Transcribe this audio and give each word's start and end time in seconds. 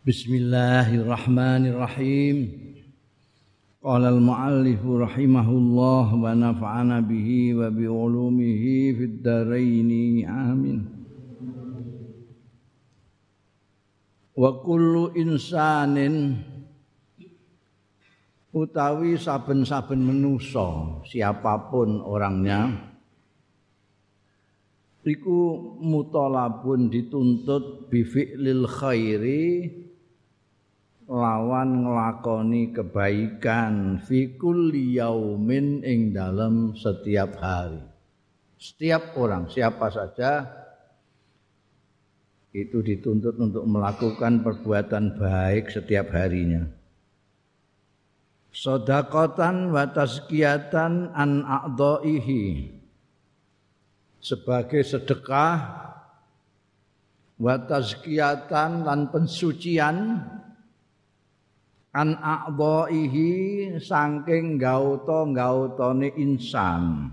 Bismillahirrahmanirrahim. 0.00 2.56
Qala 3.84 4.08
al-muallif 4.08 4.80
rahimahullah 4.80 6.16
wa 6.16 6.32
nafa'ana 6.32 7.04
bihi 7.04 7.52
wa 7.52 7.68
bi 7.68 7.84
ulumihi 7.84 8.96
fid 8.96 9.20
dharain. 9.20 9.92
Amin. 10.24 10.88
Wa 14.32 14.56
kullu 14.64 15.12
insanin 15.20 16.48
utawi 18.56 19.20
saben-saben 19.20 20.00
manusa 20.00 20.96
siapa 21.04 21.68
pun 21.68 22.00
orangnya 22.00 22.72
iku 25.04 25.76
mutalabun 25.76 26.88
dituntut 26.88 27.92
bifi'lil 27.92 28.64
khairi 28.64 29.79
lawan 31.10 31.82
nglakoni 31.82 32.70
kebaikan 32.70 33.98
fi 33.98 34.38
kulli 34.38 34.94
yaumin 34.94 35.82
ing 35.82 36.14
dalam 36.14 36.78
setiap 36.78 37.34
hari. 37.42 37.82
Setiap 38.54 39.18
orang 39.18 39.50
siapa 39.50 39.90
saja 39.90 40.46
itu 42.54 42.78
dituntut 42.78 43.34
untuk 43.42 43.66
melakukan 43.66 44.46
perbuatan 44.46 45.18
baik 45.18 45.74
setiap 45.74 46.14
harinya. 46.14 46.62
Sodakotan 48.50 49.70
wa 49.70 49.86
tazkiyatan 49.90 51.14
an 51.14 51.42
a'dha'ihi 51.42 52.70
sebagai 54.18 54.82
sedekah 54.82 55.58
wa 57.38 57.54
tazkiyatan 57.56 58.84
lan 58.84 59.08
pensucian 59.14 59.96
an 61.90 62.14
a'dha'ihi 62.14 63.28
saking 63.82 64.62
gauta-gautane 64.62 66.14
insan 66.14 67.10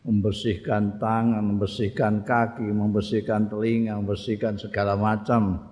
membersihkan 0.00 0.96
tangan, 0.98 1.44
membersihkan 1.44 2.24
kaki, 2.24 2.66
membersihkan 2.66 3.52
telinga, 3.52 4.00
membersihkan 4.00 4.56
segala 4.56 4.96
macam. 4.96 5.70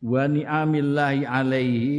Wa 0.00 0.24
ni'amillahi 0.30 1.26
alaihi 1.26 1.98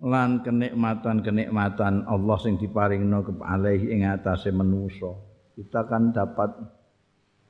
lan 0.00 0.46
kenikmatan-kenikmatan 0.46 2.06
Allah 2.06 2.36
sing 2.38 2.60
diparingno 2.60 3.42
alaihi 3.42 3.90
ing 3.90 4.06
atase 4.06 4.54
manusa. 4.54 5.10
Kita 5.56 5.88
kan 5.88 6.12
dapat 6.12 6.75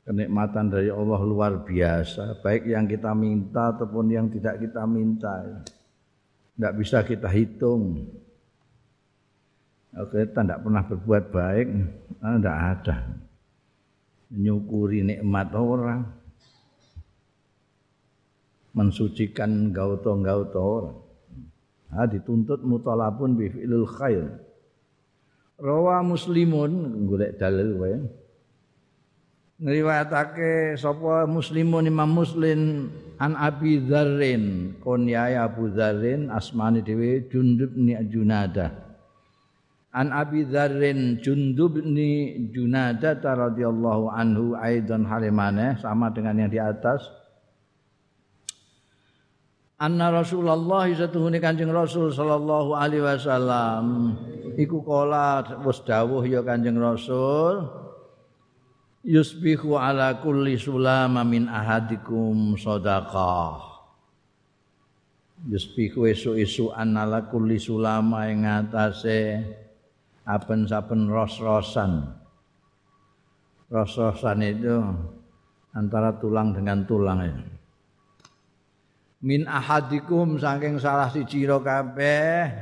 kenikmatan 0.07 0.71
dari 0.71 0.87
Allah 0.87 1.21
luar 1.27 1.67
biasa, 1.67 2.39
baik 2.39 2.71
yang 2.71 2.87
kita 2.87 3.11
minta 3.11 3.75
ataupun 3.75 4.07
yang 4.07 4.31
tidak 4.31 4.62
kita 4.62 4.87
minta. 4.87 5.67
Tidak 6.55 6.73
bisa 6.79 7.03
kita 7.03 7.27
hitung. 7.27 8.07
Oke, 9.99 10.31
kita 10.31 10.47
tidak 10.47 10.62
pernah 10.62 10.83
berbuat 10.87 11.25
baik, 11.34 11.67
tidak 12.23 12.59
ada. 12.79 12.97
Menyukuri 14.31 15.03
nikmat 15.03 15.51
orang, 15.59 16.07
mensucikan 18.79 19.75
gauto-gauto 19.75 20.61
orang. 20.62 20.99
Nah, 21.87 22.07
dituntut 22.07 22.62
mutalabun 22.62 23.39
bi 23.39 23.47
fi'lil 23.51 23.87
khair. 23.91 24.27
Rawa 25.57 26.05
Muslimun 26.05 27.07
golek 27.09 27.41
dalil 27.41 27.71
wae 27.81 27.97
ngriwayatake 29.57 30.77
sapa 30.77 31.25
muslimun 31.25 31.89
Imam 31.89 32.12
Muslim 32.12 32.93
an 33.17 33.33
Abi 33.37 33.81
Dzarrin. 33.81 34.77
Kunyai 34.85 35.37
Abu 35.41 35.73
Dzarrin 35.73 36.29
asmane 36.29 36.85
dhewe 36.85 37.25
Jundub 37.33 37.72
ni 37.72 37.97
Junada 38.12 38.87
an 39.97 40.12
Abi 40.12 40.45
Dzarrin 40.45 41.25
Jundub 41.25 41.81
ni 41.81 42.37
Junada 42.53 43.16
radhiyallahu 43.16 44.12
anhu 44.12 44.53
aidan 44.61 45.09
halimane 45.09 45.81
sama 45.81 46.12
dengan 46.12 46.37
yang 46.37 46.53
di 46.53 46.61
atas. 46.61 47.00
Anna 49.81 50.09
Rasulullah 50.09 50.89
satuhune 50.89 51.37
Kanjeng 51.37 51.72
Rasul 51.72 52.09
sallallahu 52.09 52.77
alaihi 52.77 53.05
wasallam. 53.05 54.16
Iku 54.56 54.81
kala 54.84 55.45
wis 55.65 55.84
dawuh 55.84 56.25
ya 56.25 56.41
Kanjeng 56.45 56.81
Rasul 56.81 57.85
yusbihu 59.06 59.78
ala 59.78 60.19
kulli 60.19 60.59
sulama 60.59 61.22
min 61.22 61.47
ahadikum 61.47 62.59
sadaqah. 62.59 63.62
Yusbihu 65.47 66.11
isu-isu 66.11 66.75
ala 66.75 67.31
kulli 67.31 67.62
sulama 67.62 68.27
ing 68.27 68.43
atase 68.43 69.47
aben-saben 70.27 71.06
ros-rosan. 71.06 72.03
Ros-rosan 73.71 74.43
itu 74.43 74.83
antara 75.71 76.19
tulang 76.19 76.50
dengan 76.50 76.83
tulang 76.83 77.21
ya. 77.22 77.37
min 79.27 79.49
ahadikum 79.49 80.37
saking 80.37 80.77
salah 80.77 81.09
siji 81.09 81.49
kabeh 81.49 82.53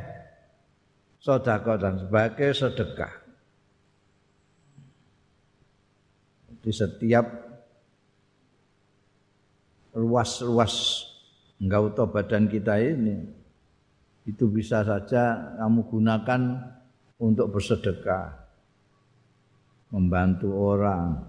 sedekah 1.19 1.77
dan 1.77 1.95
sebagai 1.99 2.51
sedekah 2.55 3.24
di 6.65 6.73
setiap 6.73 7.29
ruas-ruas 9.93 11.05
enggauto 11.61 12.09
badan 12.09 12.49
kita 12.49 12.81
ini 12.81 13.21
itu 14.25 14.49
bisa 14.49 14.81
saja 14.81 15.55
kamu 15.61 15.85
gunakan 15.93 16.41
untuk 17.21 17.53
bersedekah 17.53 18.33
membantu 19.93 20.51
orang 20.57 21.23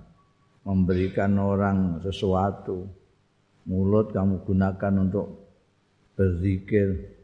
memberikan 0.66 1.38
orang 1.38 2.02
sesuatu. 2.02 2.90
Mulut 3.70 4.14
kamu 4.14 4.46
gunakan 4.46 4.94
untuk 5.10 5.28
berzikir. 6.18 7.18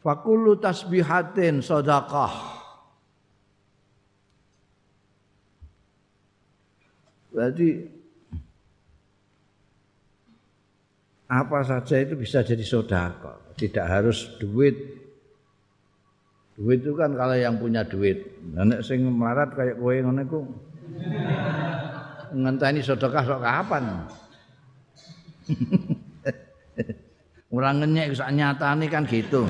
Fakulu 0.00 0.56
tasbihatin 0.56 1.60
sedekah 1.60 2.57
Berarti 7.38 7.70
apa 11.30 11.62
saja 11.62 12.02
itu 12.02 12.18
bisa 12.18 12.42
jadi 12.42 12.66
sodako. 12.66 13.54
Tidak 13.54 13.86
harus 13.86 14.26
duit. 14.42 14.74
Duit 16.58 16.82
itu 16.82 16.98
kan 16.98 17.14
kalau 17.14 17.38
yang 17.38 17.54
punya 17.62 17.86
duit. 17.86 18.26
Nek 18.42 18.82
sing 18.82 19.06
melarat 19.06 19.54
kayak 19.54 19.78
kowe 19.78 19.94
ngono 19.94 20.20
iku. 20.26 20.40
Ngenteni 22.34 22.82
sedekah 22.82 23.22
sok 23.22 23.38
kapan? 23.46 23.84
Orang 27.54 27.86
ngenyek 27.86 28.18
sak 28.18 28.34
nyatane 28.34 28.90
kan 28.90 29.06
gitu. 29.06 29.46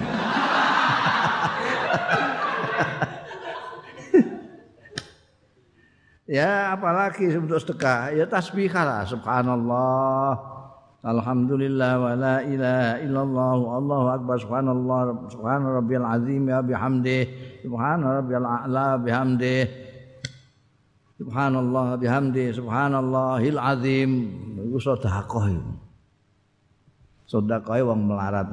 Ya 6.29 6.77
apalagi 6.77 7.25
untuk 7.41 7.57
sedekah. 7.57 8.13
Ya 8.13 8.29
tasbihah 8.29 8.85
lah 8.85 9.09
subhanallah. 9.09 10.37
Alhamdulillah 11.01 11.93
wa 11.97 12.13
la 12.13 12.45
ilaha 12.45 13.01
illallah 13.01 13.57
Allahu 13.81 14.07
akbar. 14.13 14.37
Subhanallah 14.37 15.25
subhana 15.33 15.81
rabbiyal 15.81 16.05
azim 16.05 16.45
ya 16.53 16.61
bihamdi 16.61 17.33
subhana 17.65 18.21
rabbiyal 18.21 18.45
a'la 18.45 19.01
bihamdi 19.01 19.73
subhanallah 21.17 21.97
bihamdi 21.97 22.53
subhanallahil 22.53 23.57
azim. 23.57 24.29
Itu 24.69 24.85
sedekah 24.85 25.49
itu 25.49 25.73
sedekah 27.25 27.89
wong 27.89 28.05
melarat. 28.05 28.53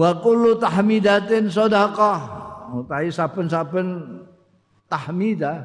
Wa 0.00 0.16
kullu 0.16 0.56
tahmidatin 0.56 1.52
sedekah 1.52 2.41
utawi 2.72 3.12
saben-saben 3.12 3.86
tahmidah 4.88 5.60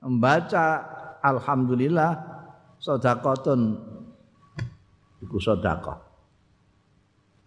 membaca 0.00 0.84
alhamdulillah 1.20 2.16
sedekahun 2.80 3.76
iku 5.24 5.36
sedekah. 5.36 5.98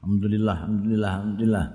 Alhamdulillah 0.01 0.57
alhamdulillah 0.65 1.12
alhamdulillah. 1.18 1.65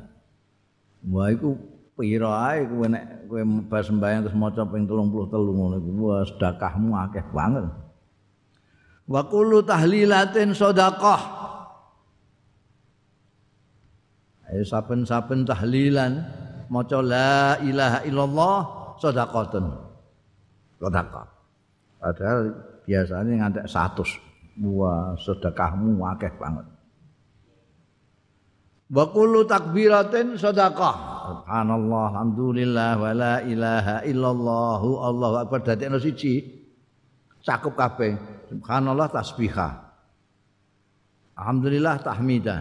Wah 1.07 1.29
iku 1.31 1.51
pira 1.97 2.31
ae 2.53 2.67
kowe 2.69 2.87
nek 2.91 3.05
kowe 3.31 3.41
mbah 3.43 3.83
sembahyang 3.83 4.21
terus 4.27 4.37
maca 4.37 4.63
ping 4.69 4.85
33 4.85 5.33
ngono 5.33 5.75
iku 5.81 5.91
wah 6.03 6.23
sedekahmu 6.27 6.91
akeh 7.09 7.25
banget. 7.33 7.65
Wa 9.07 9.23
kullu 9.31 9.63
tahlilatin 9.63 10.51
sedekah. 10.53 11.23
Ayo 14.47 14.63
saben-saben 14.63 15.43
tahlilan 15.43 16.23
maca 16.69 16.99
la 17.03 17.61
ilaha 17.63 17.99
illallah 18.07 18.59
sedekahun. 19.01 19.67
Sedekah. 20.77 21.27
Padahal 21.97 22.41
biasanya 22.85 23.33
ngantek 23.45 23.67
100. 23.67 24.63
Wah, 24.65 25.13
sedekahmu 25.21 26.01
akeh 26.17 26.33
banget. 26.41 26.67
Wa 28.89 29.05
kullu 29.11 29.45
takbiratin 29.45 30.39
sedekah. 30.39 30.97
Subhanallah, 31.27 32.05
alhamdulillah 32.15 32.91
wa 33.03 33.11
la 33.11 33.35
ilaha 33.43 34.07
illallah, 34.07 34.81
Allahu 34.81 35.35
akbar 35.43 35.67
dadekno 35.67 35.99
siji. 35.99 36.41
Cakup 37.43 37.75
kabeh. 37.75 38.15
Subhanallah 38.51 39.11
tasbihah. 39.11 39.73
Alhamdulillah 41.37 42.01
tahmidah. 42.01 42.61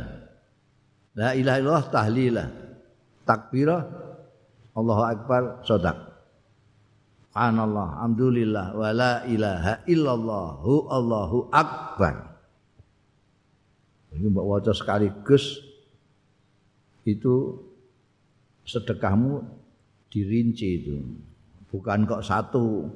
La 1.16 1.32
ilaha 1.38 1.58
illallah 1.62 1.88
tahlilah. 1.94 2.48
Takbirah 3.26 3.82
Allahu 4.78 5.04
akbar 5.04 5.66
sedekah. 5.66 6.16
Subhanallah, 7.36 8.00
alhamdulillah, 8.00 8.66
wa 8.80 8.90
la 8.96 9.28
ilaha 9.28 9.84
illallah, 9.92 10.56
Allahu 10.88 11.52
akbar. 11.52 12.32
Ini 14.16 14.32
mbak 14.32 14.46
waca 14.48 14.72
sekaligus 14.72 15.60
itu 17.04 17.60
sedekahmu 18.64 19.44
dirinci 20.08 20.68
itu. 20.80 20.96
Bukan 21.68 22.08
kok 22.08 22.24
satu. 22.24 22.88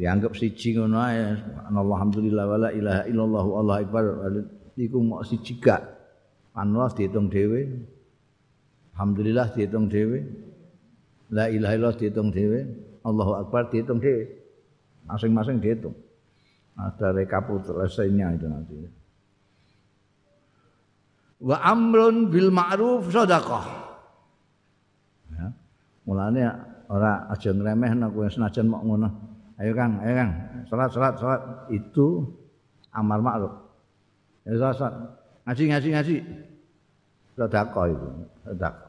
Dianggap 0.00 0.32
siji 0.32 0.80
ngono 0.80 0.96
ae. 0.96 1.36
Alhamdulillah 1.68 2.44
wala 2.48 2.68
ilaha 2.72 3.02
illallah 3.04 3.44
Allah 3.52 3.76
akbar. 3.84 4.04
Iku 4.80 4.96
mok 5.04 5.28
siji 5.28 5.60
gak. 5.60 5.84
Panwas 6.56 6.96
dihitung 6.96 7.28
dhewe. 7.28 7.84
Alhamdulillah 8.96 9.52
dihitung 9.52 9.92
dhewe. 9.92 10.24
La 11.28 11.52
ilaha 11.52 11.76
illallah 11.76 12.00
dihitung 12.00 12.32
dhewe. 12.32 12.64
Allahu 13.04 13.44
akbar 13.44 13.68
dihitung 13.68 14.00
dhewe. 14.00 14.24
Masing-masing 15.04 15.60
dihitung. 15.60 15.92
Ada 16.80 17.12
rekapitulasinya 17.12 18.32
itu 18.32 18.48
nanti. 18.48 18.74
wa 21.40 21.56
amrun 21.60 22.32
bil 22.32 22.48
ma'ruf 22.48 23.12
sedekah. 23.12 23.66
Ya. 25.36 25.52
Mulane 26.08 26.42
ora 26.88 27.28
aja 27.28 27.50
ngremehno 27.52 28.08
kowe 28.14 28.28
senajan 28.30 28.70
mok 28.70 28.82
ngono. 28.86 29.08
Ayo 29.56 29.72
Kang, 29.72 30.00
ayo 30.04 30.12
Kang, 30.20 30.32
salat 30.68 30.92
salat 30.92 31.14
salat 31.16 31.40
itu 31.72 32.28
amar 32.92 33.20
ma'ruf. 33.20 33.52
Ya 34.48 34.72
salat. 34.72 34.94
Ngaji 35.48 35.62
ngaji 35.72 35.88
ngaji. 35.92 36.16
Sedekah 37.36 37.84
itu, 37.92 38.08
sedekah. 38.48 38.85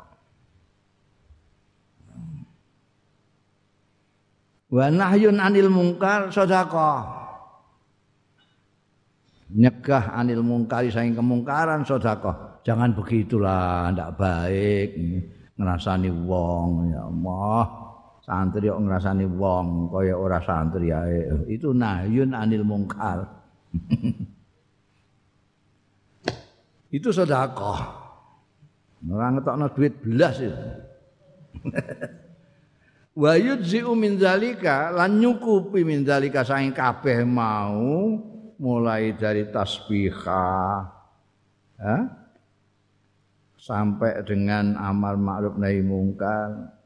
Wa 4.68 4.92
nahyun 4.92 5.40
anil 5.40 5.72
mungkar 5.72 6.28
sedekah. 6.32 7.16
nyegah 9.48 10.12
anil 10.12 10.44
mungkari 10.44 10.92
saing 10.92 11.16
kemungkaran 11.16 11.88
sedekah 11.88 12.60
jangan 12.68 12.92
begitulah 12.92 13.96
ndak 13.96 14.20
baik. 14.20 14.92
Ngrasani 15.58 16.12
wong 16.12 16.92
ya 16.92 17.02
Allah. 17.08 17.64
Santri 18.28 18.68
kok 18.68 18.84
ngrasani 18.84 19.24
wong 19.24 19.88
kaya 19.88 20.20
ora 20.20 20.44
santri 20.44 20.92
ae. 20.92 21.48
Itu 21.48 21.72
nahyun 21.72 22.36
anil 22.36 22.68
mungkar. 22.68 23.24
Itu 26.88 27.12
sedekah 27.16 28.08
ora 29.06 29.30
ngetokno 29.30 29.70
duit 29.78 29.94
belas 30.02 30.42
itu 30.42 30.58
wa 33.18 33.34
yujzi'u 33.34 33.98
min 33.98 34.22
zalika 34.22 34.94
lan 34.94 35.18
nyukupi 35.18 35.82
min 35.82 36.06
zalika 36.06 36.46
saing 36.46 36.70
kabeh 36.70 37.26
mau 37.26 38.14
mulai 38.62 39.18
dari 39.18 39.50
tasbihah 39.50 40.86
ya, 41.82 41.98
sampai 43.58 44.22
dengan 44.22 44.78
amal 44.78 45.18
ma'ruf 45.18 45.58
nahi 45.58 45.82
mungkar. 45.82 46.78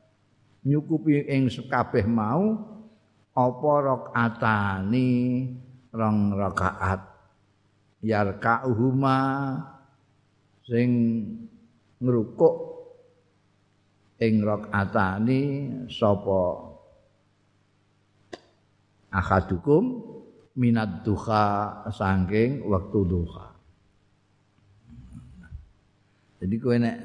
Nyukupi 0.63 1.27
ing 1.27 1.51
kabeh 1.51 2.07
mau 2.07 2.55
apa 3.35 3.71
rakaatani 3.83 5.11
rong 5.91 6.19
rakaat. 6.37 7.01
Yarka'uhuma 8.01 9.17
sing 10.65 10.89
ngrukuk 12.01 12.70
ing 14.21 14.45
rakaatani 14.45 15.41
sapa 15.89 16.71
akadukum 19.09 19.83
minat 20.53 21.01
duha 21.01 21.81
sangking 21.89 22.61
waktu 22.69 22.99
duha. 23.09 23.47
Jadi 26.41 26.55
kowe 26.57 26.77
nek 26.77 26.97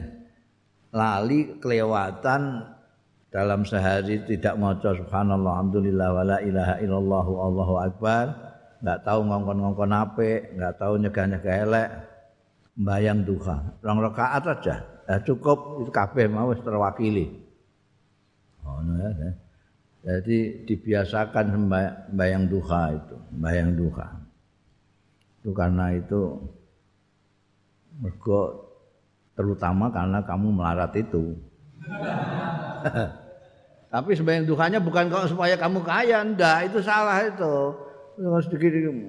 lali 0.93 1.61
kelewatan 1.61 2.73
dalam 3.29 3.69
sehari 3.69 4.25
tidak 4.25 4.57
maca 4.57 4.97
subhanallah 4.97 5.61
alhamdulillah 5.61 6.09
wala 6.09 6.37
ilaha 6.41 6.75
illallah 6.81 7.27
allahu 7.27 7.75
akbar, 7.85 8.25
enggak 8.81 9.01
tahu 9.05 9.21
ngongkon-ngongkon 9.29 9.93
ape, 9.93 10.33
enggak 10.57 10.75
tahu 10.81 10.97
nyegah-nyegah 11.05 11.57
elek, 11.69 11.89
bayang 12.81 13.29
duha. 13.29 13.77
Rong 13.85 14.01
rakaat 14.01 14.45
aja. 14.49 14.96
Ya 15.07 15.23
cukup 15.23 15.87
itu 15.87 15.91
kabeh 15.95 16.27
mau 16.27 16.51
terwakili. 16.55 17.31
Oh, 18.67 18.83
ya. 18.83 19.31
Jadi 20.07 20.67
dibiasakan 20.67 21.51
sembahyang 21.51 22.47
duha 22.47 22.95
itu, 22.95 23.17
sembahyang 23.35 23.71
duha. 23.75 24.09
Itu 25.43 25.51
karena 25.55 25.95
itu 25.95 26.21
mergo 28.03 28.67
terutama 29.35 29.91
karena 29.91 30.23
kamu 30.23 30.47
melarat 30.55 30.95
itu. 30.95 31.35
Tapi 33.95 34.11
sembahyang 34.15 34.47
duhanya 34.47 34.79
bukan 34.83 35.07
kalau 35.07 35.27
supaya 35.31 35.55
kamu 35.55 35.79
kaya, 35.87 36.27
ndak, 36.27 36.71
itu 36.71 36.79
salah 36.83 37.23
itu. 37.23 37.55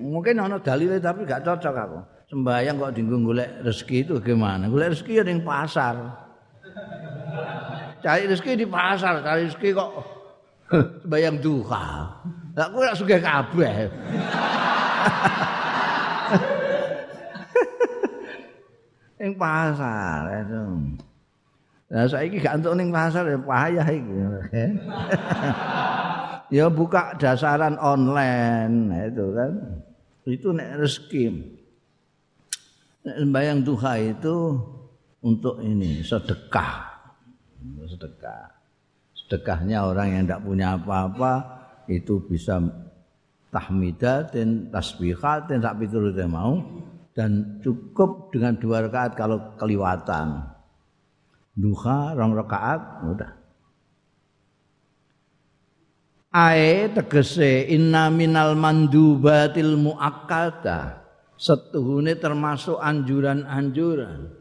Mungkin 0.02 0.36
ono 0.38 0.60
dalilnya 0.60 1.00
tapi 1.00 1.24
gak 1.24 1.48
cocok 1.48 1.76
aku. 1.76 2.00
Sembahyang 2.28 2.76
kok 2.76 2.92
dinggung 2.92 3.24
golek 3.24 3.64
rezeki 3.64 4.04
itu 4.04 4.20
gimana? 4.20 4.68
Golek 4.68 4.92
rezeki 4.92 5.16
ya 5.16 5.24
di 5.24 5.40
pasar. 5.40 5.96
Cari 8.04 8.28
rezeki 8.28 8.60
di 8.60 8.68
pasar, 8.68 9.24
cari 9.24 9.48
rezeki 9.48 9.72
kok 9.72 9.90
bayang 11.12 11.40
duha. 11.40 12.04
Lah 12.52 12.68
kowe 12.68 12.84
lak 12.84 13.00
sugih 13.00 13.24
kabeh. 13.24 13.88
Ing 19.24 19.32
pasar 19.40 20.28
itu. 20.44 20.64
Lah 21.96 22.12
saiki 22.12 22.44
gak 22.44 22.60
entuk 22.60 22.76
ning 22.76 22.92
pasar 22.92 23.24
ya 23.24 23.40
payah 23.40 23.88
iki. 23.88 24.20
ya 26.60 26.68
buka 26.68 27.16
dasaran 27.16 27.80
online 27.80 28.92
nah 28.92 29.08
itu 29.08 29.32
kan. 29.32 29.80
Itu 30.28 30.52
nek 30.52 30.84
rezeki. 30.84 31.56
Bayang 33.08 33.64
duha 33.64 33.96
itu 34.04 34.60
untuk 35.24 35.64
ini 35.64 36.04
sedekah. 36.04 36.92
Sedekah. 37.88 38.52
Sedekahnya 39.16 39.88
orang 39.88 40.08
yang 40.12 40.24
tidak 40.28 40.44
punya 40.44 40.68
apa-apa 40.76 41.34
itu 41.88 42.20
bisa 42.28 42.60
tahmidah 43.48 44.28
dan 44.28 44.68
tasbihat 44.68 45.48
dan 45.48 45.64
tak 45.64 45.80
piturute 45.80 46.28
mau. 46.28 46.60
Dan 47.16 47.64
cukup 47.66 48.30
dengan 48.30 48.60
dua 48.60 48.86
rakaat 48.86 49.18
kalau 49.18 49.56
keliwatan. 49.58 50.54
Duha 51.58 52.14
rong 52.14 52.38
rakaat 52.38 53.08
udah 53.10 53.32
ae 56.38 56.94
tegese 56.94 57.66
inna 57.74 58.14
minal 58.14 58.54
mandubatil 58.54 59.74
muakkada 59.74 61.07
setuhune 61.38 62.18
termasuk 62.18 62.82
anjuran-anjuran 62.82 64.34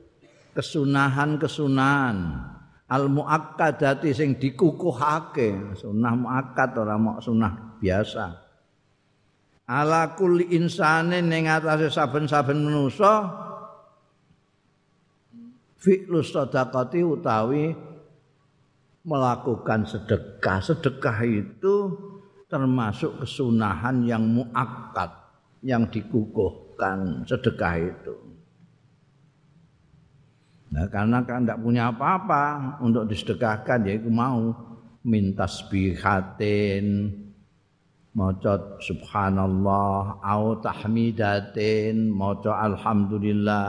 kesunahan-kesunahan. 0.56 2.16
Al 2.86 3.10
muakkadati 3.10 4.14
sing 4.14 4.38
dikukuhake 4.38 5.74
sunah 5.74 6.14
muakkad 6.14 6.70
ora 6.78 6.94
mok 6.96 7.18
sunah 7.18 7.82
biasa. 7.82 8.24
Ala 9.66 10.14
kulli 10.14 10.54
insane 10.54 11.18
ning 11.18 11.50
atase 11.50 11.90
saben-saben 11.90 12.62
manusa 12.62 13.26
fi'lu 15.82 16.22
sadaqati 16.22 17.02
utawi 17.02 17.74
melakukan 19.02 19.82
sedekah. 19.82 20.62
Sedekah 20.62 21.18
itu 21.26 21.74
termasuk 22.46 23.26
kesunahan 23.26 24.06
yang 24.06 24.22
muakkad 24.22 25.10
yang 25.66 25.90
dikukuhkan 26.76 27.24
sedekah 27.24 27.74
itu. 27.80 28.14
Nah, 30.76 30.84
karena 30.92 31.24
kan 31.24 31.46
tidak 31.46 31.62
punya 31.64 31.88
apa-apa 31.88 32.76
untuk 32.84 33.08
disedekahkan 33.08 33.86
ya 33.88 33.96
itu 33.96 34.12
mau 34.12 34.52
minta 35.06 35.46
tasbihatin 35.46 37.16
maca 38.12 38.76
subhanallah 38.82 40.20
au 40.20 40.58
tahmidatin 40.60 42.10
maca 42.10 42.52
alhamdulillah 42.66 43.68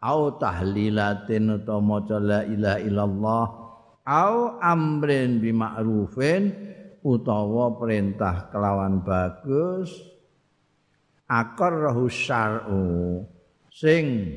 au 0.00 0.34
tahlilatin 0.40 1.62
atau 1.62 1.78
maca 1.84 2.16
la 2.16 2.40
ilaha 2.48 2.78
illallah 2.80 3.46
au 4.08 4.34
amrin 4.58 5.38
bima'rufin 5.38 6.42
utawa 7.04 7.76
perintah 7.76 8.48
kelawan 8.50 9.04
bagus 9.04 10.17
akar 11.28 11.92
syar'u 12.08 13.20
sing 13.68 14.32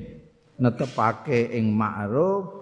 netepake 0.60 1.56
ing 1.56 1.72
ma'ruf 1.72 2.62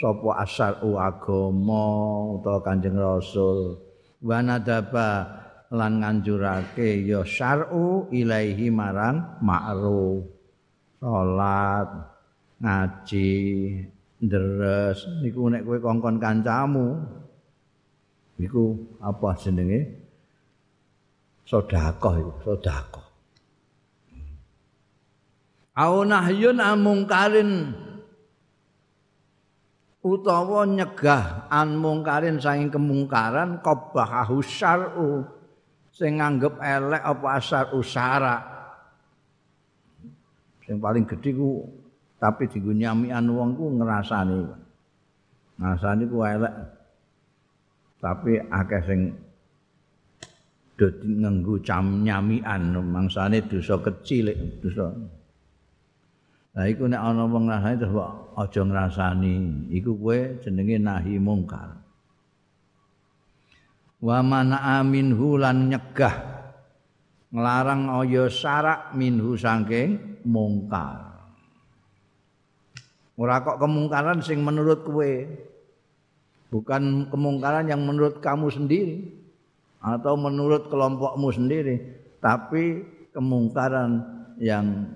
sapa 0.00 0.42
asaru 0.42 0.96
agama 0.96 1.84
utawa 2.38 2.58
Kanjeng 2.64 2.96
Rasul. 2.96 3.78
Wa 4.18 4.42
nadaba 4.42 5.26
lan 5.70 6.02
nganjurake 6.02 7.06
ya 7.06 7.22
syar'u 7.22 8.10
ilaihi 8.10 8.72
marang 8.72 9.38
ma'ruf. 9.44 10.26
Salat 10.98 11.88
ngaji 12.58 13.30
deres 14.18 15.06
niku 15.22 15.46
nek 15.46 15.62
kowe 15.62 15.78
kongkon 15.78 16.18
kancamu. 16.18 16.98
Iku 18.38 18.64
apa 19.02 19.34
jenenge? 19.38 20.06
Sedekah 21.46 22.14
iku 22.22 22.32
sedekah 22.42 23.07
au 25.78 26.02
nahyun 26.02 26.58
amungkarin 26.58 27.70
utawa 30.02 30.66
nyegah 30.66 31.46
an 31.46 31.78
mungkarin 31.78 32.42
saking 32.42 32.74
kemungkaran 32.74 33.62
qabahu 33.62 34.42
syar'u. 34.42 35.22
Sing 35.94 36.22
nganggep 36.22 36.62
elek 36.62 37.02
apa 37.02 37.26
asar 37.42 37.74
usara 37.74 38.38
sing 40.62 40.78
paling 40.78 41.02
gedhe 41.08 41.34
ku 41.34 41.64
tapi 42.22 42.46
dienggo 42.46 42.70
nyamian 42.70 43.26
wong 43.30 43.56
ku 43.58 43.66
ngrasani. 43.78 44.46
Ngrasani 45.58 46.04
ku 46.06 46.18
elek. 46.22 46.54
Tapi 47.98 48.38
akeh 48.38 48.82
sing 48.86 49.00
dadi 50.78 51.08
nganggo 51.18 51.58
cam 51.66 52.06
nyamian 52.06 52.78
mangsane 52.78 53.42
dosa 53.42 53.74
kecil 53.82 54.30
dosa 54.62 54.94
Lah 56.58 56.66
iku 56.66 56.90
nek 56.90 56.98
ana 56.98 57.22
wong 57.22 57.46
ngrasani 57.46 57.78
terus 57.78 57.94
kok 57.94 58.12
aja 58.34 58.60
ngrasani. 58.66 59.34
Iku 59.78 59.94
kowe 59.94 60.18
jenenge 60.42 60.76
nahi 60.82 61.14
mungkar. 61.22 61.78
Wa 64.02 64.18
mana 64.26 64.82
aminhu 64.82 65.38
lan 65.38 65.70
nyegah 65.70 66.18
nglarang 67.30 67.86
aya 68.02 68.26
syarak 68.26 68.90
minhu 68.98 69.38
saking 69.38 70.18
mungkar. 70.26 71.14
Ora 73.14 73.38
kok 73.46 73.62
kemungkaran 73.62 74.18
sing 74.18 74.42
menurut 74.42 74.82
kowe. 74.82 75.14
Bukan 76.50 77.06
kemungkaran 77.14 77.70
yang 77.70 77.86
menurut 77.86 78.18
kamu 78.18 78.50
sendiri 78.50 79.06
atau 79.78 80.18
menurut 80.18 80.66
kelompokmu 80.66 81.28
sendiri, 81.30 81.76
tapi 82.18 82.82
kemungkaran 83.14 84.02
yang 84.42 84.90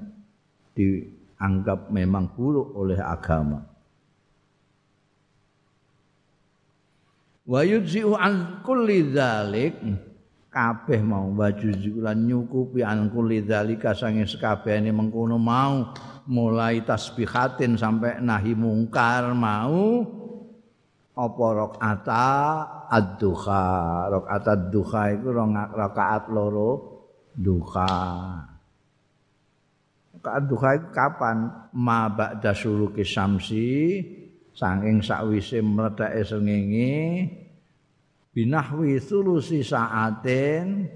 di 0.75 1.22
anggap 1.43 1.91
memang 1.91 2.31
buruk 2.31 2.79
oleh 2.79 3.03
agama. 3.03 3.67
Wa 7.43 7.67
yujzi'u 7.67 8.15
an 8.15 8.63
kulli 8.63 9.11
dzalik 9.11 9.75
kabeh 10.53 11.01
mau 11.03 11.33
wajuzi 11.33 11.97
lan 11.99 12.29
nyukupi 12.29 12.85
an 12.85 13.09
kulli 13.11 13.43
dzalika 13.43 13.97
sange 13.97 14.29
sekabehane 14.29 14.93
mengkono 14.93 15.41
mau 15.41 15.91
mulai 16.29 16.85
tasbihatin 16.85 17.75
sampai 17.75 18.21
nahi 18.21 18.53
mungkar 18.55 19.33
mau 19.33 20.07
apa 21.13 21.47
rakaata 21.57 22.29
ad-duha 22.85 23.65
rakaat 24.13 24.45
ad-duha 24.45 25.03
iku 25.17 25.29
rakaat 25.73 26.25
loro 26.29 26.71
duha 27.33 27.97
duha 30.23 30.79
kapan? 30.95 31.51
Ma 31.75 32.07
ba'da 32.07 32.55
syuruki 32.55 33.03
syamsi 33.03 33.99
saking 34.53 35.01
sakwise 35.01 35.65
mledake 35.65 36.21
srengenge 36.29 36.93
binahwi 38.37 39.01
sulusi 39.01 39.65
saatin 39.65 40.89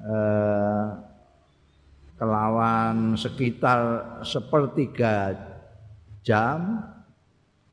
eh, 0.00 0.86
kelawan 2.18 3.14
sekitar 3.14 3.80
sepertiga 4.26 5.36
jam 6.26 6.82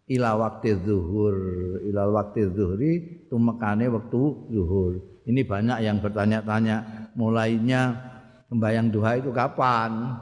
ila 0.05 0.37
waktu 0.37 0.77
zuhur. 0.85 1.35
Ila 1.81 2.11
waktu 2.13 2.53
zuhri 2.53 2.91
tumekane 3.27 3.89
waktu 3.89 4.21
zuhur. 4.53 5.01
Ini 5.25 5.41
banyak 5.41 5.81
yang 5.81 5.97
bertanya-tanya 5.97 7.09
mulainya 7.17 7.97
sembahyang 8.45 8.93
duha 8.93 9.17
itu 9.17 9.33
kapan 9.33 10.13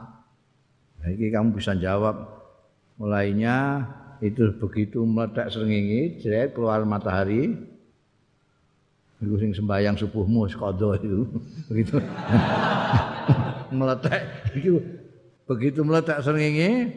Ini 1.04 1.28
kamu 1.28 1.52
bisa 1.52 1.76
jawab 1.76 2.16
mulainya 2.96 3.84
itu 4.24 4.56
begitu 4.56 5.04
meledak 5.04 5.52
seringi, 5.52 6.16
jeret 6.22 6.56
keluar 6.56 6.80
matahari. 6.88 7.52
Itu 9.20 9.36
sing 9.36 9.52
sembahyang 9.52 10.00
subuhmu 10.00 10.48
sekodo 10.48 10.96
itu. 11.04 11.28
Begitu. 11.70 11.96
meledak 13.74 14.20
itu 14.54 14.78
begitu 15.48 15.80
meledak 15.82 16.22
seringi, 16.22 16.94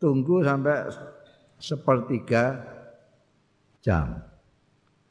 tunggu 0.00 0.40
sampai 0.40 0.88
sepertiga 1.60 2.64
jam. 3.84 4.24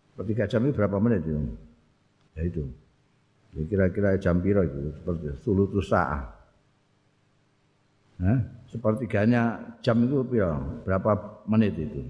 Sepertiga 0.09 0.50
jam 0.50 0.65
itu 0.65 0.73
berapa 0.73 0.97
menit 0.97 1.21
itu? 1.21 1.38
Ya 2.33 2.41
itu. 2.50 2.63
Kira-kira 3.69 4.17
jam 4.17 4.41
piro 4.41 4.65
itu 4.65 4.89
seperti 4.97 5.25
sulutu 5.45 5.77
saat. 5.85 6.33
Hah? 8.22 8.39
Sepertiganya 8.70 9.62
jam 9.86 10.01
itu 10.05 10.25
berapa 10.86 11.12
menit 11.50 11.77
itu? 11.77 12.01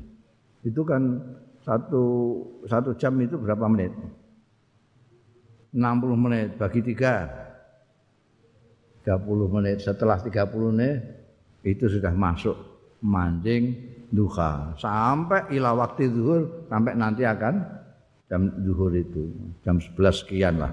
Itu 0.63 0.88
kan 0.88 1.19
satu 1.63 2.03
satu 2.67 2.95
jam 2.95 3.15
itu 3.19 3.36
berapa 3.39 3.67
menit? 3.67 3.91
60 5.74 6.13
menit 6.13 6.53
bagi 6.62 6.86
tiga 6.86 7.25
30 9.03 9.25
menit 9.50 9.81
setelah 9.81 10.22
30 10.22 10.53
menit 10.69 11.01
itu 11.65 11.89
sudah 11.89 12.13
masuk 12.13 12.53
mancing 13.01 13.74
duha 14.13 14.77
sampai 14.77 15.50
ila 15.57 15.74
waktu 15.74 16.13
zuhur 16.13 16.69
sampai 16.69 16.93
nanti 16.93 17.25
akan 17.25 17.65
jam 18.29 18.53
zuhur 18.62 18.93
itu 18.93 19.33
jam 19.65 19.81
11 19.81 20.22
sekian 20.24 20.62
lah 20.62 20.72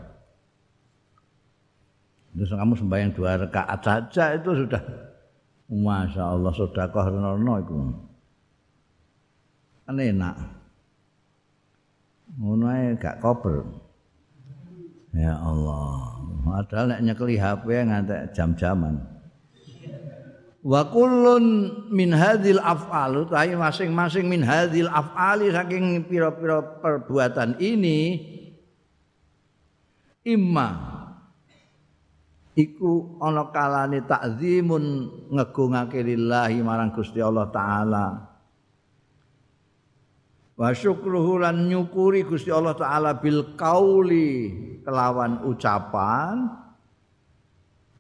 terus 2.37 2.53
kamu 2.53 2.75
sembahyang 2.77 3.11
dua 3.17 3.41
rakaat 3.49 3.81
saja 3.81 4.25
itu 4.37 4.51
sudah 4.53 4.83
Masya 5.71 6.35
Allah 6.35 6.51
sedekah 6.51 7.07
renono 7.15 7.55
iku. 7.63 7.79
Kan 9.87 10.03
enak. 10.03 10.37
Ngono 12.35 12.65
ae 12.67 12.99
gak 12.99 13.23
kober. 13.23 13.63
Ya 15.15 15.39
Allah. 15.39 16.19
Padahal 16.43 16.87
nek 16.95 17.03
nyekeli 17.07 17.39
HP 17.39 17.67
ngantek 17.87 18.35
jam-jaman. 18.35 18.99
Wa 20.61 20.91
kullun 20.91 21.73
min 21.89 22.13
hadhil 22.13 22.61
af'al 22.61 23.25
utawi 23.25 23.55
masing-masing 23.55 24.27
min 24.27 24.43
hadhil 24.45 24.91
af'ali 24.91 25.55
saking 25.55 26.05
pira-pira 26.05 26.61
perbuatan 26.83 27.57
ini 27.63 28.21
imma 30.27 30.90
iku 32.61 33.17
ana 33.17 33.49
kalane 33.49 34.05
takzimun 34.05 34.85
ngegungake 35.33 36.05
lillahi 36.05 36.61
marang 36.61 36.93
Gusti 36.93 37.25
Allah 37.25 37.49
taala. 37.49 38.07
Wa 40.61 40.77
syukruhu 40.77 41.41
lan 41.41 41.73
nyukuri 41.73 42.29
Gusti 42.29 42.53
Allah 42.53 42.77
taala 42.77 43.17
bil 43.17 43.57
qauli 43.57 44.53
kelawan 44.85 45.41
ucapan 45.49 46.53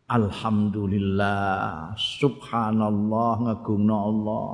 alhamdulillah 0.05 1.97
subhanallah 1.97 3.33
ngegungno 3.49 3.97
Allah. 3.97 4.53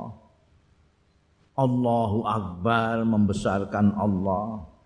Allahu 1.57 2.21
akbar 2.29 3.01
membesarkan 3.01 3.97
Allah 3.97 4.76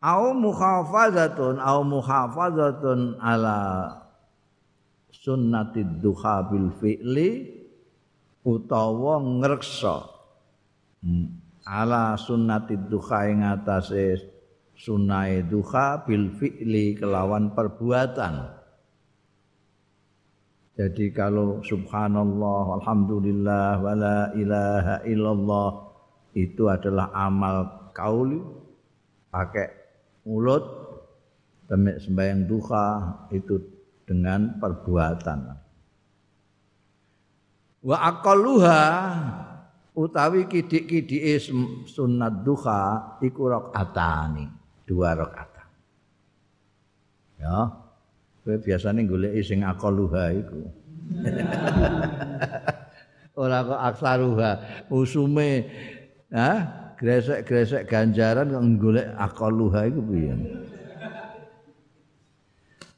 au 0.00 0.32
muhafazatun 0.32 1.60
au 1.60 1.84
muhafazatun 1.84 3.20
ala 3.20 3.58
sunnatid 5.12 6.00
duha 6.00 6.48
bil 6.48 6.72
fi'li 6.80 7.60
utawa 8.48 9.20
ngreksa 9.20 10.08
hmm. 11.04 11.26
ala 11.68 12.16
sunnati 12.16 12.80
duha 12.88 13.28
ing 13.28 13.44
atase 13.44 14.16
sunai 14.72 15.44
duha 15.44 16.00
bil 16.08 16.32
fi'li 16.32 16.96
kelawan 16.96 17.52
perbuatan 17.52 18.56
jadi 20.80 21.12
kalau 21.12 21.60
subhanallah 21.60 22.80
alhamdulillah 22.80 23.84
wala 23.84 24.32
ilaha 24.32 25.04
illallah 25.04 25.70
itu 26.32 26.72
adalah 26.72 27.12
amal 27.12 27.92
kauli 27.92 28.40
pakai 29.28 29.79
mulut 30.24 30.64
temek 31.70 32.02
sembahyang 32.02 32.50
duha 32.50 32.86
itu 33.30 33.62
dengan 34.02 34.58
perbuatan. 34.58 35.38
Wa 37.80 37.96
aqalluha 38.10 38.82
utawi 39.94 40.50
kidik-kidike 40.50 41.38
sunat 41.86 42.42
duha 42.42 43.16
iku 43.22 43.48
rakaatani 43.48 44.50
dua 44.84 45.14
rakaat. 45.14 45.48
Ya 47.40 47.72
kowe 48.44 48.56
biasane 48.60 49.08
goleki 49.08 49.40
sing 49.46 49.64
aqalluha 49.64 50.24
iku. 50.36 50.60
Ora 53.40 53.64
kok 53.64 53.80
aksaruha 53.80 54.50
usume 54.92 55.64
ha 56.28 56.79
gresek-gresek 57.00 57.88
ganjaran 57.88 58.52
kok 58.52 58.64
golek 58.76 59.08
aqalluha 59.16 59.88
iku 59.88 60.00
piye? 60.04 60.36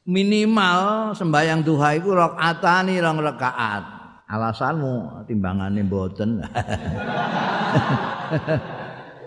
Minimal 0.03 1.15
sembahyang 1.15 1.63
duha 1.63 1.95
iku 1.95 2.11
rakaatani 2.11 2.99
rong 2.99 3.23
rakaat 3.23 3.83
alasanmu 4.27 5.23
timbangane 5.23 5.79
mboten. 5.87 6.29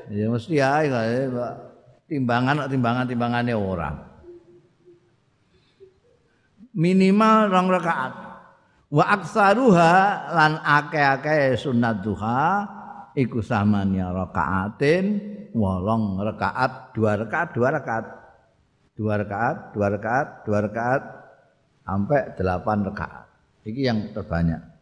Ya 0.07 0.31
mesti 0.31 0.63
ae 0.63 0.87
timbangan 2.07 2.71
timbangan 2.71 3.11
timbangane 3.11 3.59
ora. 3.59 3.91
Minimal 6.71 7.51
rong 7.51 7.67
rakaat 7.75 8.15
wa 8.87 9.03
aksaruha 9.03 9.95
lan 10.31 10.63
akeh-akeh 10.63 11.59
sunat 11.59 12.07
duha 12.07 12.71
iku 13.17 13.41
samanya 13.41 14.13
rakaatin 14.13 15.05
wolong 15.57 16.21
rakaat 16.21 16.93
dua 16.93 17.17
rakaat 17.17 17.49
dua 17.57 17.69
rakaat 17.73 18.07
dua 18.93 19.15
rakaat 19.17 19.57
dua 19.73 19.87
rakaat 19.89 20.29
dua 20.45 20.59
rakaat 20.69 21.03
sampai 21.83 22.21
delapan 22.37 22.79
rakaat 22.85 23.25
ini 23.65 23.81
yang 23.89 23.99
terbanyak 24.13 24.77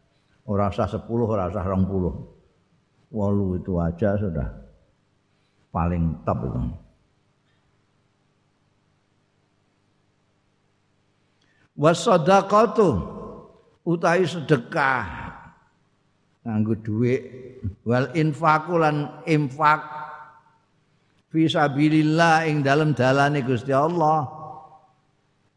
Ora 0.44 0.68
usah 0.68 0.84
10, 0.84 1.08
ora 1.08 1.48
usah 1.48 1.64
20. 1.64 3.16
Walu 3.16 3.56
itu 3.56 3.72
aja 3.80 4.12
sudah 4.20 4.48
paling 5.72 6.20
top 6.28 6.38
itu. 6.44 6.60
Wasadaqatu 11.74 12.88
utahi 13.82 14.28
sedekah 14.28 15.23
nganggo 16.44 16.76
dhuwit. 16.84 17.22
Wal 17.88 18.12
infaku 18.12 18.76
lan 18.76 19.24
infak 19.24 19.80
fi 21.32 21.48
sabilillah 21.48 22.44
ing 22.46 22.60
dalem 22.60 22.92
dalane 22.92 23.40
Gusti 23.40 23.72
Allah. 23.72 24.28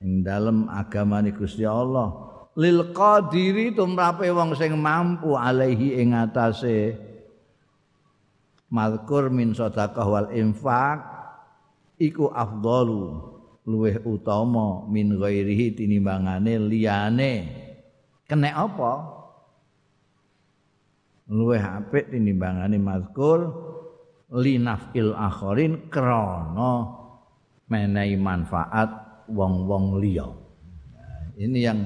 Ing 0.02 0.24
dalem 0.24 0.72
agamane 0.72 1.36
Gusti 1.36 1.68
Allah. 1.68 2.26
Lil 2.58 2.90
qadiri 2.96 3.76
tumrape 3.76 4.32
wong 4.34 4.58
sing 4.58 4.74
mampu 4.80 5.38
alaihi 5.38 6.00
ing 6.02 6.18
atase. 6.18 6.98
Mazkur 8.68 9.30
min 9.30 9.56
sedekah 9.56 10.08
wal 10.08 10.30
infak 10.36 11.00
iku 11.96 12.28
afdalu 12.34 13.16
luweh 13.68 14.00
utama 14.04 14.84
min 14.88 15.16
ghairihi 15.16 15.76
tinimbangane 15.76 16.56
liyane. 16.60 17.34
Kene 18.28 18.52
apa 18.52 19.17
luweh 21.28 21.60
apik 21.60 22.12
tinimbangane 22.12 22.80
mazkur 22.80 23.52
linafil 24.32 25.16
akhirin 25.16 25.88
krana 25.92 26.96
menehi 27.68 28.16
manfaat 28.16 29.24
wong-wong 29.28 30.00
liya. 30.00 30.28
Ini 31.38 31.60
yang 31.60 31.80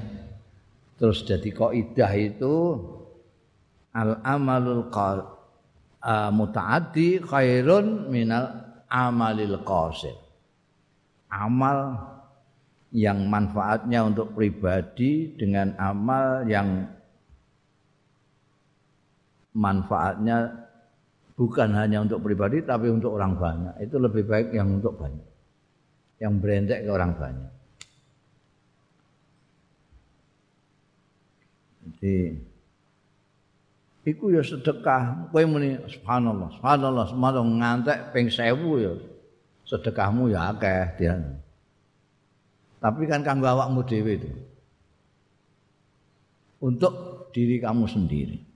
terus 0.96 1.26
jadi 1.26 1.50
kaidah 1.50 2.12
itu 2.14 2.54
al 3.92 4.22
amalul 4.22 4.88
qal 4.88 5.26
uh, 6.00 6.30
mutaaddi 6.30 7.20
khairun 7.20 8.08
minal 8.08 8.62
amalil 8.86 9.58
qasir. 9.66 10.14
Amal 11.32 11.96
yang 12.92 13.24
manfaatnya 13.24 14.04
untuk 14.04 14.36
pribadi 14.36 15.32
dengan 15.32 15.72
amal 15.80 16.44
yang 16.44 16.91
manfaatnya 19.52 20.68
bukan 21.36 21.72
hanya 21.76 22.04
untuk 22.04 22.24
pribadi 22.24 22.64
tapi 22.64 22.88
untuk 22.88 23.16
orang 23.16 23.36
banyak 23.36 23.74
itu 23.84 23.96
lebih 24.00 24.24
baik 24.24 24.48
yang 24.56 24.80
untuk 24.80 24.96
banyak 24.96 25.28
yang 26.22 26.38
berentek 26.38 26.86
ke 26.86 26.90
orang 26.92 27.12
banyak 27.16 27.52
Jadi 32.02 32.34
iku 34.06 34.30
ya 34.34 34.42
sedekah. 34.42 35.30
Kowe 35.30 35.42
muni 35.46 35.78
subhanallah, 35.86 36.50
subhanallah, 36.58 37.04
subhanallah 37.10 37.54
ngantek 37.58 37.98
ping 38.14 38.26
1000 38.30 38.58
ya 38.82 38.92
sedekahmu 39.66 40.34
ya 40.34 40.50
akeh 40.50 40.98
dia. 40.98 41.14
Tapi 42.82 43.06
kan 43.06 43.22
kanggo 43.22 43.46
awakmu 43.46 43.86
dhewe 43.86 44.18
itu. 44.18 44.30
Untuk 46.58 47.26
diri 47.30 47.62
kamu 47.62 47.86
sendiri. 47.86 48.51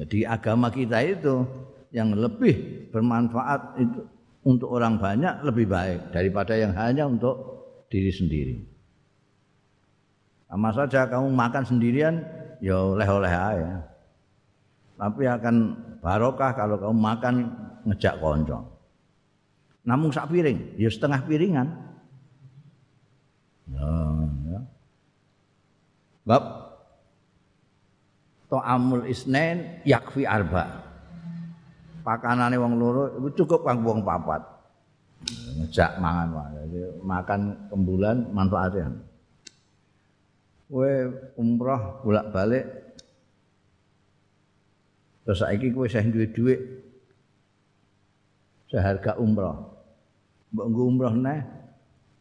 Jadi 0.00 0.24
agama 0.24 0.72
kita 0.72 0.96
itu 1.04 1.44
yang 1.92 2.16
lebih 2.16 2.88
bermanfaat 2.88 3.76
itu 3.76 4.00
untuk 4.40 4.72
orang 4.72 4.96
banyak 4.96 5.44
lebih 5.44 5.68
baik 5.68 6.16
daripada 6.16 6.56
yang 6.56 6.72
hanya 6.72 7.04
untuk 7.04 7.36
diri 7.92 8.08
sendiri. 8.08 8.56
Sama 10.48 10.72
saja 10.72 11.04
kamu 11.04 11.28
makan 11.36 11.64
sendirian, 11.68 12.24
ya 12.64 12.80
oleh-oleh 12.80 13.28
aja. 13.28 13.84
Tapi 14.96 15.28
akan 15.28 15.56
barokah 16.00 16.56
kalau 16.56 16.80
kamu 16.80 16.96
makan 16.96 17.34
ngejak 17.84 18.16
konco. 18.24 18.80
Namun 19.84 20.08
sak 20.12 20.32
piring, 20.32 20.80
ya 20.80 20.88
setengah 20.88 21.20
piringan. 21.28 21.68
Ya, 23.68 23.92
ya. 24.48 24.60
Bab 26.24 26.59
To'amul 28.50 29.06
isnen 29.06 29.86
yakfi 29.86 30.26
arba. 30.26 30.82
Pakanane 32.02 32.58
wong 32.58 32.74
loro 32.74 33.04
itu 33.22 33.44
cukup 33.44 33.62
kang 33.62 33.86
wong 33.86 34.02
papat. 34.02 34.42
Ngejak 35.54 36.02
mangan 36.02 36.34
Jadi 36.66 36.80
makan 37.06 37.70
kembulan 37.70 38.26
manfaatnya 38.34 38.90
kowe 40.70 40.92
umroh 41.34 41.98
bolak-balik 42.06 42.94
terus 45.26 45.42
saiki 45.42 45.74
kowe 45.74 45.90
sing 45.90 46.14
duwe 46.14 46.30
dhuwit 46.30 46.60
seharga 48.70 49.18
umroh 49.18 49.82
mbok 50.54 50.66
nggo 50.70 50.82
umroh 50.86 51.14
neh 51.18 51.42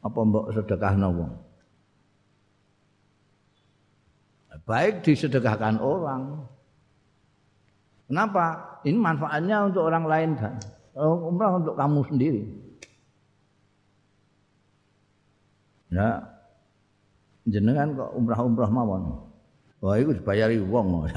apa 0.01 0.19
mbok 0.25 0.49
sedekahno 0.57 1.07
wong 1.13 1.31
baik 4.69 5.01
disedekahkan 5.01 5.81
orang 5.81 6.45
kenapa 8.05 8.77
ini 8.85 9.01
manfaatnya 9.01 9.65
untuk 9.65 9.89
orang 9.89 10.05
lain 10.05 10.29
kan 10.37 10.53
umroh 10.93 11.57
untuk 11.57 11.73
kamu 11.73 11.99
sendiri 12.05 12.43
ya 15.89 16.37
jenengan 17.49 17.97
kok 17.97 18.13
umrah-umrah 18.13 18.69
mawon. 18.69 19.25
Wah 19.79 19.95
iku 19.97 20.11
dibayari 20.13 20.61
wong. 20.61 21.07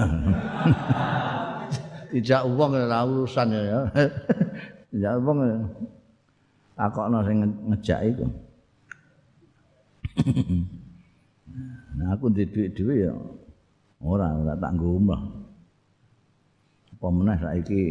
Tidak 2.13 2.43
wong 2.45 2.77
ora 2.77 3.09
urusan 3.09 3.49
ya. 3.53 3.89
Tidak 4.93 5.15
wong 5.25 5.39
takokno 6.77 7.25
sing 7.27 7.37
ngejak 7.69 8.01
iku. 8.13 8.27
nah 11.97 12.17
aku 12.17 12.29
di 12.33 12.45
duit 12.49 12.73
dhewe 12.77 12.95
ya 13.09 13.15
ora 14.03 14.29
ora 14.35 14.55
tak 14.59 14.71
nggo 14.75 14.89
umrah. 14.99 15.23
Apa 16.99 17.07
meneh 17.11 17.39
saiki 17.39 17.83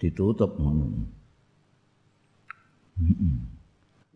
ditutup 0.00 0.56
ngono. 0.56 1.06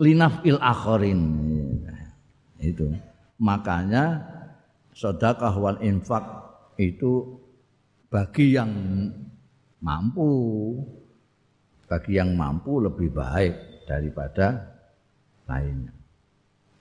Linaf 0.00 0.40
il 0.48 0.56
akhirin. 0.56 1.22
itu 2.60 2.92
makanya 3.40 4.20
sedekah 4.92 5.56
wal 5.56 5.80
infak 5.80 6.20
itu 6.76 7.40
bagi 8.12 8.52
yang 8.52 8.68
mampu 9.80 10.28
bagi 11.88 12.20
yang 12.20 12.36
mampu 12.36 12.84
lebih 12.84 13.08
baik 13.16 13.88
daripada 13.88 14.76
lainnya 15.48 15.88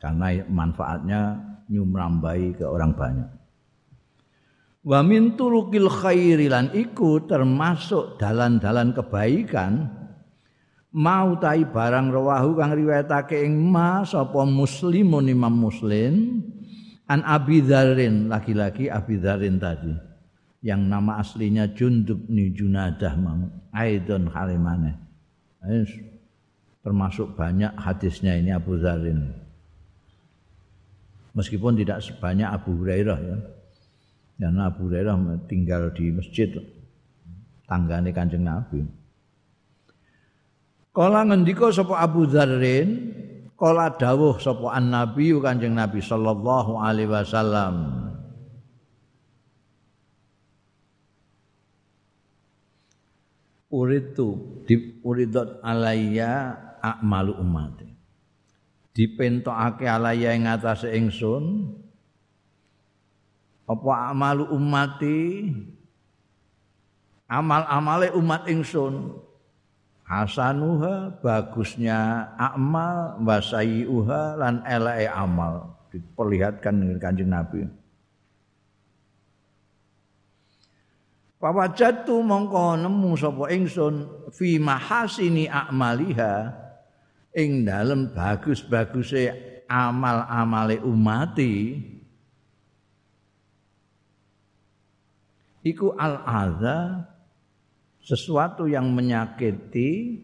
karena 0.03 0.43
manfaatnya 0.51 1.21
nyumrambai 1.71 2.59
ke 2.59 2.67
orang 2.67 2.91
banyak 2.91 3.38
wa 4.83 4.99
min 5.03 5.35
turukil 5.35 5.91
khairi 5.91 6.47
lan 6.47 6.71
iku 6.71 7.23
termasuk 7.27 8.19
dalan-dalan 8.21 8.95
kebaikan. 8.95 9.97
Mau 10.89 11.37
tai 11.37 11.69
barang 11.69 12.09
rawahu 12.09 12.57
kang 12.57 12.73
riwayatake 12.73 13.45
ing 13.45 13.61
ma 13.61 14.01
sapa 14.01 14.41
muslimun 14.41 15.29
imam 15.29 15.53
muslim 15.53 16.41
an 17.05 17.21
Abi 17.21 17.61
Dzarrin 17.61 18.25
laki-laki 18.25 18.89
Abi 18.89 19.21
Dzarrin 19.21 19.61
tadi 19.61 19.93
yang 20.65 20.89
nama 20.89 21.21
aslinya 21.21 21.69
Jundub 21.77 22.25
ni 22.25 22.49
Junadah 22.49 23.13
mau 23.21 23.37
Aidon 23.69 24.33
Halimane. 24.33 24.97
Termasuk 26.81 27.37
banyak 27.37 27.69
hadisnya 27.77 28.33
ini 28.33 28.49
Abu 28.49 28.81
Dzarrin. 28.81 29.29
Meskipun 31.37 31.77
tidak 31.77 32.01
sebanyak 32.01 32.49
Abu 32.49 32.73
Hurairah 32.81 33.19
ya 33.21 33.37
dan 34.39 34.55
Abu 34.63 34.87
Hurairah 34.87 35.19
tinggal 35.51 35.91
di 35.91 36.15
masjid 36.15 36.47
tanggane 37.67 38.15
Kanjeng 38.15 38.47
Nabi. 38.47 38.87
Kala 40.95 41.27
ngendika 41.27 41.69
sapa 41.75 41.99
Abu 41.99 42.23
Dzarrin, 42.23 42.89
kala 43.59 43.93
dawuh 43.99 44.39
sapa 44.39 44.79
An-Nabi 44.79 45.35
Kanjeng 45.43 45.75
Nabi 45.75 45.99
sallallahu 45.99 46.79
alaihi 46.79 47.11
wasallam. 47.11 47.75
Uritu 53.69 54.33
di 54.65 54.97
alayya 55.61 56.57
akmalu 56.81 57.37
umat. 57.37 57.85
Dipentokake 58.97 59.85
alayya 59.85 60.33
ing 60.33 60.49
atase 60.49 60.89
ingsun 60.97 61.77
apa 63.69 64.09
amalu 64.09 64.49
ummati? 64.49 65.53
Amal-amale 67.29 68.09
umat 68.17 68.49
ingsun. 68.49 69.13
Hasanuha 70.09 71.21
bagusnya 71.21 72.33
amal 72.33 73.21
wasaiuha 73.21 74.41
lan 74.41 74.65
eleke 74.65 75.05
amal. 75.05 75.77
Diperlihatkan 75.93 76.73
dengan 76.73 76.97
kanjeng 76.97 77.29
Nabi. 77.29 77.61
Pawajatu 81.37 82.19
mongko 82.25 82.81
nemu 82.81 83.11
sapa 83.15 83.53
ingsun 83.53 84.27
fi 84.33 84.57
mahasini 84.57 85.45
a'maliha 85.47 86.51
ing 87.37 87.63
dalem 87.63 88.11
bagus-baguse 88.11 89.31
amal-amale 89.69 90.81
umati 90.83 91.79
iku 95.69 95.93
al 95.93 96.25
adza 96.25 97.05
sesuatu 98.01 98.65
yang 98.65 98.89
menyakiti 98.89 100.17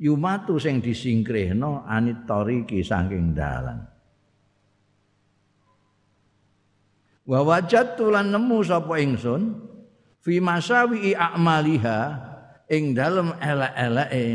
yumatu 0.00 0.56
sing 0.56 0.80
disingkrihno 0.80 1.84
anit 1.84 2.24
tariki 2.24 2.80
saking 2.80 3.36
dalan. 3.36 3.84
Wa 7.26 7.42
wajadtu 7.42 8.08
lan 8.08 8.30
nemu 8.30 8.62
sapa 8.62 9.02
ingsun 9.02 9.42
fi 10.22 10.38
masawi 10.38 11.12
a'maliha 11.12 11.98
ing 12.70 12.94
dalem 12.94 13.34
elek-eleke 13.34 14.26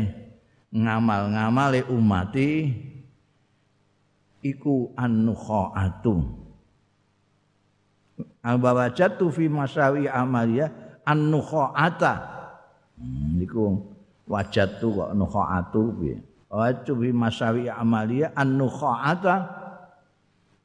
ngamal-ngamale 0.72 1.88
umati 1.88 2.68
iku 4.44 4.92
an-nukhaatu 4.92 6.41
Al-bawajatu 8.42 9.30
fi 9.30 9.46
masawi 9.46 10.10
amalia 10.10 10.66
an-nukhaata. 11.06 12.14
Hmm, 12.98 13.38
niku 13.38 13.78
wajatu 14.26 14.86
kok 14.90 15.10
nukhaatu 15.14 15.82
piye? 15.98 16.16
Wajatu 16.50 16.92
fi 16.98 17.08
masawi 17.14 17.70
amalia 17.70 18.34
an-nukhaata 18.34 19.34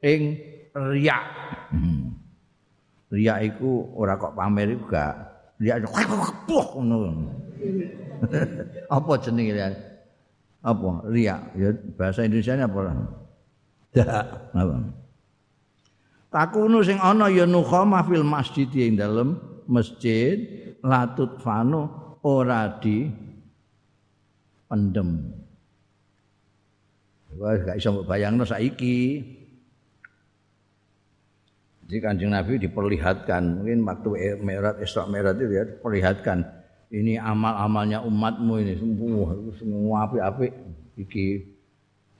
ing 0.02 0.42
riya. 0.74 1.18
Hmm. 1.70 2.18
Riya 3.08 3.40
iku 3.46 3.94
ora 3.94 4.18
kok 4.18 4.34
pamer 4.34 4.74
iku 4.74 4.84
gak. 4.90 5.14
Riya 5.62 5.78
ngono. 5.78 7.30
Apa 8.94 9.12
jenenge 9.22 9.52
riya? 9.54 9.68
Apa? 10.66 11.06
Riya. 11.06 11.36
Ya 11.54 11.70
bahasa 11.94 12.26
Indonesia 12.26 12.58
apa? 12.58 12.78
Dak. 13.94 14.50
Apa? 14.50 14.76
Takunu 16.28 16.84
sing 16.84 17.00
ana 17.00 17.28
ya 17.32 17.44
nukhamah 17.48 18.04
fil 18.04 18.24
masjid 18.24 18.68
ing 18.76 18.96
dalem 18.96 19.36
masjid 19.68 20.36
latut 20.84 21.40
fanu 21.40 21.88
ora 22.24 22.78
di 22.80 23.08
pendem 24.68 25.34
Wah, 27.38 27.54
gak 27.54 27.78
iso 27.78 28.02
bayangno 28.02 28.42
saiki. 28.42 29.22
Jadi 31.86 32.02
Kanjeng 32.02 32.34
Nabi 32.34 32.58
diperlihatkan, 32.58 33.62
mungkin 33.62 33.86
waktu 33.86 34.42
Mi'raj 34.42 34.82
Isra 34.82 35.06
Mi'raj 35.06 35.38
itu 35.38 35.54
ya 35.54 35.64
diperlihatkan 35.64 36.42
ini 36.92 37.20
amal-amalnya 37.20 38.00
umatmu 38.04 38.54
ini 38.64 38.74
semua 38.80 39.36
semua 39.56 39.96
apik-apik 40.08 40.52
iki 40.96 41.44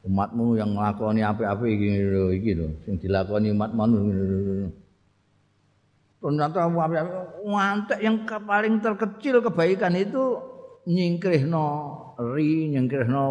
umatmu 0.09 0.57
yang 0.57 0.73
nglakoni 0.73 1.21
apik-apik 1.21 1.69
iki 1.69 1.89
lho 2.01 2.25
iki 2.33 2.53
lho 2.57 2.69
sing 2.89 2.97
dilakoni 2.97 3.53
umatmu 3.53 3.97
ternyata 6.19 6.59
apik-apik 6.67 7.15
wantek 7.45 8.01
yang 8.01 8.17
paling 8.25 8.81
terkecil 8.81 9.45
kebaikan 9.45 9.93
itu 9.95 10.41
nyingkrihno 10.89 11.67
ri 12.33 12.73
nyingkrihno 12.73 13.25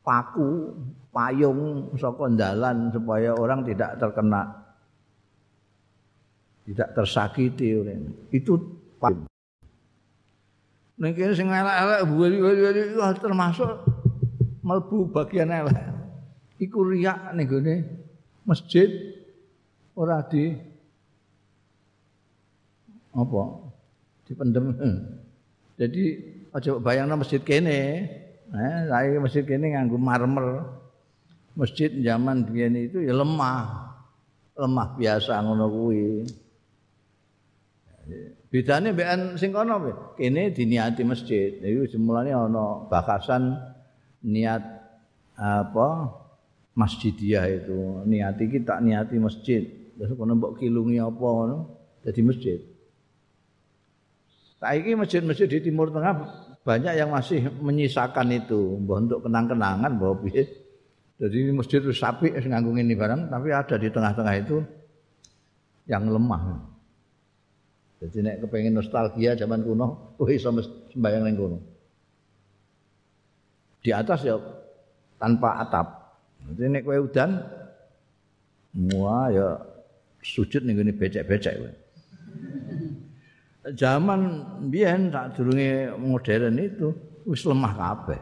paku 0.00 0.72
payung 1.12 1.92
saka 2.00 2.32
dalan 2.32 2.88
supaya 2.88 3.36
orang 3.36 3.60
tidak 3.68 4.00
terkena 4.00 4.64
tidak 6.64 6.88
tersakiti 6.96 7.76
oleh 7.76 7.96
itu 8.32 8.56
Nek 10.98 11.14
sing 11.14 11.46
elek-elek 11.46 12.02
termasuk 13.22 13.70
melbu 14.68 15.08
bagian 15.08 15.48
elek. 15.48 15.80
Iku 16.60 16.84
riak 16.84 17.32
ning 17.32 17.48
gone 17.48 17.74
masjid 18.44 18.90
ora 19.96 20.20
di 20.28 20.52
apa? 23.16 23.42
Dipendem. 24.28 24.76
Jadi 25.80 26.02
aja 26.52 26.76
bayangno 26.76 27.16
masjid 27.16 27.40
kene. 27.40 27.80
Eh, 28.48 28.78
saya 28.88 29.16
masjid 29.16 29.44
kene 29.48 29.72
nganggo 29.72 29.96
marmer. 29.96 30.68
Masjid 31.56 31.90
zaman 32.04 32.44
biyen 32.44 32.76
itu 32.76 33.00
ya 33.00 33.16
lemah. 33.16 33.96
Lemah 34.58 34.88
biasa 34.98 35.40
ngono 35.40 35.66
kuwi. 35.70 36.26
Bedane 38.48 38.96
mbekan 38.96 39.36
sing 39.36 39.52
kono 39.52 39.76
kene 40.16 40.50
diniati 40.50 41.04
masjid. 41.04 41.60
Iku 41.60 41.84
semulane 41.86 42.32
ana 42.32 42.88
bakasan 42.88 43.67
niat 44.24 44.62
apa? 45.38 45.88
Masjidiyah 46.78 47.46
itu. 47.50 48.06
Niati 48.06 48.46
kita 48.46 48.78
niati 48.78 49.18
masjid. 49.18 49.66
Terus 49.98 50.14
kono 50.14 50.38
mbok 50.38 50.62
kilungi 50.62 51.02
apa 51.02 51.26
ngono 51.26 51.58
jadi 52.06 52.20
masjid. 52.22 52.58
Saiki 54.58 54.94
masjid-masjid 54.94 55.46
di 55.46 55.58
timur 55.70 55.90
tengah 55.90 56.18
banyak 56.62 56.94
yang 56.94 57.10
masih 57.10 57.50
menyisakan 57.58 58.30
itu. 58.30 58.78
Mbok 58.78 58.96
untuk 59.10 59.20
kenang-kenangan 59.26 59.90
bahwa 59.98 60.22
piye. 60.22 60.46
Jadi 61.18 61.50
masjid 61.50 61.82
itu 61.82 61.90
sapi 61.90 62.30
nganggo 62.30 62.78
ini 62.78 62.94
barang 62.94 63.26
tapi 63.26 63.50
ada 63.50 63.74
di 63.74 63.90
tengah-tengah 63.90 64.34
itu 64.38 64.62
yang 65.90 66.06
lemah. 66.06 66.62
Jadi 67.98 68.22
nek 68.22 68.46
kepengen 68.46 68.78
nostalgia 68.78 69.34
zaman 69.34 69.66
kuno, 69.66 70.14
oh 70.14 70.28
iso 70.30 70.54
sembayang 70.94 71.26
ning 71.26 71.34
kuno 71.34 71.77
di 73.88 73.96
atas 73.96 74.20
ya 74.20 74.36
tanpa 75.16 75.64
atap. 75.64 76.12
Jadi 76.52 76.68
nek 76.68 76.84
kowe 76.84 77.08
udan 77.08 77.40
semua 78.68 79.32
ya 79.32 79.56
sujud 80.20 80.68
ning 80.68 80.76
ngene 80.76 80.92
becek-becek. 80.92 81.56
Zaman 83.80 84.20
biyen 84.68 85.08
sak 85.08 85.40
durunge 85.40 85.96
modern 85.96 86.60
itu 86.60 86.92
wis 87.24 87.48
lemah 87.48 87.72
kabeh. 87.72 88.20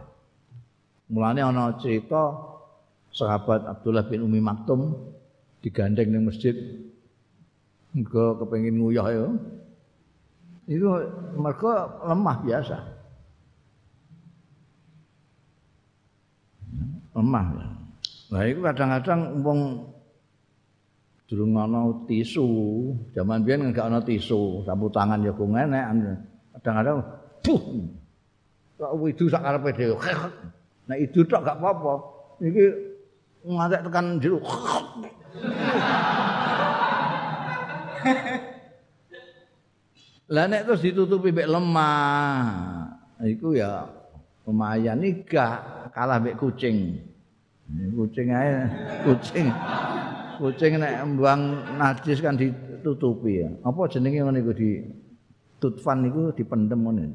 Mulane 1.10 1.42
ana 1.42 1.74
cerita 1.82 2.30
sahabat 3.10 3.66
Abdullah 3.66 4.06
bin 4.06 4.22
Umi 4.22 4.38
Maktum 4.38 4.94
digandeng 5.66 6.14
ning 6.14 6.30
masjid 6.30 6.54
Engko 7.90 8.38
kepengin 8.38 8.78
nguyah 8.78 9.06
ya. 9.10 9.26
Itu 10.70 10.86
mereka 11.34 11.90
lemah 12.06 12.38
biasa. 12.46 12.95
Lemah. 17.16 17.44
Nah, 18.28 18.42
itu 18.44 18.60
kadang-kadang 18.60 19.40
wong 19.40 19.88
durung 21.24 21.56
ana 21.56 21.88
tisu. 22.04 22.44
Zaman 23.16 23.40
biyen 23.40 23.72
enggak 23.72 23.88
ana 23.88 24.04
tisu, 24.04 24.62
sapu 24.68 24.92
tangan 24.92 25.24
ya 25.24 25.32
kok 25.32 25.48
enek. 25.48 25.84
Kadang-kadang 26.60 27.00
buh. 27.40 27.62
Kok 28.76 28.92
widu 29.00 29.32
sak 29.32 29.40
karepe 29.40 29.72
dhewe. 29.72 29.96
Nek 30.92 30.98
itu 31.02 31.24
tok 31.24 31.42
gak 31.42 31.58
apa-apa. 31.58 31.94
Iki 32.44 32.64
ngantek 33.48 33.82
tekan 33.88 34.20
jero. 34.20 34.38
Lah 40.26 40.50
nek 40.50 40.66
terus 40.66 40.82
ditutupi 40.82 41.30
mek 41.30 41.48
lemah. 41.48 42.90
Iku 43.24 43.56
ya 43.56 43.88
lumayan 44.46 45.02
iki 45.02 45.34
kalah 45.90 46.22
mek 46.22 46.38
kucing. 46.38 47.02
Kucing 47.66 48.30
ae 48.30 48.62
kucing. 49.02 49.50
Kucing 50.38 50.72
nek 50.78 51.02
mbuang 51.02 51.40
najis 51.76 52.22
kan 52.22 52.38
ditutupi 52.38 53.42
ya. 53.42 53.50
Apa 53.66 53.90
jenenge 53.90 54.22
ngene 54.22 54.38
iku 54.40 54.52
di 54.54 54.70
tutfan 55.58 56.06
niku 56.06 56.30
dipendem 56.30 56.78
ngene. 56.78 57.06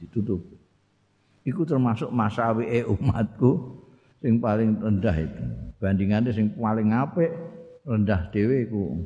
Ditutup. 0.00 0.40
Iku 1.44 1.68
termasuk 1.68 2.08
masawi 2.08 2.80
umatku 2.88 3.84
sing 4.24 4.40
paling 4.40 4.80
rendah 4.80 5.16
itu. 5.20 5.44
Bandingannya 5.80 6.32
sing 6.32 6.56
paling 6.56 6.96
apik 6.96 7.28
rendah 7.84 8.32
dhewe 8.32 8.64
iku 8.64 8.96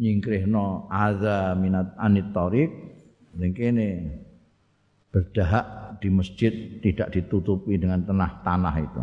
nyingkrihno 0.00 0.88
adza 0.88 1.52
minat 1.56 1.92
anit 2.00 2.32
tariq 2.32 2.72
ning 3.36 3.52
kene 3.52 3.88
berdahak 5.10 5.98
di 5.98 6.08
masjid 6.08 6.52
tidak 6.80 7.10
ditutupi 7.12 7.76
dengan 7.76 8.02
tanah 8.06 8.30
tanah 8.46 8.74
itu. 8.78 9.02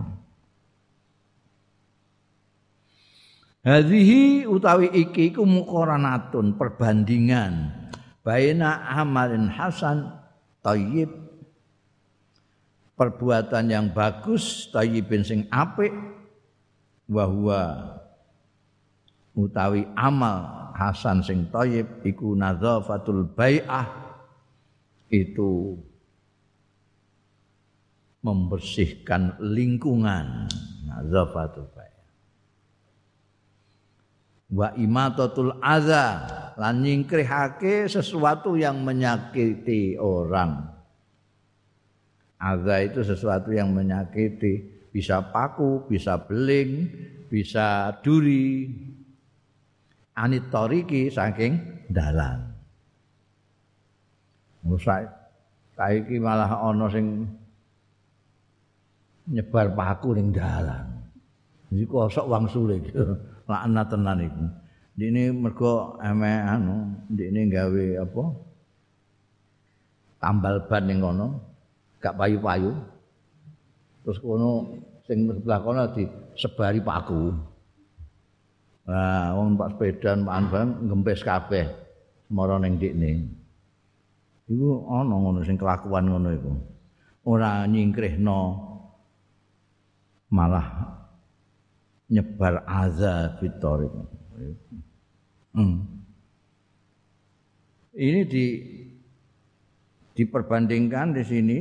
Hadhihi 3.67 4.47
utawi 4.47 4.87
iki 4.95 5.35
iku 5.35 5.43
muqaranatun 5.43 6.55
perbandingan 6.55 7.75
baina 8.23 8.87
amalin 8.95 9.51
hasan 9.51 10.07
thayyib 10.63 11.11
perbuatan 12.95 13.67
yang 13.67 13.91
bagus 13.91 14.71
thayyibin 14.71 15.27
sing 15.27 15.43
apik 15.51 15.91
wa 17.11 17.27
utawi 19.35 19.83
amal 19.99 20.71
hasan 20.71 21.19
sing 21.19 21.51
thayyib 21.51 22.07
iku 22.07 22.39
nadzafatul 22.39 23.27
bai'ah 23.35 23.85
itu 25.11 25.75
membersihkan 28.27 29.39
lingkungan. 29.39 30.51
Nadzafatul 30.91 31.71
bai'ah 31.71 31.97
wa 34.47 34.71
imatatul 34.79 35.59
adza 35.59 36.23
lan 36.55 36.79
nyingkrihake 36.79 37.91
sesuatu 37.91 38.55
yang 38.55 38.79
menyakiti 38.83 39.99
orang. 39.99 40.71
Adza 42.37 42.75
itu 42.85 43.01
sesuatu 43.01 43.49
yang 43.51 43.73
menyakiti 43.73 44.87
bisa 44.93 45.19
paku 45.33 45.85
bisa 45.89 46.21
beling 46.21 46.87
bisa 47.27 47.91
duri. 47.99 48.71
Anit 50.17 50.49
toriki 50.49 51.13
saking 51.13 51.85
dalan. 51.93 52.49
Musa 54.65 55.05
saiki 55.77 56.17
malah 56.17 56.57
ana 56.57 56.89
sing 56.89 57.29
nyebar 59.27 59.75
paku 59.75 60.15
ning 60.15 60.31
dalan. 60.31 60.97
Iki 61.71 61.85
kosok 61.87 62.25
wangsule. 62.31 62.79
Laknat 63.49 63.87
tenan 63.91 64.19
iku. 64.23 64.45
Dene 64.97 65.29
mergo 65.29 65.95
eme 66.01 66.31
anu, 66.41 66.89
dene 67.07 67.47
gawe 67.47 67.85
apa? 68.01 68.23
Tambal 70.17 70.65
ban 70.65 70.83
ning 70.89 70.97
kono, 70.99 71.27
gak 72.01 72.17
payu-payu. 72.17 72.73
Terus 74.01 74.17
kono 74.17 74.81
sing 75.05 75.29
sebelah 75.29 75.59
kono 75.61 75.81
disebari 75.93 76.81
paku. 76.81 77.29
Nah, 78.87 79.35
wong 79.35 79.59
Pak 79.59 79.75
sepeda 79.75 80.15
Pak 80.15 80.31
Anban 80.33 80.67
ngempes 80.87 81.21
kabeh 81.21 81.67
semara 82.25 82.55
ning 82.57 82.79
ndikne. 82.79 83.11
Iku 84.47 84.87
ana 84.87 85.13
ngono 85.13 85.43
sing 85.43 85.59
kelakuan 85.59 86.07
ngono 86.07 86.29
iku. 86.31 86.51
Ora 87.27 87.67
nyingkrihno 87.67 88.39
malah 90.27 90.97
nyebar 92.11 92.63
azab 92.67 93.39
fitorik. 93.39 93.91
Hmm. 95.55 95.83
Ini 97.97 98.21
di 98.29 98.45
diperbandingkan 100.17 101.13
di 101.13 101.23
sini 101.25 101.59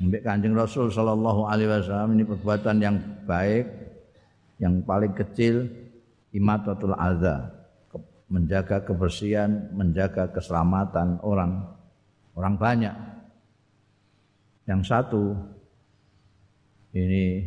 Mbak 0.00 0.22
Kanjeng 0.22 0.54
Rasul 0.54 0.88
sallallahu 0.88 1.50
alaihi 1.50 1.68
wasallam 1.68 2.14
ini 2.16 2.24
perbuatan 2.24 2.76
yang 2.78 2.96
baik 3.26 3.66
yang 4.62 4.80
paling 4.86 5.12
kecil 5.12 5.66
imatatul 6.30 6.94
adza 6.94 7.50
menjaga 8.30 8.86
kebersihan 8.86 9.68
menjaga 9.74 10.30
keselamatan 10.30 11.18
orang 11.26 11.66
orang 12.38 12.54
banyak 12.54 12.94
yang 14.70 14.86
satu 14.86 15.34
ini 16.90 17.46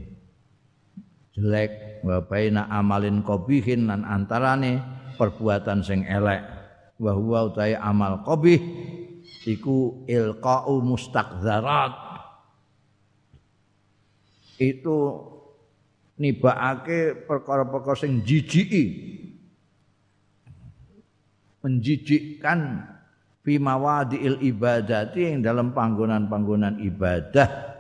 jelek 1.34 2.04
wa 2.06 2.24
baina 2.24 2.70
amalin 2.70 3.26
qabihin 3.26 3.90
lan 3.90 4.08
antarane 4.08 4.80
perbuatan 5.18 5.84
sing 5.84 6.06
elek. 6.08 6.42
Wa 7.02 7.12
huwa 7.18 7.50
utai 7.50 7.76
amal 7.76 8.22
qabih 8.24 8.62
iku 9.44 10.06
ilqa'u 10.08 10.80
mustaqzarat 10.86 11.94
itu 14.62 14.98
nibakake 16.22 17.28
perkara-perkara 17.28 17.98
sing 17.98 18.22
jijiki. 18.24 19.12
Menjijikkan 21.64 22.88
fi 23.44 23.56
mawadiil 23.56 24.40
ibadati 24.44 25.32
yang 25.32 25.44
dalam 25.44 25.72
panggonan-panggonan 25.72 26.84
ibadah 26.84 27.73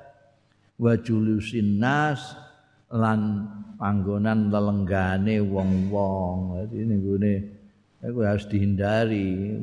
wa 0.78 0.94
julusin 0.98 1.78
nas 1.82 2.34
lan 2.94 3.50
panggonan 3.78 4.54
lelenggane 4.54 5.42
wong-wong. 5.42 6.62
Jadi 6.66 6.76
ini 6.86 6.96
gune 7.02 7.34
itu 8.04 8.20
harus 8.22 8.46
dihindari. 8.46 9.58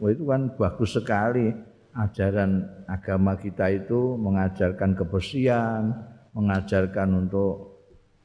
Wah 0.00 0.10
itu 0.10 0.24
kan 0.26 0.50
bagus 0.56 0.96
sekali 0.98 1.52
ajaran 1.92 2.64
agama 2.88 3.36
kita 3.36 3.68
itu 3.68 4.16
mengajarkan 4.16 4.96
kebersihan, 4.96 5.92
mengajarkan 6.32 7.28
untuk 7.28 7.72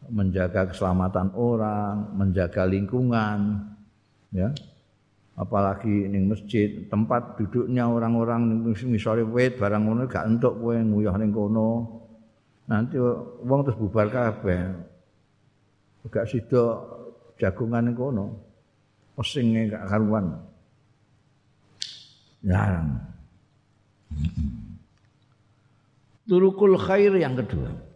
menjaga 0.08 0.72
keselamatan 0.72 1.36
orang, 1.36 2.16
menjaga 2.16 2.64
lingkungan, 2.64 3.68
ya. 4.32 4.56
Apalagi 5.38 6.10
ning 6.10 6.32
masjid, 6.32 6.88
tempat 6.90 7.38
duduknya 7.38 7.86
orang-orang 7.86 8.74
misalnya 8.74 9.22
wet 9.28 9.60
barang 9.62 9.86
ngono 9.86 10.10
gak 10.10 10.26
entuk 10.26 10.58
kowe 10.58 10.74
nguyah 10.74 11.14
ning 11.20 11.30
kono. 11.30 11.97
Nanti 12.68 13.00
wong 13.44 13.60
terus 13.64 13.80
bubar 13.80 14.12
kabeh. 14.12 14.62
Gak 16.08 16.28
sida 16.28 16.84
jagungan 17.40 17.88
ning 17.88 17.96
kono. 17.96 18.26
Pesinge 19.16 19.72
gak 19.72 19.88
karuan. 19.88 20.40
Jarang. 22.44 23.02
Turukul 26.28 26.76
khair 26.76 27.16
yang 27.16 27.40
kedua 27.40 27.88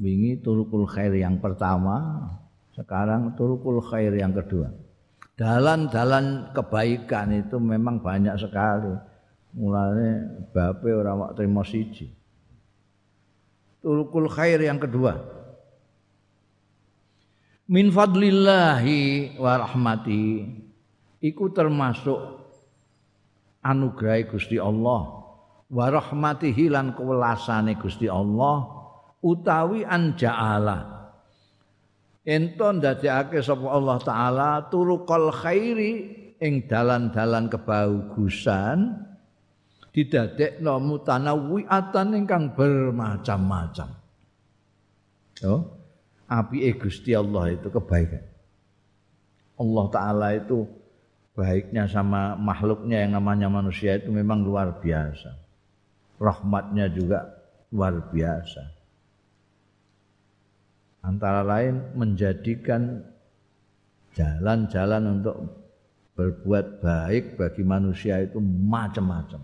wingi 0.00 0.40
turukul 0.40 0.88
khair 0.88 1.12
yang 1.12 1.38
pertama, 1.38 2.28
sekarang 2.72 3.36
turukul 3.36 3.84
khair 3.84 4.16
yang 4.16 4.32
kedua. 4.32 4.72
Dalan-dalan 5.36 6.52
kebaikan 6.52 7.32
itu 7.32 7.56
memang 7.56 8.00
banyak 8.04 8.36
sekali. 8.36 8.92
Mulanya 9.56 10.44
bape 10.52 10.92
orang 10.92 11.26
wak 11.26 11.32
terima 11.34 11.64
siji. 11.64 12.12
Turukul 13.80 14.28
khair 14.28 14.60
yang 14.60 14.76
kedua. 14.76 15.16
Min 17.70 17.88
fadlillahi 17.88 19.36
wa 19.40 19.68
iku 21.22 21.44
termasuk 21.54 22.18
anugerah 23.64 24.20
Gusti 24.28 24.60
Allah. 24.60 25.24
Wa 25.70 25.86
rahmatihi 25.88 26.66
kewelasane 26.68 27.78
Gusti 27.78 28.10
Allah. 28.10 28.68
Utawi 29.20 29.84
anja'ala. 29.84 31.00
Ento 32.24 32.68
ndadekake 32.68 33.40
sapa 33.40 33.64
Allah 33.68 33.96
taala 34.04 34.50
turuqal 34.68 35.32
khairi 35.32 35.92
ing 36.36 36.68
dalan-dalan 36.68 37.48
kebagusan 37.48 39.08
didadekno 39.90 40.78
mutanawwiatan 40.78 42.14
ingkang 42.14 42.54
bermacam-macam. 42.54 43.88
Yo, 45.40 45.54
apike 46.30 46.78
Gusti 46.78 47.16
Allah 47.16 47.54
itu 47.54 47.68
kebaikan. 47.72 48.22
Allah 49.60 49.84
taala 49.92 50.28
itu 50.36 50.64
baiknya 51.36 51.84
sama 51.88 52.36
makhluknya 52.36 53.04
yang 53.04 53.16
namanya 53.18 53.48
manusia 53.48 53.98
itu 53.98 54.08
memang 54.12 54.44
luar 54.44 54.78
biasa. 54.80 55.36
Rahmatnya 56.20 56.92
juga 56.92 57.24
luar 57.72 58.12
biasa. 58.12 58.62
Antara 61.00 61.40
lain 61.40 61.96
menjadikan 61.96 63.00
jalan-jalan 64.12 65.20
untuk 65.20 65.36
berbuat 66.12 66.84
baik 66.84 67.40
bagi 67.40 67.64
manusia 67.64 68.20
itu 68.20 68.36
macam-macam. 68.42 69.40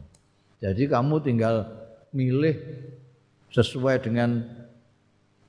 Jadi 0.66 0.90
kamu 0.90 1.22
tinggal 1.22 1.62
milih 2.10 2.58
sesuai 3.54 4.02
dengan 4.02 4.42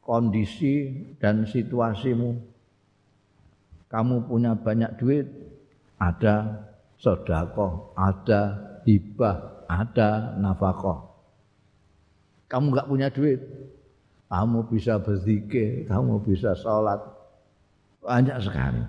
kondisi 0.06 0.94
dan 1.18 1.42
situasimu. 1.50 2.38
Kamu 3.90 4.30
punya 4.30 4.54
banyak 4.54 4.94
duit, 5.02 5.26
ada 5.98 6.62
sodako, 7.02 7.98
ada 7.98 8.62
hibah, 8.86 9.66
ada 9.66 10.38
nafkah. 10.38 11.10
Kamu 12.46 12.78
nggak 12.78 12.90
punya 12.94 13.10
duit, 13.10 13.42
kamu 14.30 14.70
bisa 14.70 15.02
berzikir, 15.02 15.90
kamu 15.90 16.22
bisa 16.22 16.54
sholat, 16.54 17.02
banyak 18.06 18.38
sekali. 18.38 18.86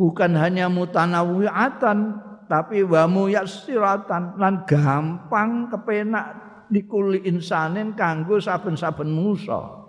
Bukan 0.00 0.32
hanya 0.40 0.72
mutanawiatan, 0.72 2.31
tapi 2.48 2.82
wamu 2.86 3.28
yassiratan 3.30 4.38
lan 4.38 4.64
gampang 4.66 5.68
kepenak 5.70 6.26
dikuli 6.72 7.26
insanin 7.28 7.92
kanggo 7.92 8.40
saben-saben 8.40 9.10
musa 9.12 9.82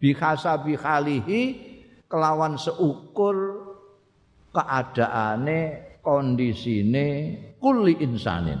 bihasa 0.00 0.56
bihalihi 0.60 1.40
kelawan 2.08 2.56
seukur 2.56 3.36
keadaane 4.50 5.58
kondisine 6.00 7.08
kuli 7.60 8.00
insanin 8.00 8.58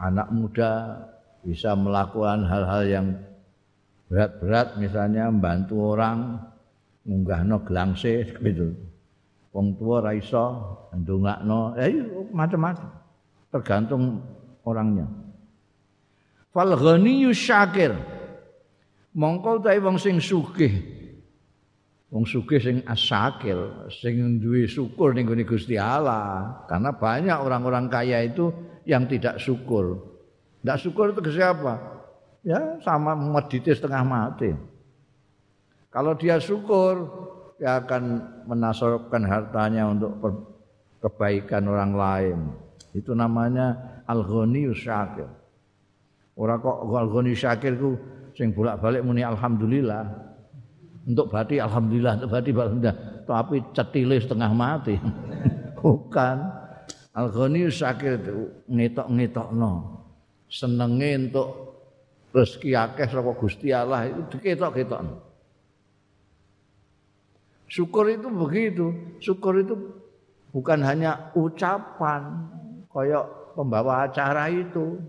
anak 0.00 0.28
muda 0.32 0.72
bisa 1.44 1.76
melakukan 1.76 2.48
hal-hal 2.48 2.82
yang 2.88 3.06
berat-berat 4.08 4.76
misalnya 4.80 5.28
membantu 5.28 5.96
orang 5.96 6.40
munggahno 7.04 7.60
gelangse 7.64 8.24
gitu. 8.40 8.72
Wong 9.54 9.78
tua 9.78 10.02
ra 10.02 10.10
iso 10.10 10.42
ndongakno, 10.90 11.78
eh 11.78 11.94
macam-macam. 12.34 12.90
Tergantung 13.54 14.18
orangnya. 14.66 15.06
Fal 16.50 16.74
ghaniyyu 16.74 17.30
syakir. 17.30 17.94
Mongko 19.14 19.62
utahe 19.62 19.78
wong 19.78 19.94
sing 19.94 20.18
sugih. 20.18 20.74
Wong 22.10 22.26
sugih 22.26 22.58
sing 22.58 22.82
asakil, 22.82 23.90
sing 23.94 24.42
duwe 24.42 24.66
syukur 24.66 25.14
ning 25.14 25.30
Gusti 25.46 25.78
Allah. 25.78 26.66
Karena 26.66 26.90
banyak 26.90 27.38
orang-orang 27.38 27.86
kaya 27.86 28.26
itu 28.26 28.50
yang 28.82 29.06
tidak 29.06 29.38
syukur. 29.38 30.02
Tidak 30.62 30.78
syukur 30.82 31.14
itu 31.14 31.22
ke 31.22 31.30
siapa? 31.30 31.78
Ya 32.42 32.82
sama 32.82 33.14
medite 33.14 33.70
setengah 33.70 34.02
mati. 34.02 34.50
Kalau 35.94 36.18
dia 36.18 36.42
syukur, 36.42 37.06
dia 37.64 37.80
akan 37.80 38.20
menasorkan 38.44 39.24
hartanya 39.24 39.88
untuk 39.88 40.20
kebaikan 41.00 41.64
orang 41.64 41.96
lain. 41.96 42.38
Itu 42.92 43.16
namanya 43.16 43.72
al-ghani 44.04 44.68
syakir. 44.76 45.24
Orang 46.36 46.60
kok 46.60 46.92
al-ghani 46.92 47.32
syakir 47.32 47.72
ku 47.80 47.96
sing 48.36 48.52
bolak-balik 48.52 49.00
muni 49.00 49.24
alhamdulillah. 49.24 50.04
Untuk 51.08 51.32
bati 51.32 51.56
alhamdulillah, 51.56 52.20
untuk 52.20 52.36
bati 52.36 52.52
alhamdulillah. 52.52 52.98
Tapi 53.24 53.56
cetile 53.72 54.20
setengah 54.20 54.52
mati. 54.52 55.00
Bukan. 55.80 56.36
Al-ghani 57.16 57.72
syakir 57.72 58.20
itu 58.20 58.60
ngetok-ngetokno. 58.68 60.04
Senenge 60.52 61.10
untuk 61.16 61.48
rezeki 62.28 62.76
akeh 62.76 63.08
saka 63.08 63.32
Gusti 63.32 63.72
Allah 63.72 64.12
itu 64.12 64.20
diketok-ketokno. 64.36 65.23
Syukur 67.74 68.06
itu 68.06 68.30
begitu. 68.30 68.94
Syukur 69.18 69.58
itu 69.58 69.74
bukan 70.54 70.78
hanya 70.86 71.34
ucapan 71.34 72.46
koyok 72.86 73.58
pembawa 73.58 74.06
acara 74.06 74.46
itu. 74.46 75.02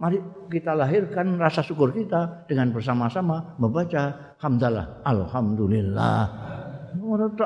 Mari 0.00 0.16
kita 0.48 0.72
lahirkan 0.72 1.36
rasa 1.36 1.60
syukur 1.60 1.92
kita 1.92 2.48
dengan 2.48 2.72
bersama-sama 2.72 3.54
membaca 3.60 4.34
hamdalah, 4.40 5.04
alhamdulillah. 5.04 6.24
Menurut 6.96 7.36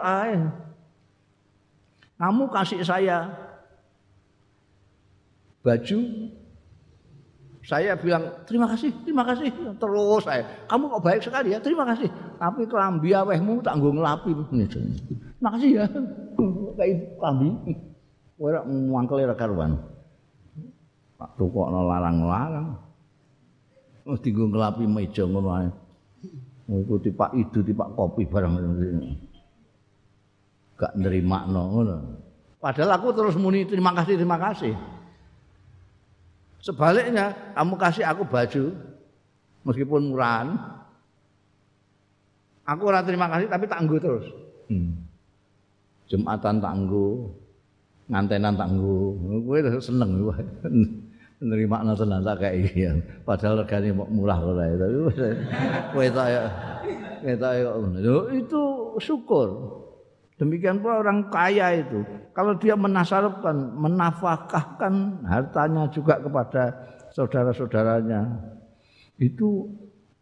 Kamu 2.17 2.49
kasih 2.49 2.81
saya 2.87 3.29
baju 5.61 5.99
saya 7.67 7.99
bilang 7.99 8.47
terima 8.47 8.71
kasih, 8.71 8.95
terima 9.03 9.27
kasih 9.27 9.51
terus 9.75 10.23
saya. 10.23 10.47
Kamu 10.71 10.87
kok 10.87 11.03
baik 11.03 11.21
sekali 11.27 11.51
ya, 11.51 11.59
terima 11.59 11.83
kasih. 11.83 12.07
Tapi 12.37 12.69
kelambi 12.69 13.17
awehmu 13.17 13.65
tak 13.65 13.81
nggo 13.81 13.97
nglapi. 13.97 14.31
Terima 14.69 15.49
kasih 15.57 15.71
ya. 15.83 15.87
Kayak 16.77 17.17
kelambi. 17.17 17.49
Ora 18.37 18.61
muangkel 18.69 19.25
ora 19.25 19.37
karuan. 19.37 19.81
Tak 21.17 21.31
tukokno 21.41 21.89
larang-larang. 21.89 22.77
Wis 24.05 24.21
dienggo 24.21 24.53
nglapi 24.53 24.85
meja 24.85 25.25
ngono 25.25 25.51
ae. 25.57 25.69
Ngikuti 26.67 27.15
Pak 27.15 27.31
Idu, 27.33 27.63
Pak 27.63 27.95
Kopi 27.95 28.27
barang 28.27 28.53
ini. 28.59 29.11
Gak 30.77 30.93
nerimakno 30.99 31.63
ngono. 31.73 31.97
Padahal 32.61 32.99
aku 32.99 33.15
terus 33.15 33.39
muni 33.39 33.65
terima 33.65 33.95
kasih, 33.95 34.19
terima 34.19 34.37
kasih. 34.37 34.75
Sebaliknya, 36.61 37.55
kamu 37.55 37.75
kasih 37.79 38.03
aku 38.03 38.27
baju 38.27 38.75
meskipun 39.63 40.11
murahan. 40.11 40.76
Aku 42.67 42.83
ora 42.91 43.01
terima 43.07 43.31
kasih 43.31 43.47
tapi 43.47 43.65
tangguh 43.71 43.99
terus. 44.03 44.27
Hmm. 44.67 44.99
Jumatan 46.11 46.59
tangguh, 46.59 47.31
ngantenan 48.11 48.55
tangguh. 48.59 49.15
Kowe 49.47 49.59
seneng 49.79 50.11
kowe. 50.27 50.35
Nerima 51.37 51.85
tenan 51.85 52.25
tak 52.25 52.41
kayak 52.41 52.55
iya. 52.73 52.91
Padahal 53.23 53.61
regane 53.61 53.93
murah 53.93 54.41
kok 54.41 54.57
tapi 54.57 54.97
kowe 55.93 56.07
tak 56.09 56.27
ya 56.33 56.45
kowe 57.21 57.35
tak 57.37 57.53
ya 57.61 57.71
itu 58.35 58.63
syukur. 58.99 59.49
Demikian 60.37 60.85
pula 60.85 61.01
orang 61.01 61.33
kaya 61.33 61.81
itu, 61.81 62.05
kalau 62.37 62.53
dia 62.61 62.77
menasarupkan, 62.77 63.57
menafkahkan 63.73 65.25
hartanya 65.25 65.89
juga 65.89 66.21
kepada 66.21 66.77
saudara-saudaranya, 67.17 68.37
itu 69.17 69.65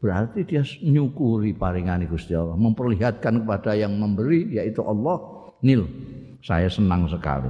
berarti 0.04 0.44
dia 0.44 0.60
nyukuri 0.84 1.56
paringan 1.56 2.04
Gusti 2.04 2.36
Allah, 2.36 2.60
memperlihatkan 2.60 3.40
kepada 3.40 3.72
yang 3.72 3.96
memberi 3.96 4.52
yaitu 4.52 4.84
Allah, 4.84 5.16
nil, 5.64 5.88
saya 6.44 6.68
senang 6.68 7.08
sekali. 7.08 7.48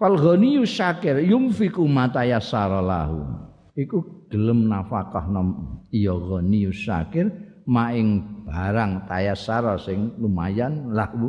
Fal 0.00 0.16
ghaniyyu 0.16 0.64
syakir 0.64 1.20
yumfiku 1.20 1.84
mata 1.84 2.24
yassara 2.24 2.80
lahu. 2.80 3.28
Iku 3.76 4.24
gelem 4.32 4.72
nafkah 4.72 5.28
nom. 5.28 5.84
Iya 5.92 6.16
ghaniyyu 6.16 6.72
syakir 6.72 7.28
maing 7.68 8.40
barang 8.48 9.04
tayasara 9.04 9.76
sing 9.76 10.16
lumayan 10.16 10.96
lahu 10.96 11.28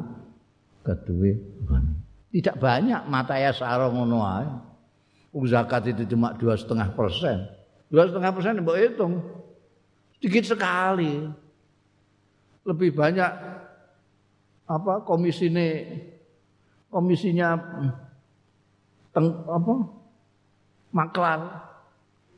keduwe 0.83 1.55
tidak 2.35 2.59
banyak 2.59 3.01
mata 3.07 3.39
yasara 3.39 3.87
ngono 3.87 4.19
ae. 4.27 4.47
Zakat 5.35 5.91
itu 5.91 6.15
cuma 6.15 6.31
dua 6.35 6.55
setengah 6.55 6.95
persen 6.95 7.43
dua 7.91 8.09
setengah 8.09 8.31
persen 8.33 8.61
mbok 8.61 8.79
hitung 8.79 9.13
sedikit 10.17 10.55
sekali 10.55 11.29
lebih 12.65 12.89
banyak 12.97 13.31
apa 14.65 14.93
komisine 15.05 15.85
komisinya 16.89 17.53
teng, 19.13 19.29
apa 19.45 19.73
maklar 20.89 21.39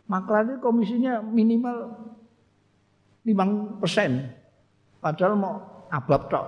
maklar 0.07 0.59
komisinya 0.59 1.19
minimal 1.23 1.95
5 3.27 3.83
persen. 3.83 4.31
Padahal 5.03 5.35
mau 5.35 5.55
abab 5.91 6.31
tok. 6.31 6.47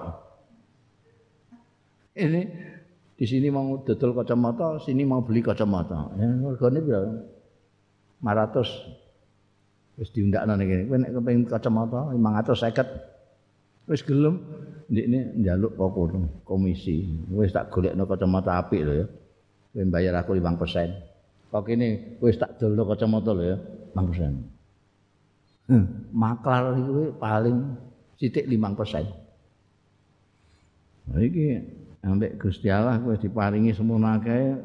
Ini 2.15 2.41
di 3.19 3.25
sini 3.27 3.51
mau 3.51 3.83
dodol 3.83 4.15
kacamata, 4.15 4.79
sini 4.79 5.03
mau 5.03 5.19
beli 5.19 5.43
kacamata. 5.43 6.15
Ya, 6.15 6.27
regane 6.31 6.79
berapa? 6.79 7.11
500 8.23 9.99
wis 9.99 10.09
diundakno 10.15 10.55
niki 10.55 10.87
kowe 10.87 10.97
nek 10.99 11.11
kepengin 11.11 11.43
kacamata 11.47 11.99
550 12.15 13.89
wis 13.91 14.01
gelem 14.07 14.35
ndikne 14.89 15.19
njaluk 15.39 15.73
kok 15.75 15.91
kono 15.95 16.19
komisi 16.47 17.05
wis 17.35 17.51
tak 17.55 17.67
golekno 17.73 18.03
kacamata 18.07 18.51
apik 18.59 18.81
lho 18.87 18.93
ya 19.03 19.05
kowe 19.73 19.83
bayar 19.93 20.15
aku 20.17 20.33
5%. 20.37 21.49
Kok 21.49 21.63
kene 21.65 22.17
wis 22.21 22.37
tak 22.37 22.61
dolno 22.61 22.85
kacamata 22.85 23.31
lho 23.33 23.43
ya, 23.53 23.57
5%. 23.97 25.69
Hmm, 25.69 25.85
maklar 26.09 26.73
iki 26.73 27.13
paling 27.21 27.57
sithik 28.17 28.45
5%. 28.49 29.05
Nah 31.09 31.21
iki 31.21 31.61
ambek 32.05 32.41
Gusti 32.41 32.69
Allah 32.69 32.97
diparingi 33.17 33.73
semono 33.73 34.07
akeh 34.09 34.57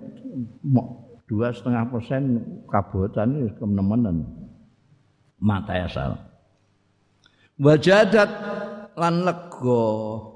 dua 1.24 1.52
setengah 1.52 1.88
persen 1.88 2.22
kabupaten 2.68 3.48
wis 3.48 3.54
kemenemen 3.56 4.28
mata 5.40 5.76
asal. 5.84 6.16
Wajadat 7.54 8.30
lan 8.98 9.22
lega 9.22 9.84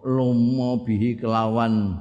lumo 0.06 0.86
bihi 0.86 1.18
kelawan 1.18 1.98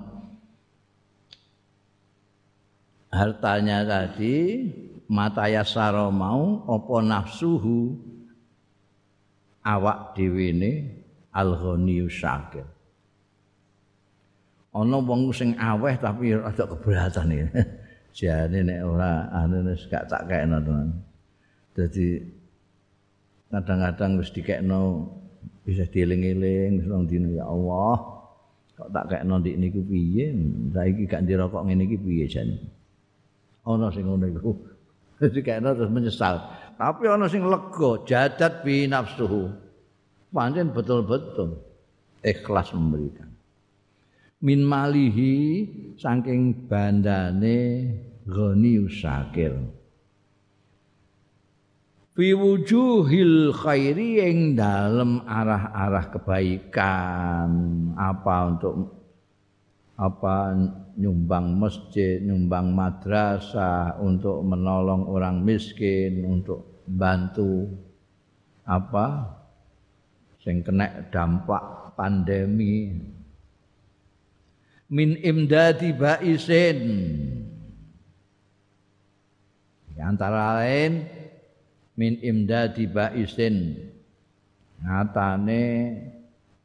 hartanya 3.10 3.82
tadi 3.88 4.68
mata 5.10 5.50
yasaro 5.50 6.14
mau 6.14 6.64
apa 6.70 6.96
nafsuhu? 7.02 7.98
Awak 9.68 10.16
dhewe 10.16 10.56
ne 10.56 10.72
syakir. 12.08 12.64
Ana 14.72 14.98
wong 15.04 15.34
sing 15.36 15.60
aweh 15.60 15.98
tapi 16.00 16.32
rada 16.38 16.64
keberatan 16.64 17.36
iki 17.36 17.48
jane 18.18 18.66
nek 18.66 18.82
ora 18.82 19.30
wis 19.70 19.86
gak 19.86 20.10
tak 20.10 20.26
kekno 20.26 20.58
tenan 20.66 20.90
dadi 21.78 22.18
kadang-kadang 23.54 24.18
wis 24.18 24.34
dikekno 24.34 25.06
bisa 25.62 25.86
dieling-eling 25.86 26.82
wong 26.90 27.06
dina 27.06 27.30
ya 27.30 27.46
Allah 27.46 28.18
kok 28.78 28.90
tak 28.94 29.06
kekno 29.10 29.42
ndik 29.42 29.58
niku 29.58 29.82
piye? 29.82 30.34
Saiki 30.70 31.10
gak 31.10 31.26
ndirokok 31.26 31.66
ngene 31.66 31.84
iki 31.90 31.98
piye 31.98 32.26
jane? 32.30 32.58
Ana 33.66 33.90
sing 33.90 34.06
ngono 34.06 34.26
iku. 34.30 34.54
Dadi 35.18 35.42
kene 35.42 35.74
terus 35.74 35.90
menyesal. 35.90 36.38
Tapi 36.78 37.04
ana 37.10 37.26
sing 37.26 37.42
lega 37.42 37.92
jadat 38.06 38.62
bi 38.62 38.86
nafsuhu. 38.86 39.50
Pancen 40.30 40.70
betul-betul 40.70 41.58
ikhlas 42.22 42.70
memberikan. 42.78 43.26
Min 44.46 44.62
malihi 44.62 45.66
saking 45.98 46.70
bandane 46.70 47.90
ghani 48.28 48.84
usakir 48.84 49.56
fi 52.18 52.34
wujuhil 52.34 53.54
khairi 53.54 54.26
ing 54.26 54.58
dalem 54.58 55.22
arah-arah 55.30 56.10
kebaikan. 56.10 57.50
Apa 57.94 58.36
untuk 58.50 58.76
apa 59.94 60.58
nyumbang 60.98 61.62
masjid, 61.62 62.18
nyumbang 62.18 62.74
madrasah 62.74 64.02
untuk 64.02 64.42
menolong 64.42 65.06
orang 65.06 65.46
miskin, 65.46 66.26
untuk 66.26 66.82
bantu 66.90 67.70
apa 68.66 69.38
sing 70.42 70.66
kena 70.66 71.06
dampak 71.14 71.94
pandemi. 71.94 72.98
Min 74.88 75.20
imdadi 75.20 75.92
baisin 75.94 76.80
antara 80.04 80.62
lain 80.62 81.06
min 81.98 82.22
imdadi 82.22 82.86
baisin 82.86 83.78
ngatane 84.84 85.64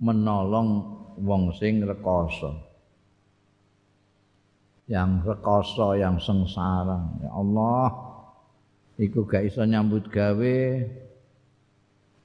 menolong 0.03 0.69
wong 1.21 1.55
sing 1.57 1.81
rekoso 1.85 2.73
yang 4.91 5.23
rekoso, 5.23 5.95
yang 5.95 6.19
sengsara. 6.19 7.01
Ya 7.23 7.31
Allah, 7.33 7.89
iku 8.99 9.25
gak 9.25 9.49
iso 9.49 9.63
nyambut 9.63 10.13
gawe. 10.13 10.59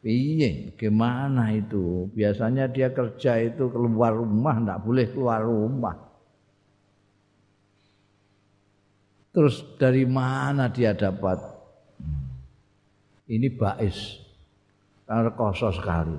Piye? 0.03 0.75
Gimana 0.77 1.55
itu? 1.55 2.07
Biasanya 2.13 2.69
dia 2.69 2.93
kerja 2.93 3.39
itu 3.41 3.71
keluar 3.71 4.13
rumah, 4.15 4.55
ndak 4.61 4.83
boleh 4.85 5.07
keluar 5.09 5.41
rumah. 5.43 5.95
Terus 9.37 9.61
dari 9.77 10.01
mana 10.01 10.65
dia 10.65 10.97
dapat? 10.97 11.37
Ini 13.29 13.53
bais. 13.53 14.17
Rekoso 15.05 15.69
sekali. 15.77 16.17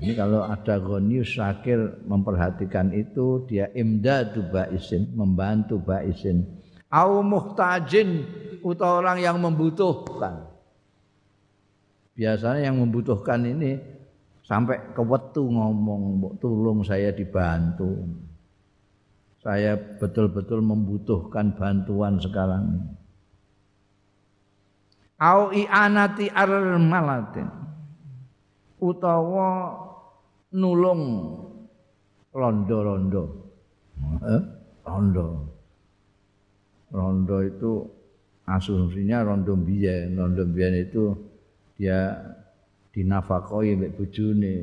Ini 0.00 0.16
kalau 0.16 0.48
ada 0.48 0.80
gonius 0.80 1.36
sakir 1.36 1.76
memperhatikan 2.08 2.88
itu 2.96 3.44
dia 3.44 3.68
imdadu 3.76 4.48
baisin, 4.48 5.12
membantu 5.12 5.76
baisin. 5.76 6.40
Au 6.88 7.20
muhtajin 7.20 8.24
atau 8.64 9.04
orang 9.04 9.20
yang 9.20 9.36
membutuhkan. 9.44 10.48
Biasanya 12.16 12.72
yang 12.72 12.80
membutuhkan 12.80 13.44
ini 13.44 13.76
sampai 14.40 14.96
ke 14.96 15.04
wetu 15.04 15.52
ngomong, 15.52 16.32
tolong 16.40 16.80
saya 16.80 17.12
dibantu. 17.12 18.08
Saya 19.40 19.72
betul-betul 19.96 20.60
membutuhkan 20.60 21.56
bantuan 21.56 22.20
sekarang 22.20 22.76
ini. 22.76 22.92
Au 25.20 25.52
i'anati 25.52 26.28
armalatin 26.32 27.48
utawa 28.80 29.76
nulung 30.52 31.02
rondo-rondo. 32.32 33.24
Eh? 34.24 34.42
Rondo. 34.84 35.28
Rondo 36.92 37.36
itu 37.44 37.84
asumsinya 38.48 39.24
rondo 39.24 39.56
biyen. 39.56 40.16
Rondo 40.16 40.44
biyen 40.48 40.84
itu 40.84 41.16
dia 41.80 42.12
dinafakoi 42.92 43.76
mbek 43.76 43.96
bojone. 43.96 44.56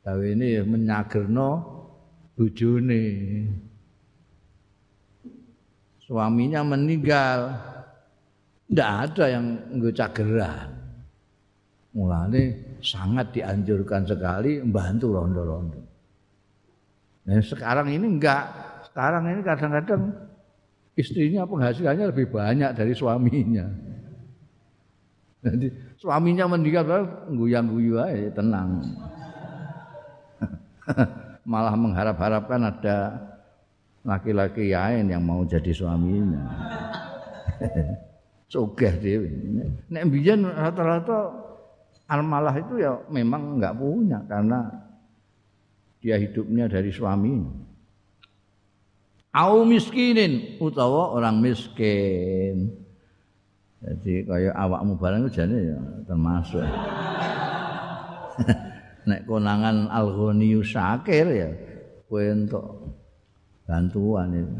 Gawe 0.00 0.24
ini 0.32 0.64
menyagerno 0.64 1.79
bojone. 2.40 3.04
Suaminya 6.00 6.64
meninggal. 6.64 7.52
Tidak 8.70 8.90
ada 9.04 9.24
yang 9.28 9.44
nggo 9.76 9.92
cageran. 9.92 10.72
Mulane 11.90 12.78
sangat 12.80 13.34
dianjurkan 13.34 14.06
sekali 14.08 14.62
membantu 14.62 15.06
rondo-rondo. 15.10 15.80
Nah, 17.28 17.42
sekarang 17.44 17.92
ini 17.92 18.06
enggak. 18.06 18.46
Sekarang 18.88 19.26
ini 19.26 19.42
kadang-kadang 19.42 20.14
istrinya 20.94 21.42
penghasilannya 21.44 22.14
lebih 22.14 22.30
banyak 22.30 22.70
dari 22.72 22.94
suaminya. 22.94 23.66
Jadi 25.42 25.66
suaminya 25.98 26.46
meninggal 26.46 27.26
guyang-guyu 27.34 27.98
aja 27.98 28.30
tenang. 28.38 28.70
Malah 31.50 31.74
mengharap-harapkan 31.74 32.62
ada 32.62 33.18
laki-laki 34.06 34.70
lain 34.70 35.10
yang 35.10 35.26
mau 35.26 35.42
jadi 35.42 35.74
suaminya. 35.74 36.46
Sugih 38.52 38.94
dhewe. 39.02 39.30
Nek 39.90 40.02
mbiyen 40.06 40.46
rata-rata 40.46 41.50
Al-malah 42.10 42.58
itu 42.58 42.82
ya 42.82 42.98
memang 43.06 43.54
enggak 43.54 43.78
punya 43.78 44.18
karena 44.26 44.66
dia 46.02 46.18
hidupnya 46.18 46.66
dari 46.66 46.90
suaminya. 46.90 47.54
Au 49.30 49.62
miskinin 49.62 50.58
utawa 50.58 51.14
orang 51.14 51.38
miskin. 51.38 52.74
Jadi 53.78 54.26
kayak 54.26 54.58
awakmu 54.58 54.98
barang 54.98 55.30
jane 55.30 55.70
ya 55.70 55.78
termasuk. 56.10 56.66
Nek 59.08 59.24
konangan 59.24 59.88
al-ghaniyu 59.88 60.60
syakir 60.60 61.26
ya 61.30 61.50
kowe 62.10 62.24
untuk 62.26 62.66
bantuan 63.64 64.28
itu. 64.34 64.58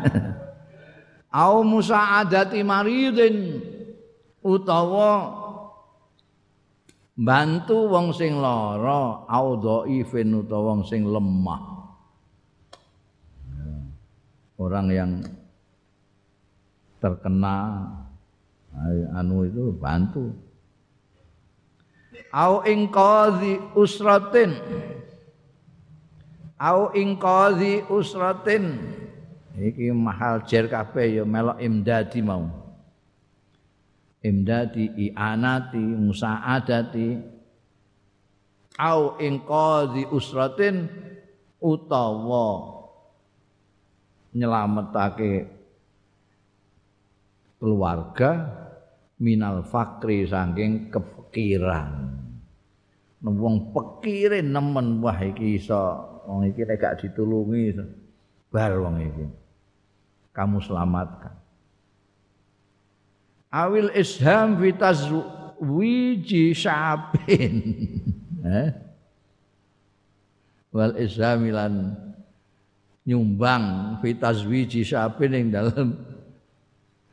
Au 1.40 1.62
musa'adati 1.62 2.60
maridin 2.66 3.62
utawa 4.42 5.40
bantu 7.14 7.86
wong 7.86 8.16
sing 8.16 8.40
lara 8.40 9.28
au 9.28 9.48
dhaifin 9.60 10.32
utawa 10.40 10.74
wong 10.74 10.82
sing 10.88 11.04
lemah 11.04 11.62
orang 14.60 14.86
yang 14.92 15.12
terkena 17.00 17.84
anu 19.16 19.44
itu 19.48 19.72
bantu 19.76 20.32
au 22.32 22.62
ing 22.66 22.90
usratin. 23.74 24.54
Au 26.60 26.92
ing 26.94 27.18
usratin. 27.90 28.64
Iki 29.60 29.92
mahal 29.92 30.46
jer 30.46 30.70
kabeh 30.70 31.20
ya 31.20 31.24
melok 31.26 31.60
imdadi 31.60 32.20
mau. 32.24 32.48
Imdadi 34.22 35.10
i'anati 35.10 35.80
musa'adati. 35.80 37.08
Au 38.80 39.20
ing 39.20 39.44
usratin 40.08 40.88
utawa 41.60 42.80
nyelametake 44.32 45.50
keluarga 47.60 48.30
minal 49.20 49.62
fakri 49.62 50.24
saking 50.24 50.88
kefikiran 50.88 52.20
wong 53.24 53.76
pekire 53.76 54.40
nemen 54.40 55.04
wah 55.04 55.16
iki 55.20 55.60
iso. 55.60 56.08
Wong 56.24 56.48
iki 56.48 56.64
nek 56.64 56.80
gak 56.80 56.94
ditulungi 57.04 57.76
bar 58.48 58.72
wong 58.80 58.96
iki. 59.04 59.26
Kamu 60.32 60.62
selamatkan. 60.64 61.36
Awil 63.50 63.90
isham 63.98 64.56
fi 64.62 64.68
tazwiji 64.72 66.56
syabin. 66.56 67.56
Eh? 68.40 68.72
Wal 70.72 70.96
ishamilan 70.96 71.92
nyumbang 73.04 74.00
fi 74.00 74.16
tazwiji 74.16 74.80
syabin 74.80 75.36
ing 75.36 75.46
dalem 75.52 75.92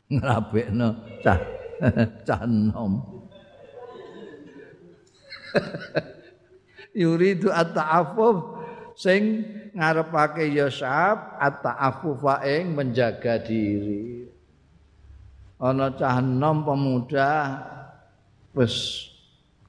ngrabekno 0.08 1.20
cah 1.20 1.57
cah 2.26 2.42
nom 2.44 3.02
yuridu 6.98 7.48
at-ta'affuf 7.52 8.58
sing 8.98 9.46
ngarepake 9.78 10.50
ya 10.50 10.66
sab 10.66 11.38
at-ta'affufa 11.38 12.42
ing 12.42 12.74
menjaga 12.74 13.38
diri. 13.38 14.26
Ana 15.58 15.90
cah 15.94 16.22
enom 16.22 16.62
pemuda 16.62 17.58
wis 18.54 19.06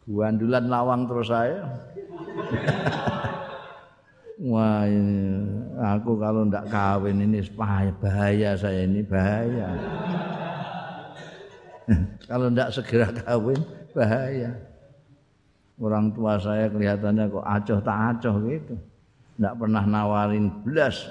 guandulan 0.06 0.70
lawang 0.70 1.10
terus 1.10 1.30
saya 1.30 1.66
Wah 4.40 4.88
ini, 4.88 5.36
aku 5.76 6.16
kalau 6.16 6.48
ndak 6.48 6.72
kawin 6.72 7.20
ini 7.20 7.44
bahaya 7.52 8.56
saya 8.56 8.88
ini 8.88 9.04
bahaya. 9.04 9.68
Kalau 12.30 12.48
ndak 12.54 12.74
segera 12.74 13.10
kawin 13.12 13.60
bahaya. 13.94 14.52
Orang 15.80 16.12
tua 16.12 16.36
saya 16.36 16.68
kelihatannya 16.68 17.32
kok 17.32 17.46
acoh 17.48 17.80
tak 17.80 17.98
acoh 18.20 18.36
gitu. 18.46 18.76
Tidak 19.40 19.54
pernah 19.56 19.84
nawarin 19.88 20.52
belas 20.68 21.08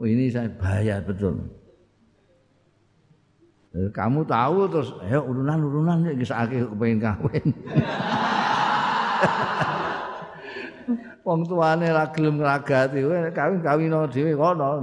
oh, 0.00 0.06
ini 0.08 0.32
saya 0.32 0.48
bahaya 0.48 1.04
betul. 1.04 1.36
Kamu 3.74 4.22
tahu 4.22 4.70
terus 4.70 4.94
ya 5.10 5.18
urunan 5.18 5.58
urunan 5.58 6.06
ya 6.06 6.14
bisa 6.14 6.46
akhir 6.46 6.70
kepengen 6.70 7.02
kawin. 7.02 7.46
Wong 11.26 11.40
tuane 11.48 11.88
ra 11.90 12.06
gelem 12.12 12.38
ngragati 12.38 13.02
kawin 13.34 13.60
kawin 13.64 13.96
dhewe 14.12 14.36
kono 14.38 14.78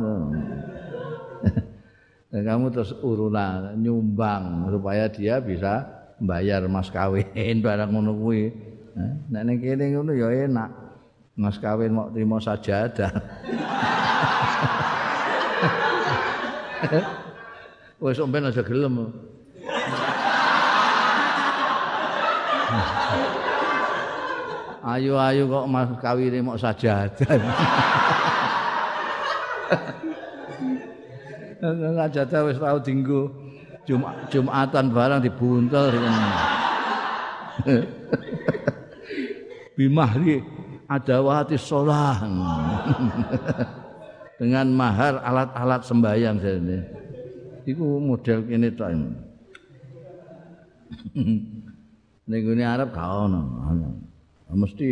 kamu 2.31 2.71
terus 2.71 2.95
urunan 3.03 3.75
nyumbang 3.75 4.71
supaya 4.71 5.11
dia 5.11 5.43
bisa 5.43 5.83
bayar 6.15 6.63
mas 6.71 6.87
kawin 6.87 7.59
barang 7.65 7.91
ngono 7.91 8.15
kuwi. 8.15 8.55
Nek 9.27 9.43
ning 9.43 9.59
kene 9.59 9.91
ngono 9.91 10.15
ya 10.15 10.31
enak. 10.47 10.71
Mas 11.35 11.59
kawin 11.59 11.91
mau 11.91 12.07
terima 12.07 12.39
sajadah. 12.39 13.11
Wes 18.01 18.17
sampean 18.17 18.47
aja 18.47 18.63
gelem. 18.63 19.11
Ayo-ayo 24.81 25.45
kok 25.51 25.67
mas 25.67 25.91
kawin 25.99 26.47
mau 26.47 26.55
sajadah. 26.55 27.27
Sajadah 31.61 32.41
wis 32.49 32.57
tau 32.57 32.81
dinggo. 32.81 33.29
Jum 33.85 34.05
Jumatan 34.29 34.93
barang 34.93 35.25
dibuntel 35.25 35.89
bimahri 39.77 40.45
adawati 40.85 41.57
sholah 41.57 42.21
dengan 44.41 44.69
mahar 44.69 45.17
alat-alat 45.25 45.81
sembahyang 45.81 46.37
ini. 46.37 46.77
Iku 47.65 47.97
model 47.97 48.45
kene 48.45 48.69
tok. 48.73 48.89
Ning 52.29 52.61
Arab 52.61 52.93
gak 52.93 53.09
ono. 53.09 53.41
Mesti 54.53 54.87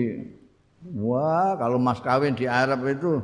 wah 0.97 1.53
kalau 1.61 1.77
mas 1.77 2.01
kawin 2.01 2.33
di 2.33 2.49
Arab 2.49 2.81
itu 2.89 3.21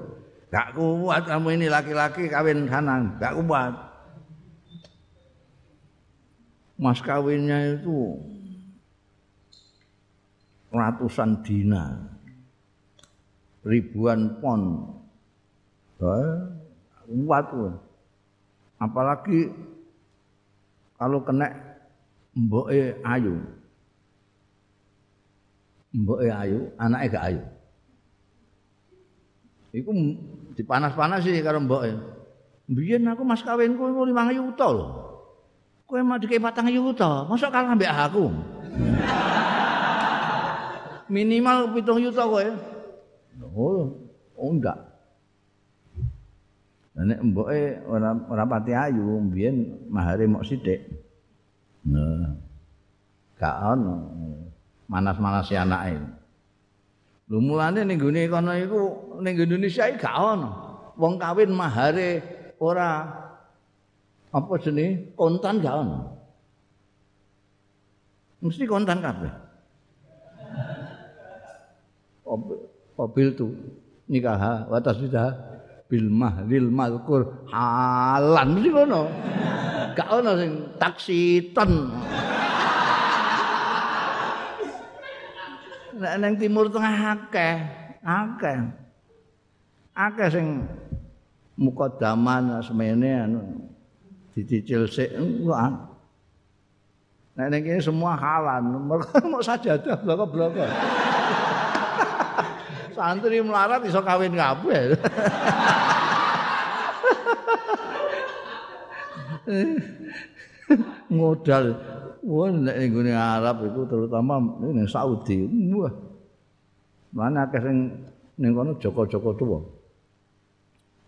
gak 0.55 0.71
kuat 0.71 1.27
kamu 1.27 1.59
ini 1.59 1.67
laki-laki 1.67 2.31
kawin 2.31 2.63
sana 2.71 3.03
gak 3.19 3.35
kuat. 3.43 3.75
mas 6.79 7.03
kawinnya 7.03 7.75
itu 7.75 8.19
ratusan 10.71 11.43
dina 11.43 12.15
ribuan 13.67 14.39
pon. 14.39 14.61
Kuat 15.99 17.47
apalagi 18.79 19.51
kalau 20.95 21.19
kena 21.23 21.51
mboke 22.31 22.95
ayu. 23.03 23.35
Mboke 25.95 26.27
ayu 26.31 26.71
anaknya 26.79 27.11
gak 27.11 27.25
ayu. 27.31 27.43
Iku 29.75 29.91
dipanas-panas 30.55 31.21
sih 31.21 31.43
karo 31.43 31.61
mboke 31.61 31.91
biyen 32.71 33.05
aku 33.11 33.21
mas 33.21 33.45
kawinku 33.45 33.83
5 33.83 34.09
juta 34.33 34.67
loh 34.71 35.05
Kowe 35.85 36.01
mau 36.01 36.17
patang 36.17 36.65
yuta, 36.73 37.29
masuk 37.29 37.53
kalah 37.53 37.77
ambek 37.77 37.93
aku. 37.93 38.25
Minimal 41.13 41.77
pitung 41.77 42.01
yuta 42.01 42.25
kowe. 42.25 42.41
Oh, 43.53 43.93
oh 44.33 44.49
enggak. 44.49 44.81
Nek 46.97 47.21
mboke 47.21 47.85
ora 47.85 48.17
ora 48.17 48.43
pati 48.49 48.73
ayu, 48.73 49.21
mbiyen 49.29 49.85
mahare 49.93 50.25
mok 50.25 50.41
sithik. 50.41 50.89
Nah. 51.85 52.33
Gak 53.37 53.55
ono 53.61 54.09
manas-manas 54.89 55.45
si 55.45 55.53
anake. 55.53 56.01
Lho 57.25 57.41
mulane 57.41 57.81
ning 57.81 57.97
gone 57.97 58.21
kono 58.29 58.53
iku 58.53 58.81
ning 59.17 59.33
Indonesia 59.33 59.89
iki 59.89 59.97
gak 59.97 60.13
ono. 60.13 60.49
Wong 60.93 61.17
kawin 61.17 61.49
mahare 61.49 62.21
ora 62.61 63.01
apa 64.29 64.53
jenis 64.61 65.17
kontan 65.17 65.57
gak 65.57 65.73
ono. 65.73 65.97
Mesti 68.45 68.69
kontan 68.69 69.01
kabeh. 69.01 69.33
Mobil 72.93 73.27
tu 73.33 73.57
nikah 74.05 74.69
watas 74.69 75.01
sudah 75.01 75.33
bil 75.89 76.05
mahlil 76.05 76.69
malkur 76.69 77.49
halan 77.49 78.53
mesti 78.53 78.69
kono. 78.69 79.01
Gak 79.97 80.09
ono 80.13 80.31
sing 80.37 80.51
taksiton 80.77 81.71
nang 85.95 86.35
timur 86.35 86.67
tengah 86.67 87.15
akeh 87.15 87.55
akeh 88.03 88.59
akeh 89.95 90.27
sing 90.27 90.67
mukadaman 91.55 92.59
semene 92.59 93.11
anu 93.23 93.39
dicicil 94.35 94.91
sik 94.91 95.15
ning 97.35 97.67
kene 97.67 97.83
semua 97.83 98.15
halan, 98.15 98.87
mereka 98.87 99.19
mau 99.27 99.43
sajadah 99.43 99.99
bloko-bloko. 99.99 100.63
Santri 102.95 103.43
melarat 103.43 103.83
iso 103.83 103.99
kawin 103.99 104.39
kabeh. 104.39 104.95
Modal 111.11 111.75
Wah, 112.25 112.49
nek 112.49 112.75
ning 112.89 113.13
Arab 113.13 113.69
itu 113.69 113.85
terutama 113.85 114.41
ning 114.61 114.89
Saudi. 114.89 115.45
Wah. 115.77 115.93
Mana 117.13 117.45
akeh 117.45 117.61
sing 117.61 117.77
ning 118.41 118.51
kono 118.57 118.75
Joko-joko 118.81 119.31
tuwa. 119.37 119.59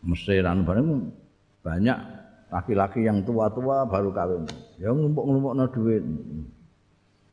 Mesiran 0.06 0.62
bareng 0.62 1.10
banyak 1.66 1.98
laki-laki 2.54 3.04
yang 3.04 3.26
tua-tua 3.26 3.90
baru 3.90 4.14
kawin. 4.14 4.46
Ya 4.78 4.94
ngumpuk-ngumpukno 4.94 5.66
duit. 5.74 6.06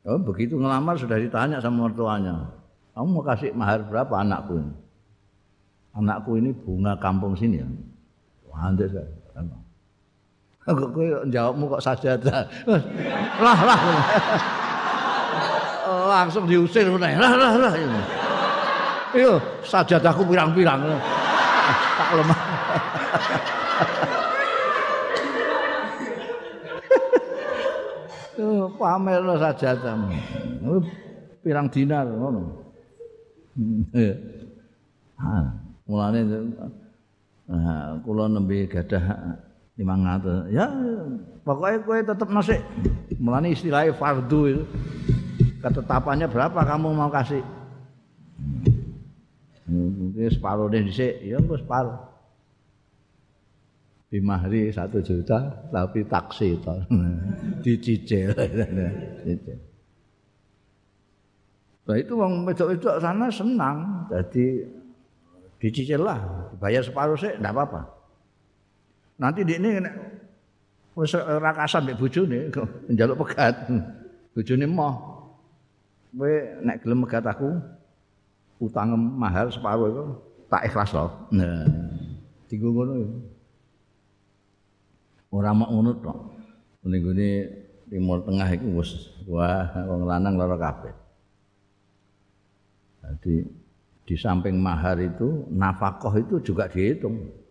Oh, 0.05 0.21
begitu 0.21 0.57
ngelamar 0.57 0.97
sudah 0.97 1.21
ditanya 1.21 1.61
sama 1.61 1.89
mertuanya. 1.89 2.51
Kamu 2.97 3.21
mau 3.21 3.25
kasih 3.25 3.53
mahar 3.53 3.85
berapa 3.85 4.21
anakku 4.21 4.61
ini? 4.61 4.73
anakku 5.95 6.37
ini 6.39 6.51
bunga 6.51 6.99
kampung 6.99 7.39
sini 7.39 7.63
ya. 7.63 7.69
Andes 8.55 8.95
saya. 8.95 9.11
Kok 10.65 10.97
kowe 10.97 11.07
jawabmu 11.29 11.69
kok 11.77 11.85
sajadah. 11.85 12.49
Lah 13.37 13.59
lah. 13.69 13.81
Langsung 16.09 16.49
diusir 16.49 16.89
meneh. 16.89 17.21
Lah 17.21 17.37
lah 17.37 17.53
lah. 17.61 17.73
Iyo 19.13 19.37
sajadahku 19.69 20.25
pirang-pirang. 20.25 20.81
Tak 22.01 22.11
lemah. 22.17 22.41
Tuh 28.35 28.67
pamer 28.81 29.21
lo. 29.21 29.37
Pirang 31.45 31.69
dinar 31.69 32.09
ngono. 32.09 32.43
Ah, 35.15 35.47
mulane 35.87 36.25
nah, 37.47 38.01
kula 38.03 38.27
nembe 38.33 38.67
gadah 38.67 39.05
500. 39.75 40.55
Ya 40.55 40.67
pokoknya 41.43 41.79
kowe 41.83 41.99
tetep 41.99 42.29
nasi. 42.31 42.57
Mulane 43.19 43.55
istilahnya 43.55 43.95
fardu 43.95 44.41
itu. 44.47 44.63
Ketetapannya 45.65 46.29
berapa 46.29 46.61
kamu 46.61 46.93
mau 46.93 47.09
kasih? 47.09 47.41
Mungkin 49.65 50.29
separuh 50.29 50.69
deh 50.69 50.85
dhisik, 50.85 51.25
ya 51.25 51.41
engko 51.41 51.57
separuh. 51.57 51.97
Bimahri 54.13 54.69
satu 54.71 55.01
juta 55.01 55.65
tapi 55.73 56.05
taksi 56.05 56.61
to. 56.61 56.77
Dicicil. 57.65 58.37
Cicil. 59.25 59.59
Nah 61.85 61.97
itu 62.01 62.13
wong 62.17 62.45
wedok-wedok 62.45 62.97
sana 63.01 63.27
senang. 63.33 64.09
Jadi 64.13 64.69
dicicil 65.61 66.05
lah, 66.05 66.21
dibayar 66.53 66.85
separuh 66.85 67.17
sih 67.17 67.33
enggak 67.41 67.57
apa-apa. 67.57 68.04
Nanti 69.15 69.47
di 69.47 69.55
ini 69.55 69.79
wis 70.95 71.15
rakasan 71.15 71.87
mbek 71.87 71.99
bojone 71.99 72.51
njaluk 72.91 73.27
pegat. 73.27 73.55
Bojone 74.35 74.67
moh. 74.67 74.95
Kowe 76.15 76.35
nek 76.63 76.79
gelem 76.83 77.03
megat 77.03 77.27
aku 77.27 77.59
utang 78.63 78.95
mahal 78.95 79.51
separuh 79.51 79.91
itu 79.91 80.05
tak 80.47 80.71
ikhlas 80.71 80.95
loh. 80.95 81.11
Nah, 81.35 81.67
tiga 82.47 82.71
ngono 82.71 82.95
ya. 83.03 83.09
Ora 85.35 85.51
mau 85.51 85.67
ngono 85.75 85.91
tok. 85.99 86.19
Ning 86.87 87.01
gone 87.03 87.31
Timur 87.91 88.23
Tengah 88.23 88.49
iku 88.55 88.69
wis 88.79 88.91
wah 89.27 89.67
wong 89.91 90.07
lanang 90.07 90.39
lara 90.39 90.55
kabeh. 90.59 90.95
Jadi 93.03 93.45
di 94.05 94.15
samping 94.17 94.57
mahar 94.57 94.97
itu 95.03 95.47
nafkah 95.51 96.15
itu 96.15 96.39
juga 96.43 96.71
dihitung. 96.71 97.44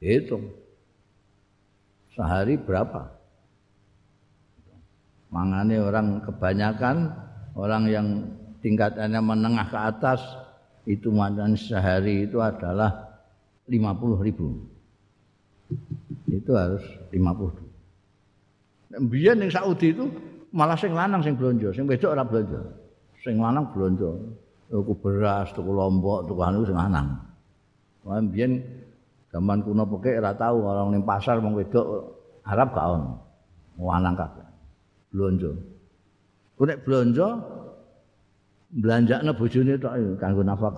Dihitung. 0.00 0.48
Sehari 2.16 2.56
berapa? 2.56 3.12
Mangane 5.30 5.78
orang 5.78 6.24
kebanyakan 6.26 7.14
orang 7.54 7.84
yang 7.86 8.06
tingkatannya 8.64 9.20
menengah 9.22 9.70
ke 9.70 9.78
atas 9.78 10.20
itu 10.90 11.14
mandan 11.14 11.54
sehari 11.54 12.26
itu 12.26 12.42
adalah 12.42 13.22
50 13.70 14.26
ribu 14.26 14.58
itu 16.26 16.50
harus 16.50 16.82
50 17.14 17.70
Biar 19.06 19.38
yang 19.38 19.54
Saudi 19.54 19.94
itu 19.94 20.10
malah 20.50 20.74
sing 20.74 20.90
lanang 20.90 21.22
sing 21.22 21.38
belanja, 21.38 21.70
sing 21.70 21.86
wedok 21.86 22.10
ora 22.10 22.26
belanja. 22.26 22.58
Sing 23.22 23.38
lanang 23.38 23.70
belanja. 23.70 24.10
Tuku 24.66 24.98
beras, 24.98 25.54
tuku 25.54 25.70
lombok, 25.70 26.26
tuku 26.26 26.42
anu 26.42 26.66
sing 26.66 26.74
lanang. 26.74 27.14
Wah 28.02 28.18
biyen 28.18 28.58
zaman 29.30 29.62
kuno 29.62 29.86
pekek 29.86 30.18
ora 30.20 30.32
tahu 30.34 30.56
orang 30.66 30.88
ning 30.94 31.02
pasar 31.06 31.38
wong 31.38 31.54
wedok 31.54 31.86
Arab 32.46 32.74
gak 32.74 32.86
ono. 32.86 33.10
Lanang 33.80 34.18
kabeh. 34.18 34.46
Belanja. 35.14 35.50
Ku 36.58 36.62
nek 36.68 36.82
belanja 36.84 37.28
belanjakne 38.70 39.32
bojone 39.34 39.74
tok 39.80 39.94
kanggo 40.22 40.42
nafkah 40.46 40.74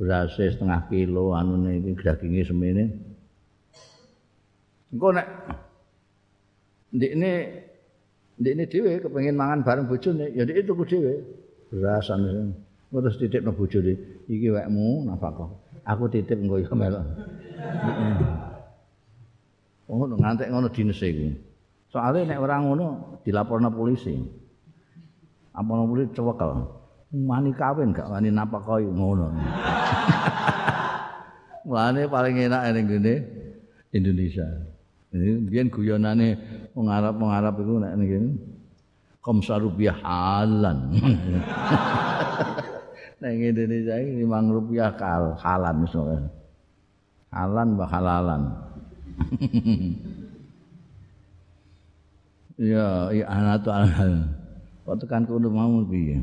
beras 0.00 0.32
setengah 0.32 0.88
kilo 0.88 1.36
anune 1.36 1.76
iki 1.76 1.92
daginge 2.00 2.40
semene 2.48 2.84
engko 4.88 5.08
nek 5.12 5.28
ndekne 6.96 7.30
ndekne 8.40 8.64
dhewe 8.64 9.04
kepengin 9.04 9.36
mangan 9.36 9.60
bareng 9.60 9.84
bojone 9.88 10.32
ya 10.32 10.48
ndek 10.48 10.64
tuku 10.64 10.84
dhewe 10.88 11.14
beras 11.68 12.08
anu 12.08 12.56
terus 12.88 13.20
titipno 13.20 13.52
bojone 13.52 14.24
iki 14.24 14.48
wekmu 14.48 15.04
nafkah 15.04 15.52
aku 15.84 16.04
titip 16.12 16.38
engko 16.40 16.60
ya 16.60 16.72
melok. 16.72 17.04
Oh, 19.90 20.06
ngantek 20.06 20.54
ngono 20.54 20.70
dinese 20.70 21.06
iku. 21.10 21.26
Soale 21.90 22.22
nek 22.22 22.38
ora 22.38 22.62
ngono 22.62 23.18
dilaporno 23.26 23.68
polisi. 23.74 24.14
apa 25.50 25.66
namanya 25.66 26.06
cewekel 26.14 26.62
mani 27.10 27.50
kawin 27.50 27.90
gak 27.90 28.06
wani 28.06 28.30
napa 28.30 28.62
ngono. 28.62 29.34
Mulane 31.66 32.06
paling 32.06 32.38
enak 32.38 32.62
ning 32.72 32.86
ngene 32.86 33.14
Indonesia. 33.90 34.46
Ini 35.10 35.42
biyen 35.42 35.74
guyonane 35.74 36.38
wong 36.70 36.86
Arab 36.86 37.18
wong 37.18 37.34
Arab 37.34 37.58
iku 37.58 37.82
nek 37.82 37.98
ngene 37.98 38.30
komsa 39.20 39.60
rupiah 39.60 40.00
halan 40.00 40.96
nek 43.20 43.36
Indonesia 43.36 43.94
iki 44.00 44.24
5 44.24 44.56
rupiah 44.56 44.90
kal 44.96 45.36
halan 45.36 45.84
misalnya 45.84 46.20
halan 47.30 47.68
bah 47.78 47.88
halalan. 47.88 48.42
Ya 52.60 53.08
ya 53.08 53.24
anak 53.24 53.64
tuh 53.64 53.72
kok 54.84 54.96
tekan 55.00 55.24
kono 55.24 55.48
mau 55.48 55.80
piye? 55.88 56.20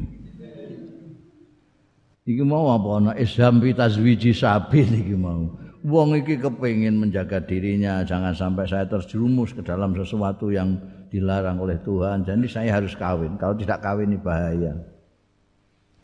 Iki 2.30 2.45
mau 2.45 2.70
apa 2.70 2.89
ana? 3.02 3.12
Isham 3.18 3.58
fi 3.58 3.74
tazwiji 3.74 4.38
sabi 4.38 4.86
iki 4.86 5.18
mau. 5.18 5.50
Wong 5.82 6.14
iki 6.14 6.38
kepengin 6.38 7.02
menjaga 7.02 7.41
dirinya 7.41 8.06
jangan 8.06 8.38
sampai 8.38 8.70
saya 8.70 8.86
terjerumus 8.86 9.50
ke 9.50 9.66
dalam 9.66 9.98
sesuatu 9.98 10.54
yang 10.54 10.78
dilarang 11.10 11.58
oleh 11.58 11.82
Tuhan. 11.82 12.22
Jadi 12.22 12.45
saya 12.45 12.70
harus 12.70 12.93
kawin. 12.93 13.34
Kalau 13.41 13.58
tidak 13.58 13.82
kawin 13.82 14.14
ini 14.14 14.22
bahaya 14.22 14.78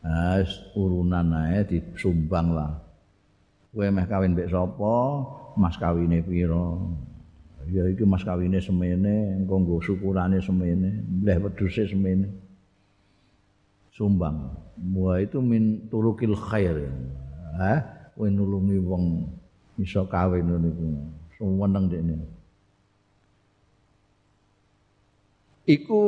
nah, 0.04 0.44
urunan 0.76 1.28
ae 1.48 1.64
disumbang 1.64 2.52
lah 2.52 2.72
kowe 3.72 3.88
meh 3.90 4.06
kawin 4.06 4.36
mbek 4.36 4.52
sapa 4.52 4.96
mas 5.58 5.80
kawine 5.80 6.20
pira 6.22 6.78
ya 7.72 7.88
iki 7.88 8.04
mas 8.04 8.22
kawine 8.28 8.60
semene 8.60 9.40
engko 9.40 9.56
nggo 9.64 9.76
syukurane 9.82 10.44
semene 10.44 11.08
mleh 11.08 11.38
wedhuse 11.40 11.88
semene 11.88 12.44
sumbang. 13.94 14.50
Wa 14.94 15.22
itu 15.22 15.38
min 15.40 15.88
turukil 15.88 16.34
khair. 16.34 16.90
Ha? 17.62 17.74
Kowe 18.18 18.28
nulungi 18.30 18.78
wong 18.82 19.30
iso 19.82 20.06
kawin 20.10 20.50
niku. 20.50 20.86
Suweneng 21.38 21.90
dekne. 21.90 22.18
Iku 25.64 26.02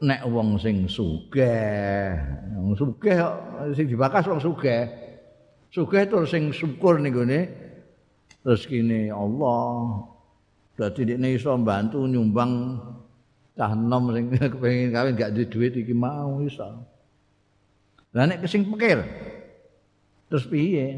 nek 0.00 0.24
wong 0.24 0.56
sing 0.56 0.88
sugih, 0.88 2.16
wong 2.56 2.72
sugih 2.72 3.20
sing 3.76 3.84
dibakas 3.84 4.24
wong 4.24 4.40
sugih. 4.40 4.88
Sugih 5.68 6.08
terus 6.08 6.32
sing 6.32 6.48
syukur 6.48 6.96
niku 6.96 7.28
ne. 7.28 7.44
Terus 8.40 8.64
kene 8.64 9.12
Allah 9.12 10.08
dadi 10.78 11.04
dekne 11.04 11.36
iso 11.36 11.52
bantu 11.60 12.08
nyumbang 12.08 12.80
cah 13.58 13.76
enom 13.76 14.14
sing 14.14 14.24
kepengin 14.56 14.94
kawin 14.94 15.18
gak 15.18 15.36
duwe 15.36 15.46
duit 15.52 15.74
iki 15.76 15.92
mau 15.92 16.40
iso. 16.40 16.64
Lah 18.16 18.24
nek 18.24 18.40
kesing 18.40 18.64
pikir. 18.72 19.04
Terus 20.32 20.48
piye? 20.48 20.88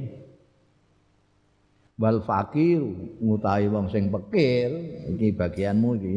Wal 1.98 2.22
fakir 2.22 2.80
ngutahi 3.18 3.66
wong 3.66 3.90
sing 3.90 4.14
pikir, 4.14 4.68
iki 5.10 5.34
bagianmu 5.34 5.90
iki. 5.98 6.16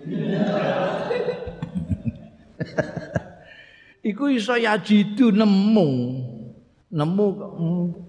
Iku 4.10 4.32
iso 4.32 4.56
yajidu 4.56 5.32
nemu. 5.32 5.88
Nemu 6.90 7.26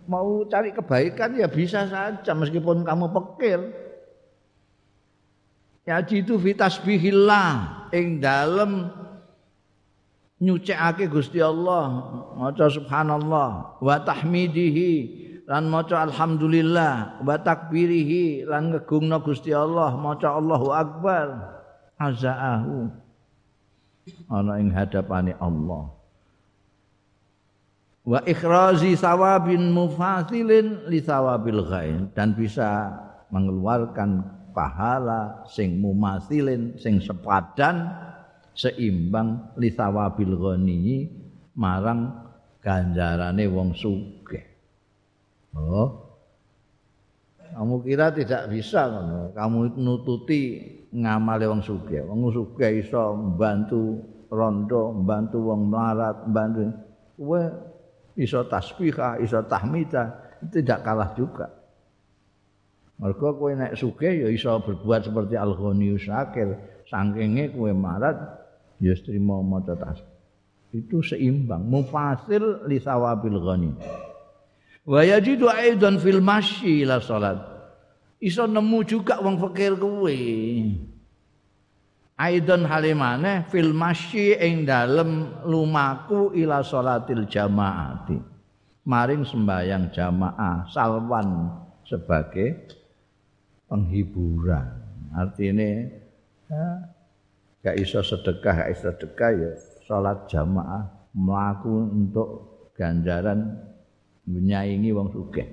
mau 0.09 0.41
cari 0.49 0.73
kebaikan 0.73 1.37
ya 1.37 1.45
bisa 1.45 1.85
saja 1.85 2.33
meskipun 2.33 2.81
kamu 2.81 3.13
pikir. 3.13 3.59
Yajidu 5.85 6.39
fitasbihillah 6.39 7.89
ing 7.91 8.23
dalem 8.23 8.89
nyucikake 10.41 11.05
Gusti 11.05 11.37
Allah 11.37 11.85
maca 12.33 12.65
subhanallah 12.65 13.77
wa 13.77 13.95
tahmidihi 14.01 14.93
lan 15.45 15.69
maca 15.69 16.01
alhamdulillah 16.09 17.21
wa 17.21 17.37
takbirihi 17.37 18.49
lan 18.49 18.73
ngegungna 18.73 19.21
Gusti 19.21 19.53
Allah 19.53 19.93
maca 19.93 20.33
Allahu 20.33 20.73
akbar 20.73 21.60
azaahu. 22.09 22.89
Ana 24.33 24.57
ing 24.57 24.73
hadapane 24.73 25.37
Allah. 25.37 25.93
Wa 28.01 28.19
ikhrazi 28.25 28.97
sawabin 28.97 29.69
mufasilin 29.69 30.89
li 30.89 30.99
sawabil 31.05 31.61
ghain. 31.69 32.09
Dan 32.17 32.33
bisa 32.33 32.89
mengeluarkan 33.29 34.25
pahala 34.51 35.45
sing 35.47 35.79
mumasilin 35.79 36.75
sing 36.81 36.99
sepadan 36.99 37.87
seimbang 38.51 39.53
li 39.55 39.71
sawabil 39.71 40.35
ghani 40.35 41.07
marang 41.55 42.09
ganjarane 42.59 43.45
wong 43.47 43.77
sugih. 43.77 44.43
Oh. 45.53 46.09
Kamu 47.51 47.83
kira 47.83 48.15
tidak 48.15 48.47
bisa 48.47 48.87
kamu 49.35 49.75
nututi 49.75 50.63
ngamale 50.91 51.47
wong 51.47 51.63
sugih 51.63 52.03
wong 52.03 52.27
sugih 52.35 52.83
iso 52.83 53.15
membantu 53.15 53.99
rondo 54.27 54.91
membantu 54.91 55.37
wong 55.39 55.71
melarat 55.71 56.27
membantu 56.27 56.61
kowe 57.21 57.43
iso 58.17 58.43
tasbihah, 58.47 59.21
iso 59.23 59.39
tahmidah, 59.45 60.39
tidak 60.51 60.83
kalah 60.83 61.11
juga. 61.15 61.47
Mergo 63.01 63.33
kowe 63.37 63.51
nek 63.53 63.73
sugih 63.77 64.25
ya 64.25 64.29
iso 64.29 64.51
berbuat 64.61 65.09
seperti 65.09 65.35
Al-Ghani 65.37 65.97
Syakir, 65.97 66.49
sangkinge 66.89 67.53
kowe 67.53 67.71
marat 67.73 68.17
ya 68.81 68.93
trimo 68.99 69.41
maca 69.41 69.73
tasbih. 69.77 70.09
Itu 70.71 71.03
seimbang, 71.03 71.67
mufasil 71.67 72.63
li 72.63 72.79
sawabil 72.79 73.37
ghani. 73.43 73.71
Wa 74.87 75.03
yajidu 75.03 75.51
aidan 75.51 75.99
fil 75.99 76.23
masyi 76.23 76.87
ila 76.87 77.03
salat. 77.03 77.43
Iso 78.21 78.45
nemu 78.45 78.85
juga 78.85 79.17
wong 79.17 79.41
fakir 79.41 79.73
kowe. 79.81 80.13
Aidon 82.21 82.69
halimane 82.69 83.49
fil 83.49 83.73
masyi 83.73 84.37
ing 84.37 84.69
dalem 84.69 85.41
lumaku 85.41 86.29
ila 86.37 86.61
salatil 86.61 87.25
jamaati. 87.25 88.21
Maring 88.85 89.25
sembayang 89.25 89.89
jamaah 89.89 90.69
salwan 90.69 91.49
sebagai 91.81 92.77
penghiburan. 93.65 94.69
Artinya 95.17 95.65
ya, 96.45 96.65
gak 97.65 97.75
iso 97.81 98.05
sedekah, 98.05 98.53
gak 98.53 98.69
iso 98.69 98.89
sedekah 98.93 99.31
ya 99.33 99.51
salat 99.89 100.29
jamaah 100.29 101.09
melaku 101.17 101.89
untuk 101.89 102.29
ganjaran 102.77 103.57
menyaingi 104.29 104.93
wong 104.93 105.09
sugih. 105.09 105.49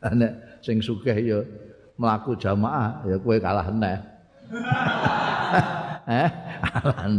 Ana 0.00 0.47
sing 0.64 0.78
sugih 0.82 1.16
ya 1.16 1.40
melaku 1.98 2.38
jamaah 2.38 3.02
ya 3.06 3.16
kowe 3.18 3.36
kalah 3.38 3.68
neh. 3.70 4.00
eh 6.08 6.30
alan 6.62 7.12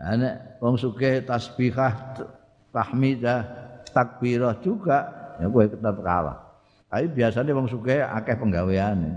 ana 0.00 0.30
wong 0.64 0.80
sugih 0.80 1.20
tasbihah 1.26 1.92
tahmidah 2.72 3.44
takbirah 3.92 4.56
juga 4.62 5.10
ya 5.42 5.46
kowe 5.50 5.64
tetep 5.66 5.96
kalah. 6.00 6.38
Tapi 6.90 7.06
biasanya 7.10 7.52
wong 7.54 7.68
sugih 7.70 8.02
akeh 8.02 8.34
penggaweane. 8.38 9.10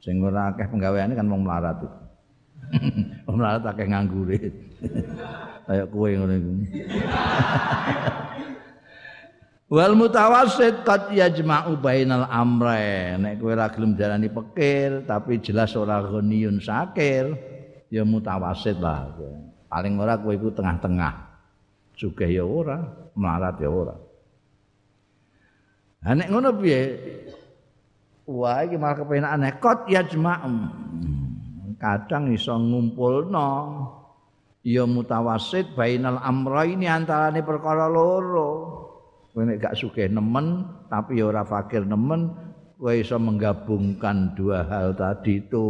Sing 0.00 0.20
ora 0.20 0.52
akeh 0.52 0.68
penggaweane 0.68 1.16
kan 1.16 1.26
wong 1.28 1.46
melarat 1.46 1.80
itu. 1.80 1.88
Wong 3.30 3.36
melarat 3.38 3.62
akeh 3.62 3.86
nganggure 3.86 4.38
kaya 5.66 5.84
kowe 5.90 6.06
ngono 6.06 6.34
iku 6.34 6.52
Wal 9.66 9.98
mutawassit 9.98 10.86
qad 10.86 11.10
yajma'u 11.10 11.74
bainal 11.82 12.30
amrayn. 12.30 13.18
Nek 13.18 13.42
kowe 13.42 13.50
ora 13.50 13.66
gelem 13.66 13.98
darani 13.98 14.30
pikir 14.30 15.02
tapi 15.02 15.42
jelas 15.42 15.74
ora 15.74 15.98
ghaniyun 16.06 16.62
sakir, 16.62 17.34
ya 17.90 18.06
mutawassit 18.06 18.78
lah. 18.78 19.10
Paling 19.66 19.98
ora 19.98 20.22
kowe 20.22 20.30
iku 20.30 20.54
tengah-tengah. 20.54 21.26
Sugih 21.98 22.30
ya 22.30 22.46
ora, 22.46 22.78
melarat 23.18 23.58
ya 23.58 23.66
ora. 23.66 23.96
Lah 26.06 26.14
nek 26.14 26.30
ngono 26.30 26.54
piye? 26.62 26.80
Wah 28.30 28.62
iki 28.62 28.78
malah 28.78 29.02
kepenak 29.02 29.34
aneh. 29.34 29.52
Qad 29.58 29.90
yajma'u. 29.90 30.54
Kadang 31.82 32.30
iso 32.30 32.54
ngumpulno 32.54 33.50
ya 34.62 34.86
mutawassit 34.86 35.74
bainal 35.74 36.22
amrayn 36.22 36.86
antarane 36.86 37.42
perkara 37.42 37.90
loro. 37.90 38.85
Kowe 39.36 39.44
gak 39.60 39.76
sugih 39.76 40.08
nemen 40.08 40.64
tapi 40.88 41.20
ora 41.20 41.44
fakir 41.44 41.84
nemen 41.84 42.32
kowe 42.80 42.88
iso 42.88 43.20
menggabungkan 43.20 44.32
dua 44.32 44.64
hal 44.64 44.96
tadi 44.96 45.44
itu. 45.44 45.68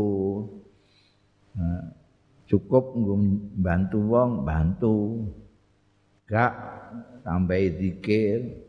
Nah, 1.58 1.90
cukup 2.46 2.94
bantu 3.58 3.98
wong 4.06 4.46
bantu. 4.46 5.26
Gak 6.30 6.54
sampai 7.26 7.74
zikir. 7.74 8.62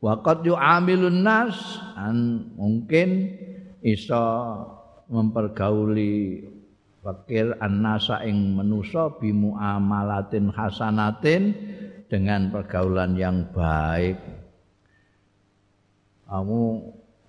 Waqad 0.00 0.40
yu'amilun 0.40 1.20
nas 1.20 1.76
an 2.00 2.48
mungkin 2.56 3.28
iso 3.84 4.24
mempergauli 5.12 6.48
fakir 7.04 7.60
annasa 7.60 8.24
ing 8.24 8.56
manusa 8.56 9.12
bimuamalatin 9.20 10.48
hasanatin 10.48 11.75
dengan 12.06 12.50
pergaulan 12.50 13.18
yang 13.18 13.46
baik. 13.50 14.18
Kamu 16.26 16.62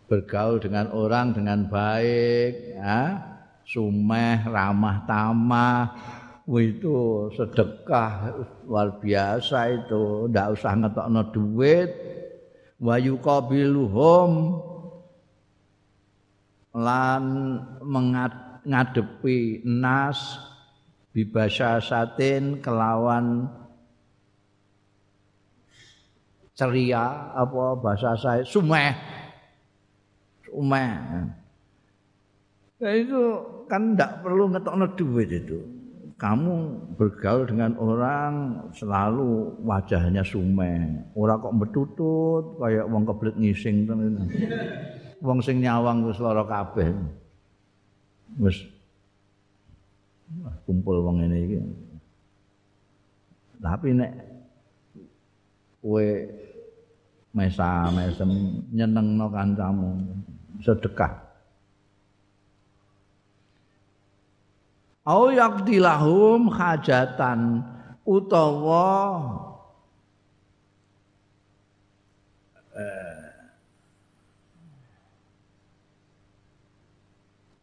bergaul 0.10 0.58
dengan 0.58 0.90
orang 0.94 1.34
dengan 1.34 1.70
baik, 1.70 2.78
ya. 2.78 3.02
sumeh, 3.68 4.48
ramah 4.48 5.04
tamah, 5.04 5.84
itu 6.48 7.28
sedekah 7.36 8.32
luar 8.64 8.96
biasa 9.04 9.76
itu, 9.76 10.32
ndak 10.32 10.56
usah 10.56 10.74
ngetokno 10.80 11.22
duit. 11.36 11.92
Wa 12.80 12.96
yuqabiluhum 12.96 14.32
lan 16.78 17.24
mengadepi 17.84 19.66
nas 19.66 20.40
bibasyasatin 21.12 22.62
kelawan 22.62 23.50
ceria 26.58 27.32
apa 27.38 27.78
bahasa 27.78 28.18
saya 28.18 28.42
sumeh. 28.42 28.98
Sumeh. 30.42 30.92
Nah, 32.78 32.94
itu 32.94 33.22
kan 33.70 33.94
tidak 33.94 34.26
perlu 34.26 34.50
ngetokno 34.50 34.86
duit 34.98 35.30
itu. 35.30 35.62
Kamu 36.18 36.54
bergaul 36.98 37.46
dengan 37.46 37.78
orang 37.78 38.34
selalu 38.74 39.62
wajahnya 39.62 40.26
sumeh. 40.26 41.14
Ora 41.14 41.38
kok 41.38 41.54
betutut 41.62 42.58
kayak 42.58 42.90
wong 42.90 43.06
kebelet 43.06 43.38
ngising 43.38 43.86
wong 45.22 45.38
sing 45.46 45.62
nyawang 45.62 46.10
wis 46.10 46.18
lara 46.18 46.42
kabeh. 46.42 46.90
Wis. 48.42 48.66
Kumpul 50.66 51.06
wong 51.06 51.22
ini 51.22 51.62
tapi 53.62 53.90
nek 53.94 54.14
kowe 55.82 56.08
mesa 57.36 57.92
mesem 57.92 58.64
nyenengno 58.72 59.28
kancamu. 59.30 59.92
Sedekah. 60.64 61.28
Au 65.08 65.32
yaqdilahum 65.32 66.52
hajatan 66.52 67.64
utawa 68.04 68.88
eh, 72.76 73.28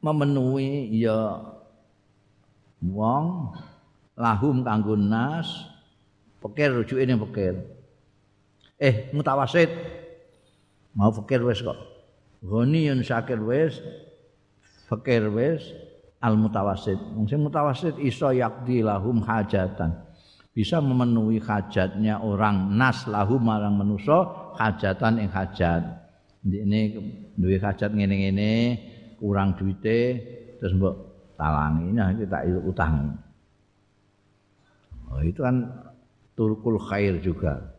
memenuhi 0.01 0.89
ya 1.05 1.41
wong 2.81 3.57
lahum 4.17 4.61
kanggo 4.65 4.97
nas 4.97 5.49
pikir 6.45 6.73
rujuke 6.81 7.05
ning 7.05 7.21
pikir 7.29 7.74
eh 8.79 9.11
mutawasid 9.15 9.71
mau 10.95 11.11
fakir 11.11 11.43
wis 11.43 11.63
kok. 11.63 11.79
Ghaniyun 12.45 13.03
syakir 13.03 13.41
wis 13.41 13.79
fakir 14.91 15.31
wis 15.31 15.63
al 16.21 16.39
mutawasid 16.39 16.97
wong 17.15 17.27
sing 17.29 17.43
mutawasid 17.43 17.99
iso 18.01 18.31
yakdi 18.31 18.83
lahum 18.83 19.23
hajatan. 19.23 19.93
Bisa 20.55 20.79
memenuhi 20.79 21.43
hajatnya 21.43 22.23
orang 22.23 22.79
nas 22.79 23.11
lahum 23.11 23.43
marang 23.43 23.75
manusa 23.75 24.55
hajatan 24.55 25.27
ing 25.27 25.29
hajat. 25.35 25.83
Ini 26.47 26.95
duwe 27.35 27.59
hajat 27.59 27.91
ngene-ngene 27.91 28.79
kurang 29.19 29.59
duite 29.59 30.23
terus 30.63 30.79
mbok 30.79 30.95
talangi. 31.35 31.91
Nah 31.91 32.15
kita 32.15 32.47
utang. 32.63 33.19
Oh, 35.11 35.23
itu 35.27 35.43
kan 35.43 35.67
turkul 36.39 36.79
khair 36.79 37.19
juga 37.19 37.74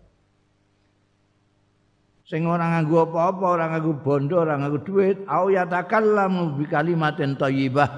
sing 2.25 2.49
ora 2.49 2.65
nganggo 2.73 3.05
apa-apa, 3.05 3.45
ora 3.45 3.65
nganggo 3.69 3.93
bondo, 4.01 4.41
ora 4.41 4.57
nganggo 4.57 4.81
dhuwit, 4.81 5.29
au 5.29 5.53
yatakallamu 5.53 6.57
bi 6.57 6.65
kalimatin 6.65 7.37
thayyibah 7.37 7.89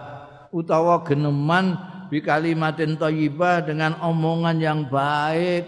utawa 0.52 1.04
geneman 1.08 1.80
bi 2.12 2.20
kalimatin 2.20 3.00
thayyibah 3.00 3.64
dengan 3.64 3.96
omongan 4.04 4.58
yang 4.60 4.80
baik. 4.88 5.68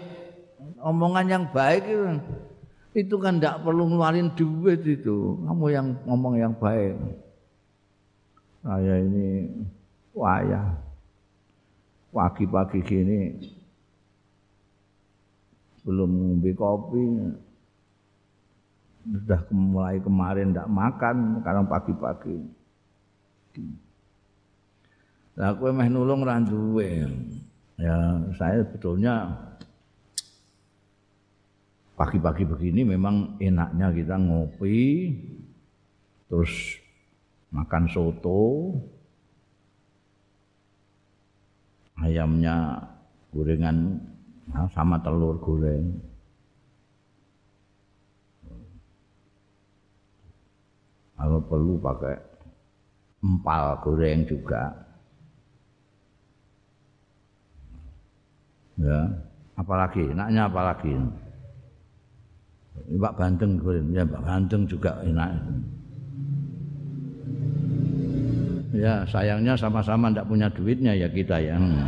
Omongan 0.80 1.26
yang 1.28 1.44
baik 1.52 1.84
itu 1.84 2.08
itu 2.96 3.16
kan 3.20 3.36
tidak 3.36 3.60
perlu 3.64 3.84
ngeluarin 3.84 4.32
duit 4.32 4.80
itu. 4.82 5.36
Kamu 5.44 5.66
yang 5.68 5.92
ngomong 6.08 6.40
yang 6.40 6.56
baik. 6.56 6.96
Saya 8.64 8.94
ini 9.00 9.48
wayah. 10.16 10.76
Pagi-pagi 12.10 12.82
gini 12.82 13.20
belum 15.86 16.10
ngombe 16.10 16.50
kopi 16.58 17.04
sudah 19.04 19.40
mulai 19.52 19.96
kemarin 20.00 20.52
tidak 20.52 20.68
makan 20.68 21.40
sekarang 21.40 21.64
pagi-pagi. 21.64 22.36
Lah 25.40 25.56
kowe 25.56 25.72
meh 25.72 25.88
nulung 25.88 26.20
ra 26.20 26.36
ya 27.80 27.96
saya 28.36 28.60
sebetulnya 28.60 29.32
pagi-pagi 31.96 32.44
begini 32.44 32.84
memang 32.84 33.40
enaknya 33.40 33.88
kita 33.92 34.16
ngopi 34.20 35.12
terus 36.28 36.76
makan 37.52 37.84
soto 37.88 38.76
ayamnya 42.00 42.84
gorengan 43.32 43.96
sama 44.76 45.00
telur 45.00 45.40
goreng 45.40 45.96
kalau 51.20 51.38
perlu 51.44 51.76
pakai 51.76 52.16
empal 53.20 53.76
goreng 53.84 54.24
juga. 54.24 54.72
Ya 58.80 59.04
apalagi 59.60 60.08
enaknya 60.08 60.48
apalagi. 60.48 60.96
Mbak 62.90 63.14
Bandeng 63.20 63.60
goreng 63.60 63.92
ya 63.92 64.08
Mbak 64.08 64.24
Bandeng 64.24 64.64
juga 64.64 64.96
enak. 65.04 65.30
Ya 68.72 69.04
sayangnya 69.04 69.52
sama-sama 69.60 70.08
tidak 70.08 70.24
punya 70.32 70.48
duitnya 70.48 70.96
ya 70.96 71.12
kita 71.12 71.36
ya. 71.36 71.60
Hmm. 71.60 71.84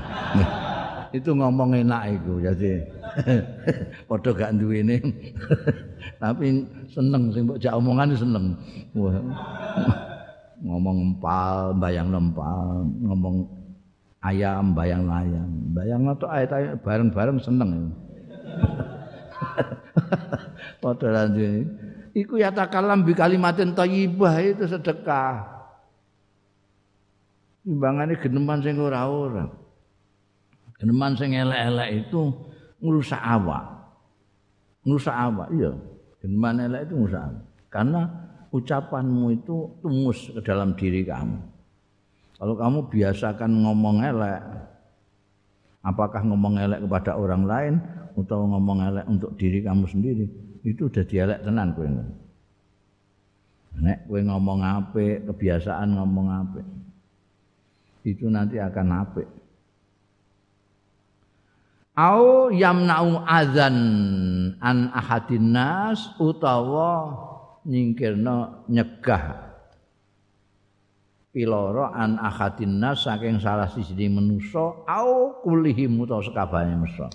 Itu 1.12 1.30
ngomong 1.32 1.76
enak 1.76 2.02
itu 2.20 2.32
jadi. 2.40 2.72
Padha 4.08 4.30
gak 4.32 4.56
duwene 4.56 4.96
tapi 6.22 6.64
seneng 6.88 7.28
sing 7.30 7.44
mbok 7.48 7.60
jak 7.60 7.76
omongan 7.76 8.16
seneng. 8.16 8.56
Ngomong 10.62 10.96
empal 11.12 11.74
bayang 11.76 12.14
empal. 12.14 12.86
Ngomong 13.02 13.44
ayam 14.22 14.72
bayang 14.72 15.04
ayam. 15.10 15.50
Bayang 15.74 16.02
atau 16.08 16.30
ayat 16.30 16.78
bareng-bareng 16.80 17.38
seneng 17.42 17.90
padha 20.82 21.08
lanjut 21.10 21.66
iku 22.12 22.38
ya 22.38 22.50
takalam 22.50 23.06
bi 23.06 23.14
kalimatin 23.14 23.74
thayyibah 23.74 24.34
itu 24.42 24.64
sedekah. 24.68 25.50
Timbangane 27.62 28.18
geneman 28.18 28.58
sing 28.58 28.74
ora-ora 28.82 29.46
geneman 30.82 31.14
sing 31.14 31.30
elek-elek 31.30 31.88
itu 32.02 32.34
ngrusak 32.82 33.22
awak. 33.22 33.62
Ngrusak 34.82 35.14
awak, 35.14 35.48
iya. 35.54 35.70
Geneman 36.18 36.58
elek 36.58 36.90
itu 36.90 36.94
ngrusak 36.98 37.22
awak. 37.22 37.44
Karena 37.70 38.02
ucapanmu 38.50 39.30
itu 39.30 39.78
tumus 39.78 40.26
ke 40.34 40.42
dalam 40.42 40.74
diri 40.74 41.06
kamu. 41.06 41.38
Kalau 42.34 42.58
kamu 42.58 42.90
biasakan 42.90 43.62
ngomong 43.62 44.02
elek, 44.02 44.42
apakah 45.86 46.26
ngomong 46.26 46.58
elek 46.58 46.82
kepada 46.82 47.14
orang 47.14 47.46
lain 47.46 47.74
atau 48.18 48.42
ngomong 48.42 48.78
elek 48.82 49.06
untuk 49.06 49.38
diri 49.38 49.62
kamu 49.62 49.86
sendiri, 49.86 50.26
itu 50.66 50.90
udah 50.90 51.06
dialek 51.06 51.46
tenan 51.46 51.70
kowe. 51.78 51.86
Nek 53.78 54.10
kowe 54.10 54.18
ngomong 54.18 54.58
apik, 54.66 55.30
kebiasaan 55.30 55.94
ngomong 55.94 56.26
apik. 56.42 56.66
Itu 58.02 58.26
nanti 58.26 58.58
akan 58.58 58.88
apik. 59.06 59.41
Au 61.96 62.48
yamna'u 62.48 63.20
adzan 63.28 63.78
an 64.56 64.88
ahadin 64.96 65.52
nas 65.52 66.16
utawa 66.16 67.12
nyingkirna 67.68 68.64
nyegah 68.72 69.52
piloro 71.32 71.92
an 71.92 72.16
ahadin 72.16 72.80
nas 72.80 73.04
saking 73.04 73.40
salah 73.40 73.68
siji 73.68 74.08
manusa 74.08 74.84
au 74.88 75.40
kulihim 75.44 76.00
utawa 76.00 76.24
sekabehane 76.24 76.76
manusa. 76.76 77.08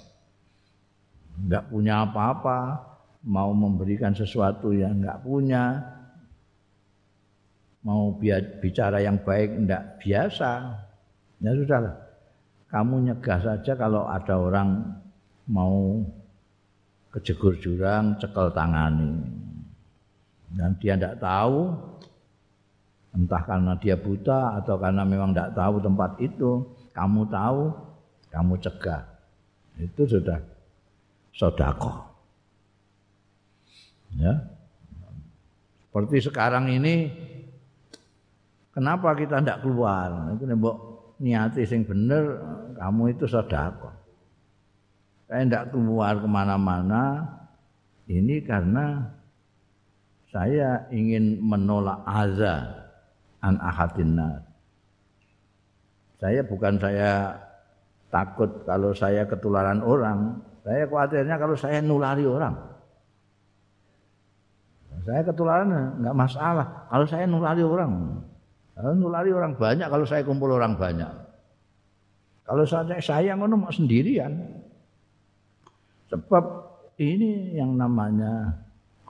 Enggak 1.37 1.69
punya 1.69 2.01
apa-apa 2.01 2.81
mau 3.29 3.53
memberikan 3.53 4.13
sesuatu 4.17 4.73
yang 4.73 5.01
enggak 5.01 5.21
punya 5.21 5.85
mau 7.85 8.17
bicara 8.61 9.05
yang 9.05 9.21
baik 9.21 9.53
enggak 9.53 10.01
biasa. 10.01 10.81
Ya 11.37 11.53
sudahlah 11.53 12.06
kamu 12.77 13.09
nyegah 13.09 13.41
saja 13.41 13.73
kalau 13.73 14.05
ada 14.05 14.37
orang 14.37 14.85
mau 15.49 15.97
kejegur 17.09 17.57
jurang, 17.57 18.13
cekel 18.21 18.53
tangani. 18.53 19.17
Dan 20.53 20.77
dia 20.77 20.93
tidak 20.93 21.17
tahu, 21.17 21.73
entah 23.17 23.41
karena 23.41 23.73
dia 23.81 23.97
buta 23.97 24.61
atau 24.61 24.77
karena 24.77 25.01
memang 25.01 25.33
tidak 25.33 25.57
tahu 25.57 25.81
tempat 25.81 26.11
itu, 26.21 26.69
kamu 26.93 27.25
tahu, 27.33 27.73
kamu 28.29 28.53
cegah. 28.61 29.01
Itu 29.81 30.05
sudah 30.05 30.37
sodako. 31.33 31.97
Ya. 34.21 34.37
Seperti 35.81 36.29
sekarang 36.29 36.69
ini, 36.69 37.09
kenapa 38.69 39.17
kita 39.17 39.41
tidak 39.41 39.65
keluar? 39.65 40.37
Itu 40.37 40.45
nembok 40.45 40.86
niati 41.17 41.65
sing 41.65 41.85
bener 41.85 42.41
kamu 42.77 43.17
itu 43.17 43.25
sedekah. 43.25 43.93
Saya 45.27 45.43
tidak 45.43 45.75
keluar 45.75 46.15
ke 46.23 46.27
mana-mana 46.29 47.25
ini 48.07 48.39
karena 48.39 49.11
saya 50.31 50.87
ingin 50.93 51.43
menolak 51.43 51.99
azza 52.07 52.87
an 53.43 53.59
ahadin 53.59 54.15
Saya 56.17 56.41
bukan 56.47 56.79
saya 56.79 57.35
takut 58.07 58.63
kalau 58.63 58.95
saya 58.95 59.27
ketularan 59.27 59.83
orang, 59.83 60.39
saya 60.63 60.87
khawatirnya 60.87 61.35
kalau 61.35 61.55
saya 61.59 61.83
nulari 61.83 62.23
orang. 62.23 62.55
Saya 65.05 65.21
ketularan 65.23 66.01
enggak 66.01 66.17
masalah. 66.17 66.67
Kalau 66.89 67.05
saya 67.05 67.25
nulari 67.29 67.63
orang, 67.63 68.23
nulari 68.93 69.33
orang 69.33 69.57
banyak 69.57 69.89
kalau 69.89 70.05
saya 70.05 70.21
kumpul 70.21 70.53
orang 70.53 70.77
banyak. 70.77 71.09
Kalau 72.45 72.63
saya 72.63 73.01
saya 73.01 73.33
ngono 73.33 73.67
mau 73.67 73.73
sendirian. 73.73 74.37
Sebab 76.07 76.43
ini 77.03 77.57
yang 77.57 77.75
namanya 77.75 78.55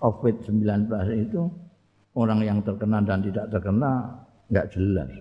COVID-19 0.02 0.90
itu 1.14 1.46
orang 2.18 2.42
yang 2.42 2.60
terkena 2.66 3.04
dan 3.06 3.22
tidak 3.22 3.46
terkena 3.54 3.92
nggak 4.50 4.68
jelas. 4.74 5.12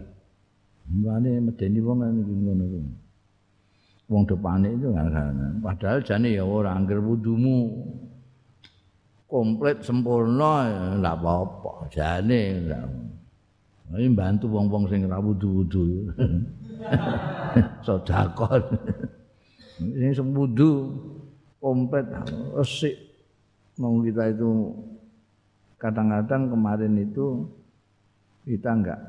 Mbane 0.86 1.42
medeni 1.42 1.80
wong 1.82 1.98
ngono 2.00 2.64
iku. 2.64 2.80
Wong 4.06 4.22
depane 4.22 4.70
itu 4.70 4.94
kan 4.94 5.10
padahal 5.58 5.98
jane 6.06 6.38
ya 6.38 6.46
ora 6.46 6.78
angger 6.78 7.02
wudumu 7.02 7.74
komplit 9.26 9.82
sempurna 9.82 10.70
ya 10.70 10.82
enggak 10.94 11.16
apa-apa 11.18 11.72
jane 11.90 12.42
enggak 12.62 12.86
Ini 13.94 14.10
bantu 14.16 14.50
wong-wong 14.50 14.90
sing 14.90 15.06
ra 15.06 15.22
wudu-wudu. 15.22 16.10
Sedekah. 17.86 18.58
Ini 19.78 20.10
sembudu 20.10 20.70
kompet 21.62 22.06
resik. 22.56 22.96
Mau 23.78 24.00
kita 24.00 24.32
itu 24.32 24.72
kadang-kadang 25.76 26.48
kemarin 26.48 26.96
itu 26.96 27.44
kita 28.48 28.72
enggak 28.72 29.00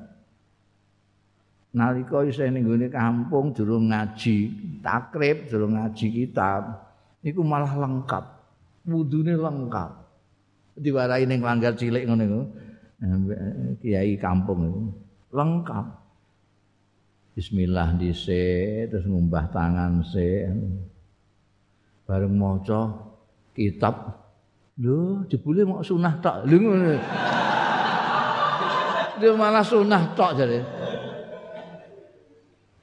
nalika 1.78 2.26
isih 2.26 2.50
ning 2.50 2.66
gone 2.66 2.90
kampung 2.90 3.54
durung 3.54 3.94
ngaji, 3.94 4.38
takrib 4.82 5.46
durung 5.46 5.78
ngaji 5.78 6.06
kitab, 6.10 6.90
iku 7.22 7.46
malah 7.46 7.70
lengkap. 7.78 8.26
Wudune 8.90 9.38
lengkap. 9.38 9.92
Diwarai 10.78 11.30
ning 11.30 11.46
langgar 11.46 11.78
cilik 11.78 12.10
ngono 12.10 12.24
iku. 12.26 12.42
Kiai 13.82 14.18
kampung 14.18 14.60
itu. 14.66 14.82
Lengkap. 15.34 15.86
Bismillah 17.38 17.94
dhisik 18.02 18.90
terus 18.90 19.06
ngumbah 19.06 19.54
tangan 19.54 20.02
sik. 20.02 20.50
Bareng 22.10 22.34
maca 22.34 23.14
kitab. 23.54 24.26
Lho 24.82 25.26
jebule 25.30 25.66
mau 25.66 25.86
sunah 25.86 26.14
tok. 26.18 26.36
Lho 26.50 26.58
ngono. 26.58 26.96
Dia 29.18 29.34
malah 29.34 29.66
sunah 29.66 30.02
tok 30.14 30.32
jare. 30.38 30.60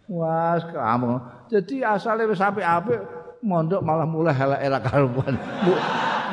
Wah, 0.05 0.61
kamu. 0.61 1.13
Jadi 1.49 1.81
asalnya 1.81 2.29
wis 2.29 2.43
apik-apik 2.43 3.01
mondok 3.41 3.81
malah 3.81 4.05
mulai 4.05 4.37
elek-elek 4.37 4.83
karuan. 4.85 5.35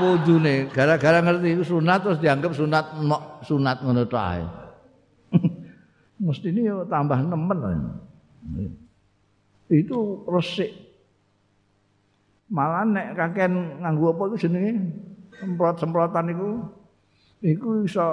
Wudune 0.02 0.68
gara-gara 0.74 1.22
ngerti 1.22 1.62
sunat 1.62 2.02
terus 2.02 2.18
dianggap 2.18 2.52
sunat 2.58 2.86
sunat 3.46 3.78
ngono 3.86 4.04
tok 4.10 4.26
ae. 4.26 4.44
Mesti 6.26 6.50
ini 6.50 6.70
tambah 6.90 7.22
nemen. 7.22 7.94
Itu 9.70 10.26
resik. 10.26 10.74
Malah 12.52 12.84
nek 12.84 13.16
kaken 13.16 13.80
nganggo 13.86 14.12
apa 14.12 14.24
itu 14.34 14.50
jenenge 14.50 14.74
semprot-semprotan 15.40 16.36
itu 16.36 16.50
itu 17.42 17.88
bisa 17.88 18.06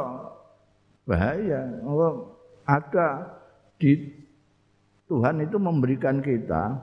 bahaya. 1.09 1.67
Ada 2.69 3.29
di 3.81 4.13
Tuhan 5.09 5.41
itu 5.43 5.57
memberikan 5.57 6.21
kita 6.21 6.79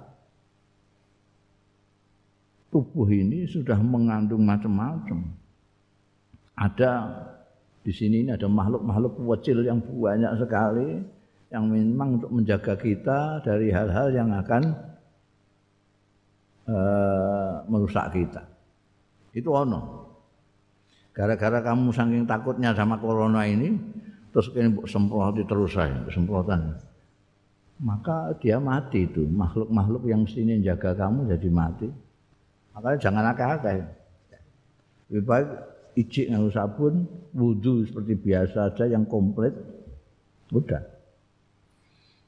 tubuh 2.76 3.07
ini 3.07 3.47
sudah 3.47 3.80
mengandung 3.80 4.43
macam-macam. 4.43 5.23
Ada 6.59 6.91
di 7.88 7.95
sini 7.95 8.28
ini 8.28 8.36
ada 8.36 8.51
makhluk-makhluk 8.51 9.15
kecil 9.15 9.63
yang 9.63 9.80
banyak 9.80 10.36
sekali 10.36 10.99
yang 11.55 11.71
memang 11.71 12.19
untuk 12.19 12.36
menjaga 12.36 12.76
kita 12.76 13.39
dari 13.47 13.71
hal-hal 13.71 14.11
yang 14.11 14.28
akan 14.36 14.63
uh, 16.67 17.63
merusak 17.71 18.11
kita. 18.11 18.43
Itu 19.32 19.55
ono. 19.55 20.11
Gara-gara 21.15 21.63
kamu 21.63 21.95
saking 21.95 22.28
takutnya 22.28 22.76
sama 22.76 22.99
corona 22.99 23.47
ini, 23.47 23.71
terus 24.36 24.51
kini 24.51 24.84
semprot 24.84 25.39
terus 25.47 25.71
saya, 25.71 26.03
semprotan 26.11 26.76
maka 27.76 28.32
dia 28.39 28.55
mati 28.55 29.03
itu 29.03 29.28
makhluk-makhluk 29.28 30.07
yang 30.07 30.23
mestinya 30.23 30.55
jaga 30.63 30.95
kamu 30.95 31.28
jadi 31.36 31.49
mati 31.51 31.88
makanya 32.76 32.99
jangan 32.99 33.32
akal-akal 33.32 33.88
lebih 35.07 35.23
baik 35.23 35.47
ijik 35.95 36.28
nganggo 36.28 36.51
sabun 36.51 37.07
wudhu 37.32 37.88
seperti 37.88 38.19
biasa 38.19 38.76
aja 38.76 38.84
yang 38.91 39.07
komplit 39.07 39.55
udah. 40.51 40.84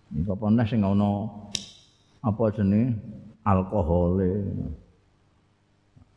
Ini 0.07 0.23
kapan 0.23 0.63
sing 0.63 0.87
ngono 0.87 1.27
apa 2.23 2.43
jenis 2.55 2.95
alkohol 3.43 4.23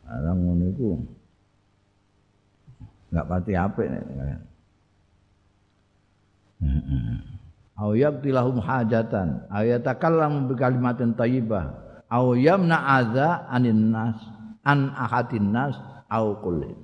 orang 0.07 0.39
ngono 0.39 0.65
itu 0.71 0.89
nggak 3.11 3.27
pati 3.27 3.53
apik 3.59 3.87
nih 3.91 4.03
au 7.81 7.97
yaqtilahum 7.99 8.63
hajatan. 8.63 9.43
Aw 9.51 9.65
yatakallam 9.67 10.47
bi 10.47 10.55
kalimatin 10.55 11.19
thayyibah 11.19 11.90
aw 12.11 12.35
yamna 12.35 12.77
adza 12.99 13.47
anin 13.47 13.95
nas 13.95 14.19
an 14.67 14.91
ahadin 14.93 15.55
nas 15.55 15.79
au 16.11 16.37
kullin 16.43 16.77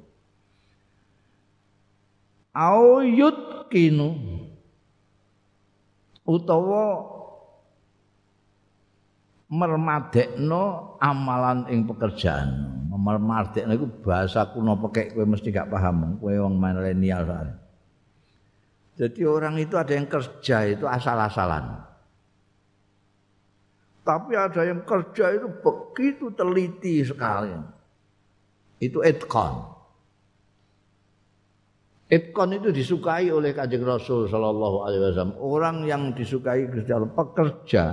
au 2.55 3.03
yutkinu 3.03 4.15
utawa 6.25 7.15
mermadekno 9.47 10.99
amalan 10.99 11.71
ing 11.71 11.87
pekerjaan. 11.87 12.75
Mermadekno 12.97 13.71
iku 13.79 13.87
bahasa 14.03 14.51
kuno 14.51 14.75
pekek 14.83 15.15
kowe 15.15 15.23
mesti 15.23 15.55
gak 15.55 15.71
paham. 15.71 16.19
Kowe 16.19 16.35
wong 16.35 16.59
milenial 16.59 17.23
soalnya 17.23 17.55
jadi 18.97 19.23
orang 19.29 19.61
itu 19.61 19.77
ada 19.77 19.93
yang 19.93 20.09
kerja 20.09 20.73
itu 20.73 20.89
asal-asalan. 20.89 21.85
Tapi 24.07 24.39
ada 24.39 24.63
yang 24.63 24.87
kerja 24.87 25.35
itu 25.35 25.51
begitu 25.51 26.31
teliti 26.31 27.03
sekali. 27.03 27.51
Itu 28.79 29.03
etkon. 29.03 29.75
Etkon 32.07 32.55
itu 32.55 32.71
disukai 32.71 33.35
oleh 33.35 33.51
Kanjeng 33.51 33.83
Rasul 33.83 34.31
Shallallahu 34.31 34.87
Alaihi 34.87 35.03
Wasallam. 35.11 35.35
Orang 35.43 35.77
yang 35.91 36.15
disukai 36.15 36.71
kerja 36.71 37.03
pekerja, 37.03 37.85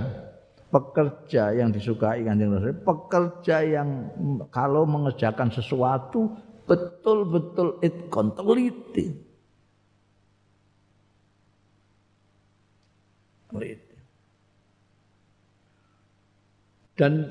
pekerja 0.70 1.50
yang 1.50 1.74
disukai 1.74 2.22
Kanjeng 2.22 2.54
Rasul, 2.54 2.78
pekerja 2.86 3.56
yang 3.66 4.06
kalau 4.54 4.86
mengerjakan 4.86 5.50
sesuatu 5.50 6.30
betul-betul 6.62 7.82
etkon 7.82 8.38
teliti. 8.38 9.18
Dan 16.94 17.26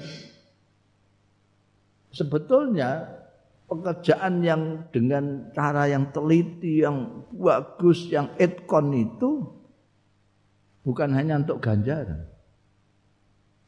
sebetulnya 2.12 3.08
pekerjaan 3.68 4.44
yang 4.44 4.86
dengan 4.92 5.50
cara 5.56 5.90
yang 5.90 6.12
teliti, 6.12 6.84
yang 6.84 7.26
bagus, 7.32 8.12
yang 8.12 8.30
etkon 8.38 8.92
itu 8.94 9.48
bukan 10.84 11.10
hanya 11.16 11.40
untuk 11.40 11.64
ganjaran. 11.64 12.28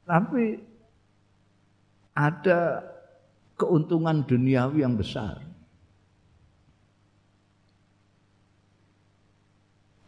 Tapi 0.05 0.61
ada 2.13 2.85
keuntungan 3.57 4.21
duniawi 4.27 4.85
yang 4.85 4.93
besar. 4.99 5.41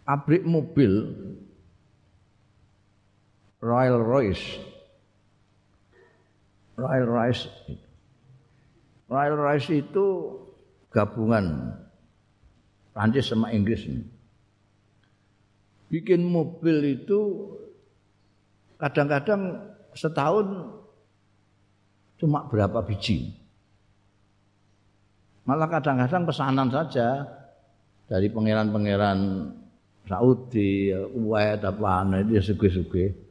Pabrik 0.07 0.47
mobil 0.47 1.11
Royal 3.59 3.99
Royce. 3.99 4.76
Royal 6.77 7.09
Royce. 7.09 7.49
Royal 9.09 9.35
Royce 9.35 9.81
itu 9.81 10.05
gabungan 10.93 11.73
Prancis 12.93 13.33
sama 13.33 13.49
Inggris. 13.49 13.89
Bikin 15.89 16.21
mobil 16.21 17.01
itu 17.01 17.49
kadang-kadang 18.77 19.73
setahun 19.97 20.77
cuma 22.21 22.45
berapa 22.45 22.85
biji. 22.85 23.33
Malah 25.47 25.71
kadang-kadang 25.71 26.27
pesanan 26.27 26.69
saja 26.69 27.23
dari 28.05 28.27
pangeran-pangeran 28.29 29.49
Saudi, 30.07 30.91
Kuwait 30.91 31.59
apa 31.63 32.03
itu 32.23 32.31
ya 32.39 32.41
suge-suge 32.43 33.27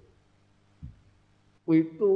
itu 1.66 2.12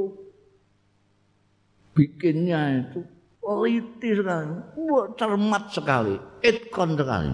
bikinnya 1.91 2.87
itu 2.87 3.03
teliti 3.41 4.09
sekali, 4.15 4.53
wah 4.77 5.05
cermat 5.17 5.63
sekali, 5.73 6.15
etkon 6.45 6.95
sekali. 6.95 7.33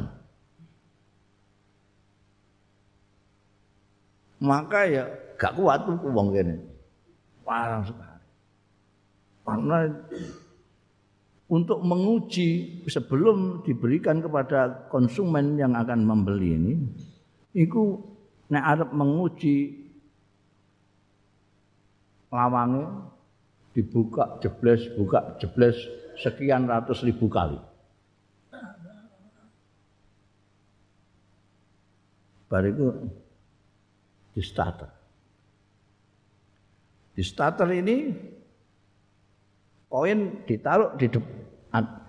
Maka 4.38 4.80
ya 4.86 5.04
gak 5.38 5.58
kuat 5.58 5.86
tuh 5.86 5.98
uang 5.98 6.34
gini, 6.34 6.56
parah 7.42 7.82
sekali. 7.86 8.26
Karena 9.48 9.78
untuk 11.48 11.80
menguji 11.80 12.84
sebelum 12.92 13.64
diberikan 13.64 14.20
kepada 14.20 14.90
konsumen 14.92 15.56
yang 15.56 15.74
akan 15.74 16.04
membeli 16.04 16.50
ini, 16.54 16.74
itu 17.56 17.98
nek 18.52 18.64
arep 18.64 18.90
menguji 18.92 19.88
lawange 22.28 22.84
dibuka 23.78 24.42
jebles 24.42 24.90
buka 24.98 25.38
jebles 25.38 25.78
sekian 26.18 26.66
ratus 26.66 27.06
ribu 27.06 27.30
kali. 27.30 27.62
Bariku 32.50 32.90
di 34.34 34.42
starter. 34.42 34.90
Di 37.14 37.22
starter 37.22 37.70
ini 37.70 38.18
koin 39.94 40.42
ditaruh 40.50 40.98
di 40.98 41.06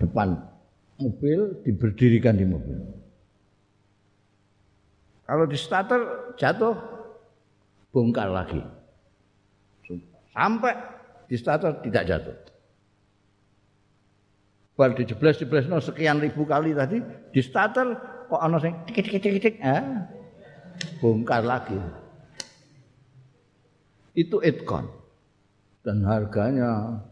depan 0.01 0.29
mobil, 0.97 1.61
diberdirikan 1.61 2.33
di 2.33 2.49
mobil. 2.49 2.81
Kalau 5.29 5.45
di 5.45 5.57
starter 5.59 6.33
jatuh, 6.33 6.73
bongkar 7.93 8.33
lagi 8.33 8.79
sampai 10.33 10.98
di 11.29 11.35
starter 11.37 11.77
tidak 11.85 12.03
jatuh. 12.09 12.37
Baru 14.73 14.97
dijebles-jebles 14.97 15.69
no, 15.69 15.77
sekian 15.77 16.17
ribu 16.17 16.49
kali 16.49 16.73
tadi 16.73 16.97
di 17.29 17.41
starter 17.45 17.93
kok 18.25 18.41
ana 18.41 18.57
sing 18.57 18.73
tik 18.89 19.05
tik 19.05 19.21
tik 19.21 19.37
tik 19.37 19.55
eh, 19.61 19.83
bongkar 20.97 21.45
lagi. 21.45 21.77
Itu 24.17 24.41
itkon 24.41 24.89
dan 25.85 26.01
harganya 26.03 27.05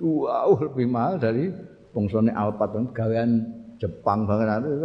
jauh 0.00 0.58
lebih 0.58 0.88
mahal 0.88 1.20
dari 1.20 1.52
bongsone 1.92 2.32
Alphard 2.32 2.90
gawean 2.96 3.60
Jepang 3.80 4.28
banget 4.28 4.60
itu 4.68 4.76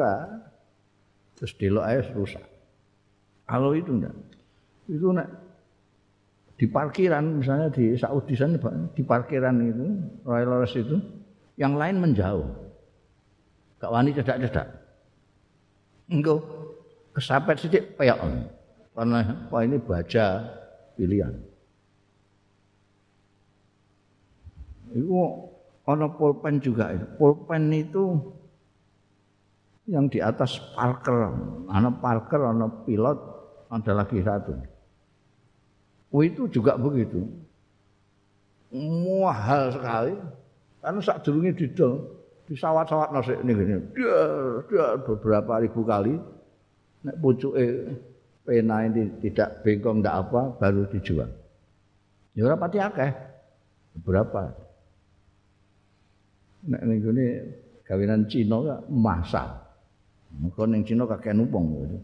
terus 1.36 1.51
delok 1.59 1.84
aja 1.84 2.01
rusak. 2.16 2.45
Kalau 3.43 3.76
itu 3.76 3.91
enggak, 3.91 4.16
itu 4.88 5.11
nek 5.11 5.28
di 6.56 6.66
parkiran 6.72 7.43
misalnya 7.43 7.68
di 7.68 7.99
Saudi 7.99 8.32
sana 8.32 8.56
di 8.95 9.03
parkiran 9.03 9.56
itu 9.60 9.86
Royal 10.24 10.47
Lores 10.47 10.76
itu 10.76 10.95
yang 11.60 11.76
lain 11.76 11.99
menjauh. 11.99 12.47
Gak 13.80 13.91
wani 13.91 14.16
cedak-cedak. 14.16 14.68
Enggak 16.08 16.39
kesapet 17.12 17.56
sedikit 17.60 17.84
peyok 17.99 18.20
karena 18.95 19.20
apa 19.24 19.58
ini 19.68 19.78
baca 19.84 20.26
pilihan. 20.95 21.36
Itu 24.95 25.12
ada 25.84 26.08
pulpen 26.08 26.64
juga 26.64 26.95
itu. 26.95 27.03
Pulpen 27.20 27.68
itu 27.76 28.16
yang 29.91 30.08
di 30.08 30.24
atas 30.24 30.56
Parker. 30.72 31.36
Anak 31.68 31.99
Parker 31.99 32.47
anak 32.47 32.88
pilot 32.88 33.20
ada 33.68 33.91
lagi 33.91 34.24
satu 34.24 34.74
itu 36.22 36.47
juga 36.47 36.78
begitu. 36.78 37.26
Mahal 38.76 39.74
sekali. 39.74 40.16
Karena 40.80 40.99
saat 41.01 41.26
dulunya 41.26 41.51
didol 41.51 42.05
di 42.45 42.53
sawat-sawat 42.53 43.09
nasi 43.09 43.34
ini 43.41 43.51
gini. 43.57 43.76
Dia, 43.97 44.20
dia 44.70 44.88
beberapa 45.01 45.57
ribu 45.57 45.82
kali. 45.82 46.13
Nek 47.05 47.18
pucuke 47.22 47.66
pena 48.45 48.86
ini 48.86 49.09
tidak 49.26 49.66
bengkong 49.66 50.01
tidak 50.05 50.30
apa 50.30 50.41
baru 50.61 50.86
dijual. 50.93 51.30
Ya 52.38 52.45
ora 52.45 52.57
akeh. 52.61 53.11
Berapa? 54.05 54.53
Nek 56.70 56.82
gone 57.01 57.28
gawenan 57.86 58.30
Cina 58.30 58.82
masak. 58.89 59.49
Mengko 60.36 60.68
ning 60.68 60.84
Cina 60.84 61.07
kakek 61.07 61.34
numpang 61.34 61.66
gitu. 61.72 61.97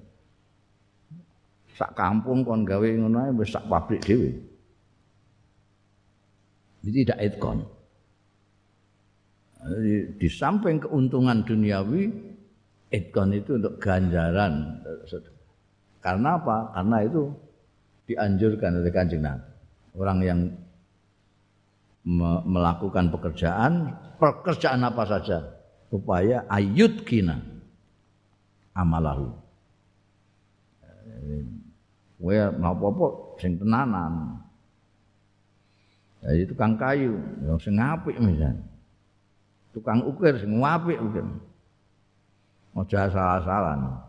Sak 1.78 1.96
kampung 1.96 2.44
kon 2.44 2.68
gawe 2.68 2.86
ngono 2.86 3.18
ae 3.28 3.32
wis 3.36 3.52
sak 3.54 3.68
pabrik 3.68 4.04
dhewe. 4.04 4.32
Jadi 6.82 6.98
tidak 7.06 7.20
etkon. 7.22 7.60
Di, 10.18 10.26
samping 10.26 10.82
keuntungan 10.82 11.46
duniawi, 11.46 12.10
etkon 12.90 13.38
itu 13.38 13.62
untuk 13.62 13.78
ganjaran. 13.78 14.82
Karena 16.02 16.42
apa? 16.42 16.74
Karena 16.74 16.98
itu 17.06 17.30
dianjurkan 18.10 18.82
oleh 18.82 18.90
kanjeng 18.90 19.22
Nabi. 19.22 19.46
Orang 19.94 20.20
yang 20.26 20.40
me 22.02 22.32
melakukan 22.50 23.14
pekerjaan, 23.14 23.94
pekerjaan 24.18 24.82
apa 24.82 25.04
saja, 25.06 25.46
upaya 25.94 26.50
ayut 26.50 27.06
kina 27.06 27.38
amalahu. 28.74 29.30
Kowe 32.22 32.38
napa-apa 32.38 33.06
sing 33.42 33.58
tenanan. 33.58 34.38
Jadi 36.22 36.46
tukang 36.54 36.78
kayu, 36.78 37.18
yang 37.42 37.58
sing 37.58 37.82
apik 37.82 38.14
misalnya. 38.22 38.62
Tukang 39.74 40.06
ukir 40.06 40.38
sing 40.38 40.54
apik 40.62 41.02
mungkin. 41.02 41.42
Aja 42.78 43.10
salah-salah. 43.10 44.06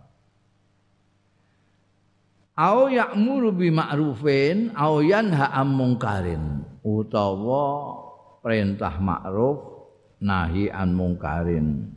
Au 2.53 2.93
ya'muru 2.93 3.57
bi 3.57 3.73
ma'rufin 3.73 4.77
au 4.77 5.01
yanha 5.01 5.49
'am 5.57 5.73
mungkarin 5.73 6.61
utawa 6.85 7.97
perintah 8.45 9.01
ma'ruf 9.01 9.89
nahi 10.21 10.69
an 10.69 10.93
mungkarin. 10.93 11.97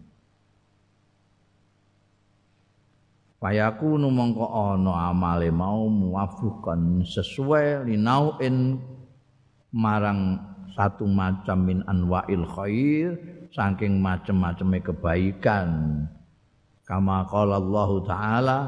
Fayakunu 3.46 4.10
mongko 4.10 4.42
ana 4.42 5.14
amale 5.14 5.54
mau 5.54 5.86
muwafiqan 5.86 7.06
sesuai 7.06 7.86
linauin 7.86 8.82
marang 9.70 10.42
satu 10.74 11.06
macam 11.06 11.62
min 11.62 11.86
anwa'il 11.86 12.42
khair 12.42 13.14
saking 13.54 14.02
macam-macame 14.02 14.82
kebaikan. 14.82 15.70
Kama 16.90 17.30
qala 17.30 17.62
Allah 17.62 17.90
taala 18.10 18.60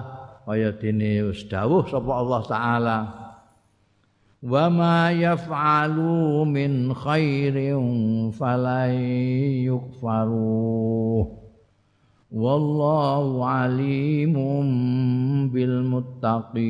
kaya 0.46 0.70
dene 0.78 1.26
wis 1.34 1.42
dawuh 1.50 1.82
sapa 1.90 2.14
Allah 2.14 2.42
taala 2.46 2.98
wa 4.46 4.66
ma 4.70 5.10
yaf'alu 5.10 6.46
min 6.46 6.94
khairin 6.94 8.30
falay 8.30 9.02
yukfaruh 9.66 11.47
wallahu 12.38 13.42
alimun 13.42 14.70
bil 15.50 15.82
muttaqin 15.82 16.62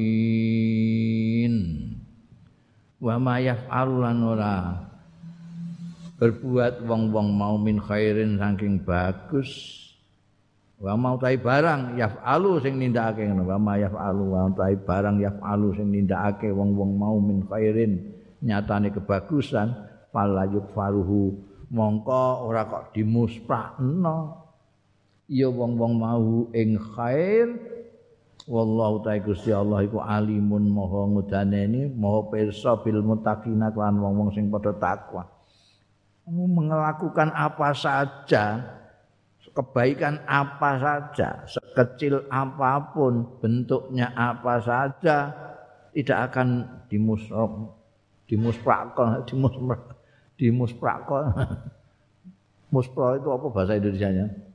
wa 3.03 3.15
ma 3.19 3.35
yaf'alulan 3.43 4.19
ora 4.23 4.87
berbuat 6.17 6.87
wong-wong 6.87 7.35
mau 7.35 7.59
min 7.59 7.77
khairin 7.83 8.39
saking 8.39 8.81
bagus. 8.81 9.83
Wa 10.77 10.93
mau 10.93 11.17
tai 11.17 11.41
barang 11.41 11.97
yaf'alu 11.97 12.61
sing 12.61 12.77
nindakake 12.77 13.25
ngono. 13.25 13.49
Wa 13.49 13.57
ma 13.57 13.77
yaf'alu 13.81 14.23
wa 14.29 14.49
tai 14.53 14.77
barang 14.77 15.17
yaf'alu 15.21 15.73
sing 15.77 15.89
nindakake 15.93 16.49
wong-wong 16.53 16.91
mau 16.97 17.17
min 17.21 17.45
khairin 17.45 17.97
nyatane 18.41 18.93
kebagusan 18.93 19.73
fala 20.13 20.45
yukfaruhu 20.45 21.33
mongko 21.73 22.45
ora 22.45 22.69
kok 22.69 22.93
dimusprakno 22.93 24.46
ya 25.27 25.47
wong-wong 25.51 25.93
mau 25.99 26.47
ing 26.55 26.79
khair. 26.95 27.47
Wallahu 28.47 29.03
ta'ala 29.03 29.19
Gusti 29.27 29.51
Allah 29.51 29.83
iku 29.83 29.99
alimun 29.99 30.71
maha 30.71 31.03
ngudaneni 31.03 31.91
maha 31.91 32.31
pirsa 32.31 32.79
bil 32.79 33.03
muttaqina 33.03 33.75
lan 33.75 33.99
wong-wong 33.99 34.31
sing 34.31 34.47
padha 34.47 34.71
takwa. 34.79 35.27
Kamu 36.23 36.47
melakukan 36.47 37.35
apa 37.35 37.75
saja 37.75 38.63
kebaikan 39.51 40.23
apa 40.29 40.79
saja 40.79 41.43
sekecil 41.49 42.23
apa 42.29 42.93
pun 42.93 43.25
bentuknya 43.43 44.13
apa 44.15 44.61
saja 44.63 45.33
tidak 45.91 46.29
akan 46.29 46.61
dimusrok 46.93 47.73
dimusprakon 48.29 49.25
dimusprak 49.25 49.81
dimusprakon 50.37 51.25
muspro 52.73 53.15
itu 53.15 53.29
apa 53.31 53.45
bahasa 53.47 53.79
Indonesianya? 53.79 54.25
Eh, 54.27 54.46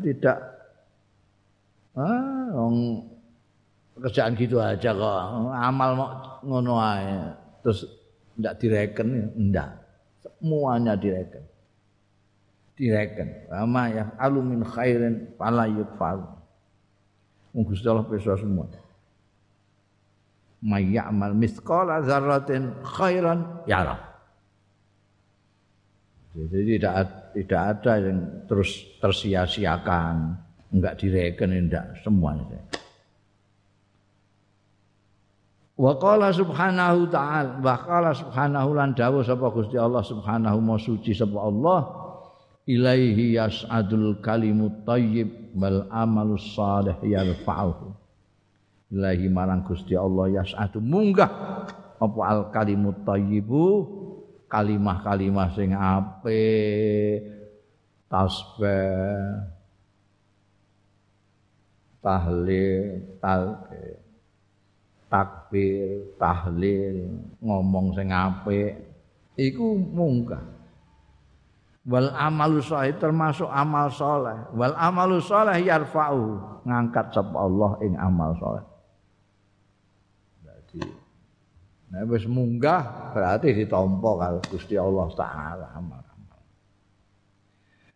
tidak. 0.00 0.38
Ah 1.94 2.50
wong 2.56 3.04
kerjaan 4.00 4.34
gitu 4.34 4.58
aja 4.58 4.90
kok. 4.96 5.18
Amal 5.52 5.90
mau 5.94 6.08
ngono 6.42 6.80
ae. 6.80 7.32
Terus 7.60 7.86
ndak 8.40 8.54
direken 8.58 9.08
ndak. 9.52 9.70
Semuanya 10.24 10.96
direken. 10.96 11.44
Direken. 12.74 13.28
Ama 13.52 13.82
ya 13.92 14.04
alumin 14.18 14.64
khairin 14.64 15.36
fala 15.38 15.68
yukfar 15.68 16.18
Gusti 17.54 17.86
Allah 17.86 18.02
bisa 18.10 18.34
semua. 18.34 18.66
May 20.58 20.90
ya'mal 20.90 21.36
mithqala 21.36 22.02
dzarratin 22.02 22.72
khairan 22.82 23.62
yara 23.68 24.13
jadi 26.34 26.82
tidak 26.82 26.94
tidak 27.30 27.62
ada 27.62 27.92
yang 28.02 28.18
terus 28.50 28.70
tersia-siakan, 28.98 30.34
enggak 30.74 30.98
direken 30.98 31.54
enggak 31.54 31.94
semuanya. 32.02 32.58
Wa 35.74 35.94
qala 35.98 36.34
subhanahu 36.34 37.10
ta'ala 37.10 37.58
wa 37.58 37.74
qala 37.78 38.10
subhanahu 38.14 38.78
lan 38.78 38.94
dawuh 38.94 39.22
sapa 39.22 39.50
Gusti 39.50 39.78
Allah 39.78 40.02
subhanahu 40.02 40.58
ma 40.62 40.78
suci 40.78 41.14
sapa 41.14 41.38
Allah 41.38 41.80
ilaihi 42.66 43.38
yas'adul 43.38 44.18
kalimut 44.18 44.86
thayyib 44.86 45.54
wal 45.54 45.86
amalus 45.90 46.46
salih 46.54 46.98
yarfa'uhu. 47.02 47.94
Ilaihi 48.94 49.30
marang 49.30 49.66
Gusti 49.66 49.94
Allah 49.98 50.42
yas'adu 50.42 50.82
munggah 50.82 51.30
apa 51.98 52.20
al 52.26 52.50
kalimut 52.50 53.02
thayyibu 53.06 54.02
kalimah-kalimah 54.48 55.48
sing 55.56 55.72
apik 55.74 57.24
tasbih 58.08 59.48
tahlil 62.04 63.00
talbih 63.18 64.04
takbir 65.14 66.10
tahlil 66.18 67.22
ngomong 67.38 67.94
sing 67.94 68.10
apik. 68.10 68.74
Iku 69.38 69.78
munggah. 69.78 70.42
Wal 71.84 72.10
amalu 72.16 72.64
sholih 72.64 72.96
termasuk 72.96 73.44
amal 73.44 73.92
soleh 73.92 74.48
wal 74.56 74.72
amalu 74.72 75.20
soleh 75.20 75.60
yarfa'u 75.60 76.40
ngangkat 76.64 77.12
sapa 77.12 77.36
Allah 77.36 77.76
ing 77.84 77.92
amal 78.00 78.32
soleh 78.40 78.64
jadi 80.40 80.80
Nah, 81.94 82.02
wis 82.10 82.26
munggah 82.26 83.14
berarti 83.14 83.54
ditampa 83.54 84.10
karo 84.18 84.42
Gusti 84.50 84.74
Allah 84.74 85.06
taala 85.14 85.66
amal. 85.78 86.02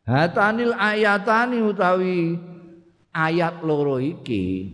Hatanil 0.07 0.71
ayatani 0.71 1.59
utawi 1.67 2.39
ayat 3.11 3.61
loro 3.67 3.99
iki 3.99 4.71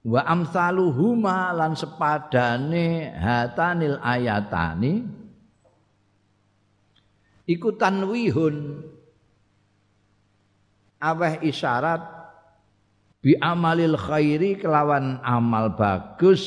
wa 0.00 0.24
amsaluhuma 0.24 1.52
lan 1.52 1.76
sepadane 1.76 3.12
hatanil 3.14 4.00
ayatani 4.00 5.04
iku 7.46 7.70
tanwihun 7.76 8.82
aweh 11.06 11.46
isyarat 11.46 12.02
bi 13.22 13.38
amalil 13.38 13.94
khairi 13.94 14.58
kelawan 14.58 15.22
amal 15.22 15.70
bagus 15.70 16.42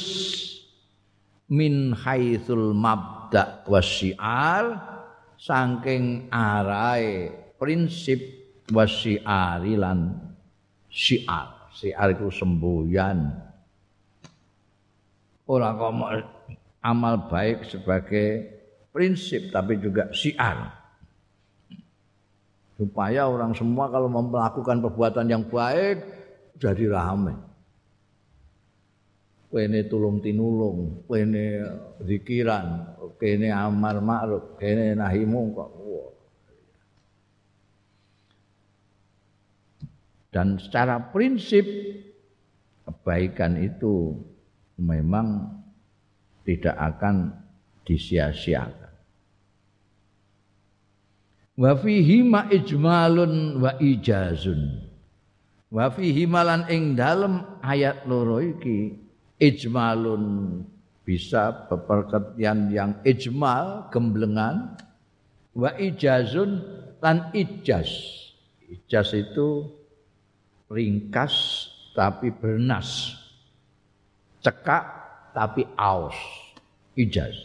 min 1.47 1.95
haitsul 1.95 2.75
mabda 2.75 3.63
wasyiar 3.63 4.75
saking 5.39 6.27
arai 6.27 7.31
prinsip 7.55 8.19
wasyiari 8.71 9.79
lan 9.79 10.19
syiar. 10.91 11.71
Syiar 11.73 12.11
itu 12.11 12.27
semboyan. 12.33 13.29
Ora 15.47 15.73
kok 15.73 15.93
amal 16.83 17.29
baik 17.31 17.65
sebagai 17.65 18.45
prinsip 18.93 19.49
tapi 19.49 19.79
juga 19.81 20.11
syiar 20.13 20.78
supaya 22.79 23.27
orang 23.27 23.51
semua 23.51 23.91
kalau 23.91 24.07
melakukan 24.07 24.79
perbuatan 24.79 25.27
yang 25.27 25.43
baik 25.43 25.99
jadi 26.55 26.87
ramai 26.87 27.35
kene 29.49 29.89
tulung 29.89 30.23
tinulung 30.23 31.03
kene 31.09 31.65
zikiran 32.07 32.95
kene 33.19 33.51
amar 33.51 33.97
ma'ruf 33.99 34.55
kene 34.61 34.93
nahi 34.95 35.25
mungkar. 35.25 35.75
Dan 40.29 40.61
secara 40.61 41.09
prinsip 41.09 41.65
kebaikan 42.85 43.57
itu 43.57 44.13
memang 44.77 45.57
tidak 46.45 46.77
akan 46.77 47.33
disia-siakan. 47.81 48.88
Wa 51.59 51.75
fihi 51.75 52.23
ma 52.23 52.47
ijmalun 52.47 53.59
wa 53.59 53.75
ijazun. 53.83 54.79
Wa 55.67 55.91
fihi 55.91 56.23
malan 56.23 56.63
ing 56.71 56.95
dalem 56.95 57.43
ayat 57.59 58.07
loro 58.07 58.39
iki 58.39 58.95
ijmalun 59.35 60.55
bisa 61.03 61.67
peperketian 61.67 62.71
yang 62.71 62.95
ijmal 63.03 63.91
gemblengan. 63.91 64.79
Wa 65.51 65.75
ijazun 65.75 66.63
lan 67.03 67.27
ijaz. 67.35 67.91
Ijaz 68.63 69.11
itu 69.11 69.67
ringkas 70.71 71.67
tapi 71.91 72.31
bernas. 72.31 73.19
Cekak 74.39 74.85
tapi 75.35 75.67
aus. 75.75 76.15
Ijaz. 76.95 77.35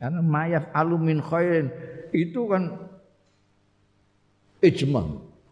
Karena 0.00 0.24
mayaf 0.24 0.64
alumin 0.72 1.20
khairin 1.20 1.68
itu 2.14 2.46
kan 2.46 2.70
ijma. 4.62 5.02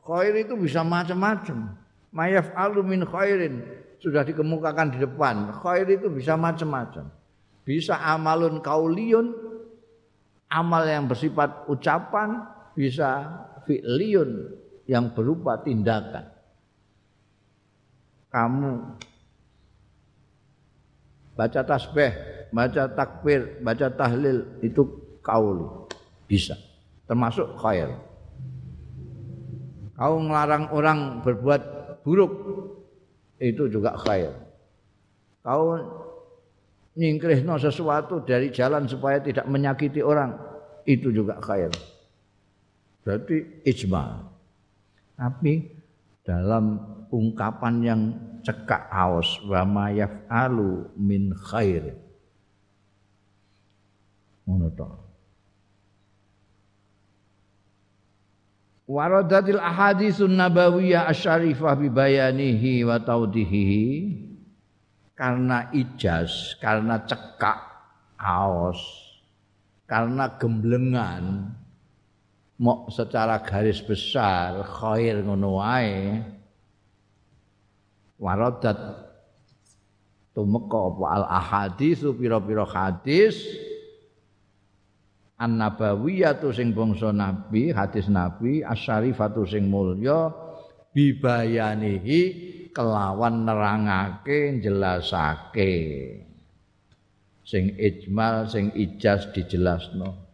Khair 0.07 0.35
itu 0.39 0.55
bisa 0.55 0.87
macam-macam. 0.87 1.75
Mayaf 2.15 2.55
alumin 2.55 3.03
khairin. 3.03 3.67
Sudah 3.99 4.23
dikemukakan 4.23 4.95
di 4.95 4.99
depan. 5.03 5.51
Khair 5.59 5.91
itu 5.91 6.07
bisa 6.07 6.39
macam-macam. 6.39 7.11
Bisa 7.67 7.99
amalun 7.99 8.63
kauliun 8.63 9.35
amal 10.47 10.87
yang 10.87 11.11
bersifat 11.11 11.67
ucapan. 11.67 12.47
Bisa 12.79 13.27
fi'liyun 13.67 14.55
yang 14.87 15.11
berupa 15.11 15.59
tindakan. 15.61 16.31
Kamu 18.33 18.97
baca 21.37 21.61
tasbih, 21.63 22.13
baca 22.49 22.89
takbir, 22.97 23.61
baca 23.61 23.87
tahlil 23.93 24.57
itu 24.65 24.83
kaul 25.21 25.83
bisa 26.27 26.57
termasuk 27.07 27.59
khair. 27.61 27.93
Kau 29.97 30.19
melarang 30.19 30.73
orang 30.73 31.23
berbuat 31.23 31.63
buruk 32.03 32.33
itu 33.39 33.69
juga 33.71 33.95
khair. 34.01 34.33
Kau 35.45 35.79
nyingkrihno 36.97 37.57
sesuatu 37.59 38.25
dari 38.25 38.51
jalan 38.51 38.89
supaya 38.89 39.23
tidak 39.23 39.47
menyakiti 39.47 40.01
orang 40.03 40.35
itu 40.89 41.15
juga 41.15 41.39
khair. 41.39 41.71
Berarti 43.03 43.63
ijma. 43.67 44.27
Tapi 45.19 45.53
dalam 46.23 46.79
ungkapan 47.11 47.75
yang 47.83 48.03
cekak 48.43 48.91
aus 48.91 49.39
wa 49.47 49.63
ma 49.63 49.87
yaf'alu 49.91 50.91
min 50.99 51.31
khair 51.35 51.95
ngono 54.43 54.67
to 54.75 54.89
waradatil 58.93 59.57
ahaditsun 59.57 60.37
nabawiyah 60.37 61.09
asyarifah 61.09 61.73
bi 61.81 61.89
bayanihi 61.89 62.85
wa 62.85 63.01
taudihi 63.01 64.13
karena 65.17 65.73
ijaz 65.73 66.61
karena 66.61 67.01
cekak 67.09 67.57
aus 68.21 68.81
karena 69.89 70.29
gemblengan 70.37 71.57
mau 72.61 72.85
secara 72.93 73.41
garis 73.41 73.81
besar 73.81 74.61
khair 74.61 75.25
ngono 75.25 75.57
wae 75.57 76.21
waradat 78.21 78.77
tumeka 80.37 80.79
apa 80.93 81.05
al 81.09 81.25
ahaditsu 81.33 82.13
pira-pira 82.13 82.69
hadis 82.69 83.41
an 85.43 85.59
nabawiyatu 85.59 86.55
sing 86.55 86.71
bangsa 86.71 87.11
nabi 87.11 87.75
hadis 87.75 88.07
nabi 88.07 88.63
asyarifatu 88.63 89.43
sing 89.43 89.67
mulya 89.67 90.31
bibayanihi 90.95 92.21
kelawan 92.71 93.43
nerangake 93.43 94.63
jelasake 94.63 95.75
sing 97.43 97.75
ijmal 97.75 98.47
sing 98.47 98.71
ijaz 98.79 99.35
dijelasno. 99.35 100.31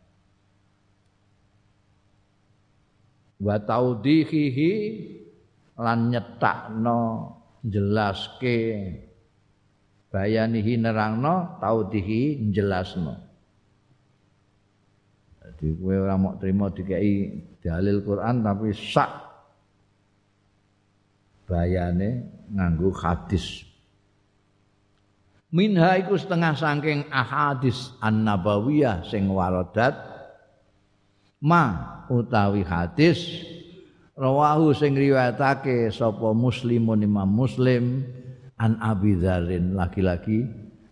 Wa 3.38 3.56
taudihihi 3.64 4.72
lan 5.78 6.10
nyetakno 6.12 7.00
jelaske 7.64 8.58
bayanihi 10.10 10.74
nerangno 10.74 11.56
taudihi 11.62 12.50
jelasno 12.50 13.27
jadi 15.58 15.74
kowe 15.74 15.94
terima 16.38 16.70
dikai 16.70 17.34
dalil 17.58 18.06
Quran 18.06 18.46
tapi 18.46 18.70
sak 18.70 19.10
bayane 21.50 22.22
nganggo 22.54 22.94
hadis. 22.94 23.66
Minha 25.50 25.98
iku 25.98 26.14
setengah 26.14 26.54
saking 26.54 27.10
ahadis 27.10 27.90
an-nabawiyah 27.98 29.02
sing 29.02 29.26
waradat 29.32 29.96
ma 31.42 32.04
utawi 32.06 32.62
hadis 32.62 33.42
rawahu 34.14 34.70
sing 34.76 34.94
riwayatake 34.94 35.90
sapa 35.90 36.36
muslimun 36.36 37.02
imam 37.02 37.26
muslim 37.26 38.04
an 38.60 38.76
abi 38.78 39.16
dzarin 39.16 39.72
laki-laki 39.72 40.46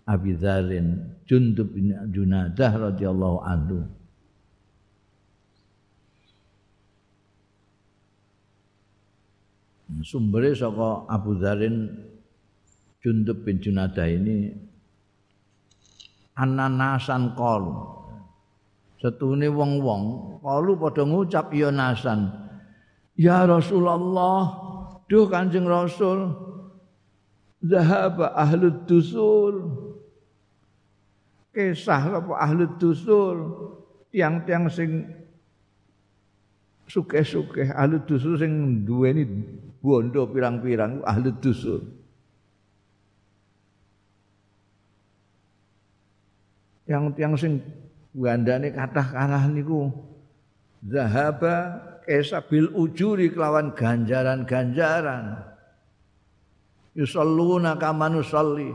abi 0.08 0.38
dzarin 0.38 1.04
jundub 1.28 1.74
bin 1.74 1.92
junadah 2.14 2.90
radhiyallahu 2.90 3.38
anhu 3.44 3.84
sumbernya 10.02 10.66
saka 10.66 11.06
Abu 11.06 11.38
Dzarin 11.38 11.86
Jundub 13.02 13.46
bin 13.46 13.62
Junadah 13.62 14.08
ini 14.10 14.50
ananasan 16.34 17.38
qalu. 17.38 17.94
Setune 18.98 19.46
wong-wong 19.46 20.02
qalu 20.42 20.72
padha 20.74 21.04
ngucap 21.06 21.52
ya 21.54 21.70
nasan. 21.70 22.32
Ya 23.16 23.48
Rasulullah, 23.48 24.52
duh 25.08 25.24
Kanjeng 25.30 25.64
Rasul, 25.64 26.36
zahaba 27.64 28.36
ahlud 28.36 28.84
dusul. 28.84 29.54
Kisah 31.56 32.20
apa 32.20 32.36
ahlud 32.36 32.76
dusul, 32.76 33.36
tiang-tiang 34.12 34.68
sing 34.68 35.08
suke-suke 36.86 37.70
ahlud 37.74 38.06
dusul 38.06 38.38
sing 38.38 38.82
duweni 38.86 39.26
bondo 39.82 40.26
pirang-pirang 40.30 41.02
ahlud 41.02 41.36
dusul. 41.42 41.82
Yang 46.86 47.04
tiang 47.18 47.34
sing 47.34 47.52
gandane 48.14 48.70
kathah 48.70 49.10
kalah 49.10 49.44
niku 49.50 49.90
zahaba 50.86 51.82
esa 52.06 52.38
bil 52.46 52.70
ujuri 52.72 53.34
kelawan 53.34 53.74
ganjaran-ganjaran. 53.74 55.42
Yusalluna 56.94 57.76
kama 57.76 58.08
nusalli. 58.08 58.70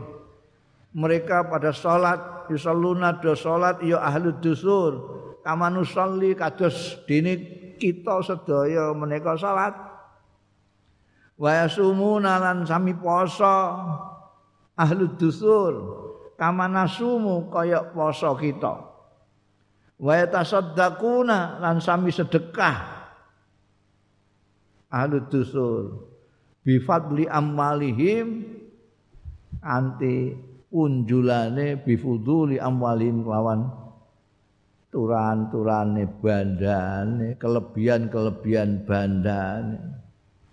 Mereka 0.92 1.48
pada 1.48 1.72
salat 1.72 2.46
yusalluna 2.52 3.16
do 3.18 3.32
salat 3.32 3.80
ya 3.80 3.98
ahli 4.04 4.28
dusur. 4.44 5.24
Kama 5.42 5.72
nusalli 5.72 6.36
kados 6.36 7.02
dene 7.08 7.34
kita 7.76 8.20
sedaya 8.24 8.92
menika 8.92 9.36
salat. 9.36 9.74
Wa 11.36 11.50
yasumuna 11.64 12.38
lan 12.38 12.68
sami 12.68 12.94
poso 12.94 13.56
ahli 14.78 15.04
dusur 15.18 15.72
kama 16.38 16.68
nasumu 16.70 17.50
kaya 17.50 17.92
poso 17.92 18.32
kita. 18.38 18.74
Wa 20.02 20.12
yatasaddaquna 20.18 21.58
lan 21.58 21.78
sami 21.82 22.14
sedekah 22.14 22.76
ahli 24.92 25.18
dusur 25.32 26.12
bifadli 26.62 27.26
amwalihim 27.26 28.44
anti 29.62 30.34
unjulane 30.70 31.80
bifuduli 31.82 32.56
amwalihim 32.62 33.26
lawan 33.26 33.81
turan-turane 34.92 36.04
bandane 36.20 37.40
kelebihan-kelebihan 37.40 38.84
bandane. 38.84 39.80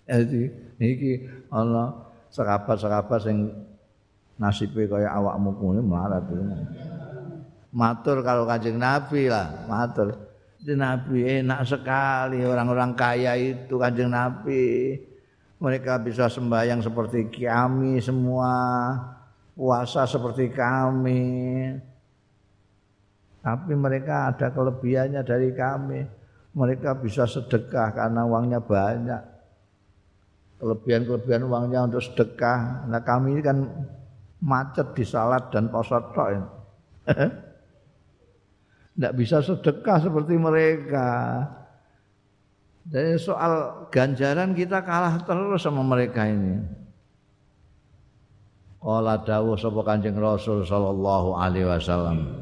Jadi 0.08 0.42
iki 0.80 1.12
ana 1.52 1.92
serapat-serapat 2.32 3.20
sing 3.20 3.52
nasibe 4.40 4.88
kaya 4.88 5.12
awakmu 5.12 5.60
kuwi 5.60 5.84
melarat. 5.84 6.24
Matur 7.70 8.24
kalau 8.24 8.48
kanjeng 8.48 8.80
Nabi 8.80 9.28
lah 9.28 9.68
matur. 9.68 10.16
Nabi 10.60 11.40
enak 11.40 11.64
sekali 11.64 12.44
orang-orang 12.44 12.96
kaya 12.96 13.36
itu 13.36 13.76
kanjeng 13.76 14.08
Nabi. 14.08 14.96
Mereka 15.60 16.00
bisa 16.00 16.24
sembahyang 16.32 16.80
seperti 16.80 17.28
kami 17.28 18.00
semua, 18.00 18.56
puasa 19.52 20.08
seperti 20.08 20.48
kami. 20.48 21.20
Tapi 23.40 23.72
mereka 23.72 24.28
ada 24.32 24.52
kelebihannya 24.52 25.24
dari 25.24 25.50
kami. 25.56 26.00
Mereka 26.50 27.00
bisa 27.00 27.24
sedekah 27.24 27.94
karena 27.96 28.26
uangnya 28.28 28.60
banyak. 28.60 29.22
Kelebihan-kelebihan 30.60 31.48
uangnya 31.48 31.88
untuk 31.88 32.04
sedekah. 32.04 32.84
Nah 32.84 33.00
kami 33.00 33.38
ini 33.38 33.42
kan 33.42 33.64
macet 34.44 34.92
di 34.92 35.04
salat 35.08 35.48
dan 35.48 35.72
posot 35.72 36.12
Tidak 38.92 39.12
bisa 39.20 39.40
sedekah 39.40 40.04
seperti 40.04 40.36
mereka. 40.36 41.08
Dari 42.84 43.16
soal 43.16 43.86
ganjaran 43.88 44.52
kita 44.52 44.84
kalah 44.84 45.22
terus 45.24 45.64
sama 45.64 45.80
mereka 45.80 46.28
ini. 46.28 46.60
Qala 48.80 49.20
dawuh 49.20 49.60
sapa 49.60 49.84
Kanjeng 49.84 50.16
Rasul 50.16 50.64
sallallahu 50.64 51.36
alaihi 51.36 51.68
wasallam. 51.68 52.40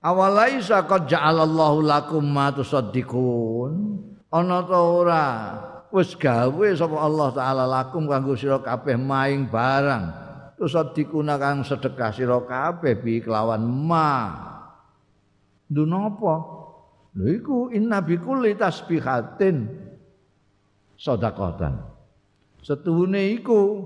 Awalaisa 0.00 0.88
qad 0.88 1.12
ja'alallahu 1.12 1.84
lakum 1.84 2.24
ma 2.24 2.48
tusaddiqun. 2.48 4.00
Ana 4.32 4.64
ta 4.64 4.80
ora 4.80 5.26
wis 5.92 6.16
gawe 6.16 6.68
sapa 6.72 6.96
Allah 6.96 7.28
taala 7.36 7.64
lakum 7.68 8.08
kanggo 8.08 8.32
sira 8.32 8.64
kabeh 8.64 8.96
maing 8.96 9.52
barang. 9.52 10.04
Tusaddiquna 10.56 11.36
kang 11.36 11.60
sedekah 11.60 12.16
sira 12.16 12.40
kabeh 12.40 12.96
bi 12.96 13.20
kelawan 13.20 13.60
ma. 13.60 14.12
Lho 15.68 15.84
napa? 15.84 16.34
Lho 17.20 17.26
iku 17.36 17.56
inna 17.68 18.00
bi 18.00 18.16
kulli 18.16 18.56
tasbihatin 18.56 19.68
sedekatan. 20.96 21.76
Setuhune 22.64 23.36
iku 23.36 23.84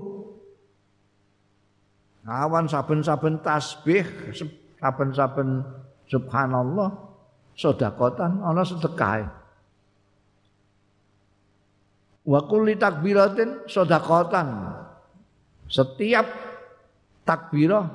awan 2.23 2.71
saben-saben 2.71 3.43
tasbih, 3.43 4.31
saben-saben 4.79 5.63
subhanallah 6.11 6.89
sedekatan 7.55 8.41
ana 8.43 8.63
sedekah. 8.63 9.29
Wa 12.25 12.39
kulli 12.49 12.75
takbiratin 12.75 13.69
sedekatan. 13.69 14.47
Setiap 15.65 16.25
takbirah 17.25 17.85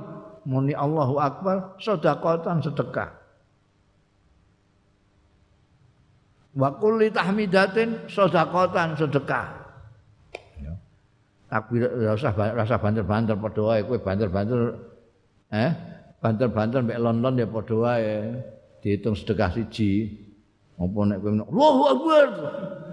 muni 0.47 0.75
Allahu 0.75 1.19
Akbar 1.23 1.79
sedekatan 1.79 2.63
sedekah. 2.63 3.21
wa 6.55 6.71
kulli 6.75 7.15
tahmidatin 7.15 8.11
sedekatan 8.11 8.99
sedekah 8.99 9.47
ya 10.59 10.75
takbir 11.47 11.87
rasa 12.11 12.35
rasa 12.35 12.75
banter-banter 12.75 13.39
padha 13.39 13.63
wae 13.63 13.81
kowe 13.87 13.99
banter-banter 14.03 14.75
eh 15.55 15.71
banter-banter 16.21 16.85
mek 16.85 17.01
London 17.01 17.41
ya 17.41 17.47
padha 17.49 17.77
wae. 17.77 18.17
Dihitung 18.81 19.17
sedekah 19.17 19.51
siji. 19.53 20.09
Apa 20.81 20.99
nek 21.05 21.19
kowe 21.21 21.33
Allahu 21.33 21.83
Akbar. 21.89 22.27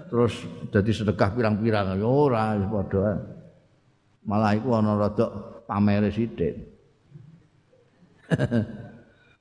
Terus 0.08 0.34
dadi 0.72 0.92
sedekah 0.92 1.32
pirang-pirang. 1.36 1.96
Ya 2.00 2.08
ora 2.08 2.56
padha 2.56 2.98
wae. 2.98 3.16
Malah 4.28 4.52
iku 4.56 4.68
ana 4.76 4.92
rada 4.96 5.26
pamere 5.64 6.12
sithik. 6.12 6.56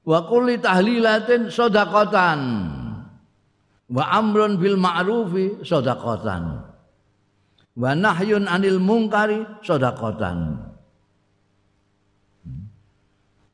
Wa 0.07 0.23
kulli 0.23 0.63
tahlilatin 0.63 1.51
sedekatan 1.51 2.39
wa 3.87 4.03
amrun 4.11 4.59
bil 4.59 4.75
ma'rufi 4.75 5.63
sedekatan 5.63 6.43
wa 7.77 7.91
nahyun 7.95 8.47
anil 8.47 8.83
mungkari 8.83 9.47
sedekatan 9.63 10.59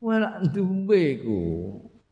Wala 0.04 0.44
duwe 0.44 1.24
ku 1.24 1.40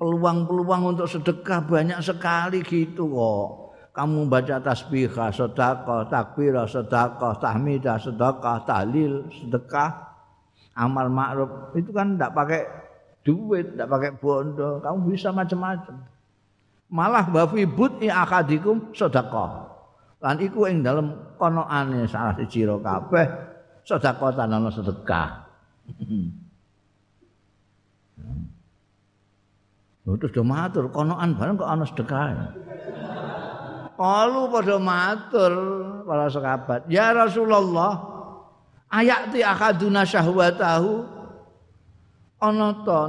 peluang-peluang 0.00 0.96
untuk 0.96 1.06
sedekah 1.06 1.60
banyak 1.62 2.00
sekali 2.00 2.64
gitu 2.64 3.06
kok. 3.06 3.48
Kamu 3.92 4.24
baca 4.24 4.56
tasbihah, 4.58 5.28
sedekah, 5.28 6.08
takbirah, 6.08 6.64
sedekah, 6.64 7.36
tahmidah, 7.36 8.00
sedekah, 8.00 8.64
tahlil, 8.64 9.28
sedekah, 9.28 10.16
amal 10.72 11.12
ma'ruf 11.12 11.76
itu 11.76 11.92
kan 11.92 12.16
tidak 12.16 12.32
pakai 12.32 12.62
duit, 13.20 13.76
tidak 13.76 13.92
pakai 13.92 14.10
bondo, 14.16 14.80
kamu 14.80 15.12
bisa 15.12 15.28
macam-macam. 15.28 16.08
malah 16.92 17.24
wa 17.32 17.48
fi 17.48 17.64
buti 17.64 18.12
akadikum 18.12 18.92
sedekah 18.92 19.64
lan 20.20 20.36
iku 20.44 20.68
ing 20.68 20.84
dalem 20.84 21.16
konoane 21.40 22.04
salah 22.04 22.36
siji 22.36 22.68
ro 22.68 22.84
kabeh 22.84 23.24
sedekah 23.80 24.30
tanana 24.36 24.68
sedekah 24.68 25.48
Lho 30.02 30.18
terus 30.18 30.34
do 30.34 30.42
matur 30.42 30.90
konoan 30.90 31.38
bareng 31.38 31.54
kok 31.54 31.70
ana 31.70 31.86
sedekah. 31.86 32.26
Kalu 33.94 34.42
pada 34.50 34.76
matur 34.82 35.52
para 36.02 36.26
sahabat. 36.26 36.90
Ya 36.90 37.14
Rasulullah 37.14 38.02
ayati 38.90 39.46
akaduna 39.46 40.02
syahwatahu. 40.02 41.06
Ana 42.42 42.82
to 42.82 43.00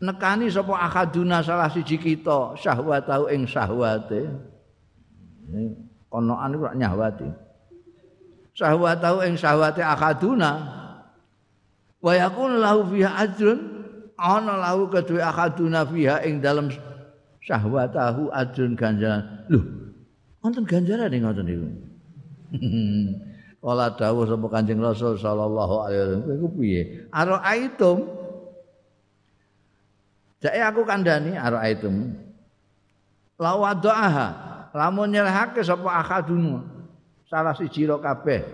nekani 0.00 0.48
sapa 0.48 0.80
akaduna 0.80 1.44
salah 1.44 1.68
siji 1.68 2.00
kita 2.00 2.56
syahwatahu 2.56 3.28
ing 3.28 3.44
syahwate. 3.44 4.32
Konoan 6.08 6.56
iku 6.56 6.72
nyahwati. 6.72 7.28
Syahwatahu 8.56 9.28
ing 9.28 9.36
syahwate 9.36 9.84
akaduna 9.84 10.72
wa 12.00 12.12
yakun 12.16 12.64
lahu 12.64 12.88
fiha 12.88 13.12
ajrun 13.28 13.75
ana 14.16 14.56
lahu 14.56 14.88
kedue 14.88 15.20
akaduna 15.20 15.84
fiha 15.84 16.24
ing 16.24 16.40
dalem 16.40 16.72
syahwatahu 17.44 18.32
ajrun 18.32 18.74
ganjaran. 18.74 19.46
Lho 19.52 19.60
wonten 20.40 20.64
ganjaran 20.64 21.12
ing 21.12 21.22
ngoten 21.22 21.44
niku? 21.46 21.68
Kala 23.66 23.98
dawuh 23.98 24.30
sapa 24.30 24.46
Kanjeng 24.46 24.78
Rasul 24.78 25.18
sallallahu 25.18 25.74
alaihi 25.82 26.00
wasallam 26.06 26.38
iku 26.38 26.48
piye? 26.54 26.82
Ara 27.10 27.42
aitum. 27.42 27.98
Jake 30.38 30.62
aku 30.62 30.86
kandhani 30.86 31.34
araaitum. 31.34 32.14
La 33.42 33.58
wadaaha 33.58 34.26
lamun 34.70 35.10
nyerahake 35.10 35.66
sapa 35.66 35.98
akadunu 35.98 36.62
salah 37.26 37.58
siji 37.58 37.90
ro 37.90 37.98
kabeh. 37.98 38.46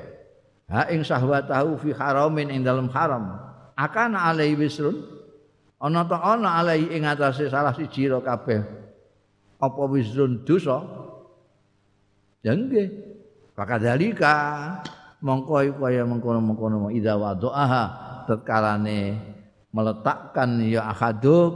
Ha 0.72 0.88
ing 0.88 1.04
sahwatahu 1.04 1.76
fi 1.76 1.92
haramin 1.92 2.48
ing 2.48 2.64
dalam 2.64 2.88
haram. 2.88 3.36
Akan 3.76 4.16
alai 4.16 4.56
wisrun 4.56 4.96
ana 5.82 6.06
ta 6.06 6.22
ana 6.22 6.62
alai 6.62 6.86
ing 6.94 7.02
atase 7.02 7.50
salah 7.50 7.74
siji 7.74 8.06
ro 8.06 8.22
kabeh. 8.22 8.62
Apa 9.58 9.82
wisrun 9.90 10.46
dosa? 10.46 10.78
Ya 12.46 12.54
nggih. 12.54 13.10
Pakadalika 13.52 14.34
mongko 15.22 15.76
kaya 15.78 16.02
mengkono-mengkono 16.06 16.88
ida 16.94 17.18
wadaaha 17.18 17.84
tetkalane 18.26 19.18
meletakkan 19.74 20.62
ya 20.62 20.86
akaduk 20.90 21.52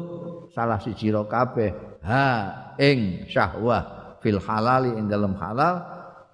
salah 0.51 0.83
siji 0.83 1.15
ro 1.15 1.31
kabeh. 1.31 2.03
Ha 2.03 2.27
ing 2.83 3.31
syahwah 3.31 4.19
fil 4.23 4.43
halali 4.43 4.95
ing 4.95 5.07
dalam 5.07 5.39
halal 5.39 5.83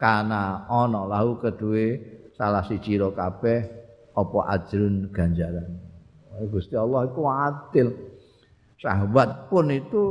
kana 0.00 0.64
ana 0.68 1.00
lahu 1.08 1.40
kedue 1.40 2.00
salah 2.36 2.64
siji 2.64 2.96
ro 2.96 3.12
kabeh 3.12 3.68
apa 4.12 4.38
ajrun 4.56 5.08
ganjaran. 5.12 5.81
Gusti 6.48 6.74
Allah 6.74 7.06
itu 7.06 7.22
adil. 7.26 7.88
Sahabat 8.82 9.46
pun 9.46 9.70
itu 9.70 10.02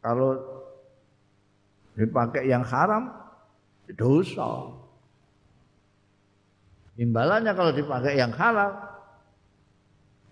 kalau 0.00 0.40
dipakai 1.92 2.48
yang 2.48 2.64
haram 2.64 3.12
dosa. 3.92 4.72
Imbalannya 6.96 7.52
kalau 7.52 7.72
dipakai 7.72 8.16
yang 8.16 8.32
halal 8.32 8.92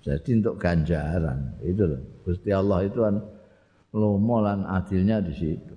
jadi 0.00 0.30
untuk 0.40 0.56
ganjaran 0.56 1.60
itu 1.60 1.84
loh. 1.84 2.00
Gusti 2.24 2.50
Allah 2.52 2.88
itu 2.88 3.04
kan 3.04 3.20
lomo 3.92 4.40
lan 4.40 4.64
adilnya 4.64 5.20
di 5.20 5.34
situ. 5.36 5.76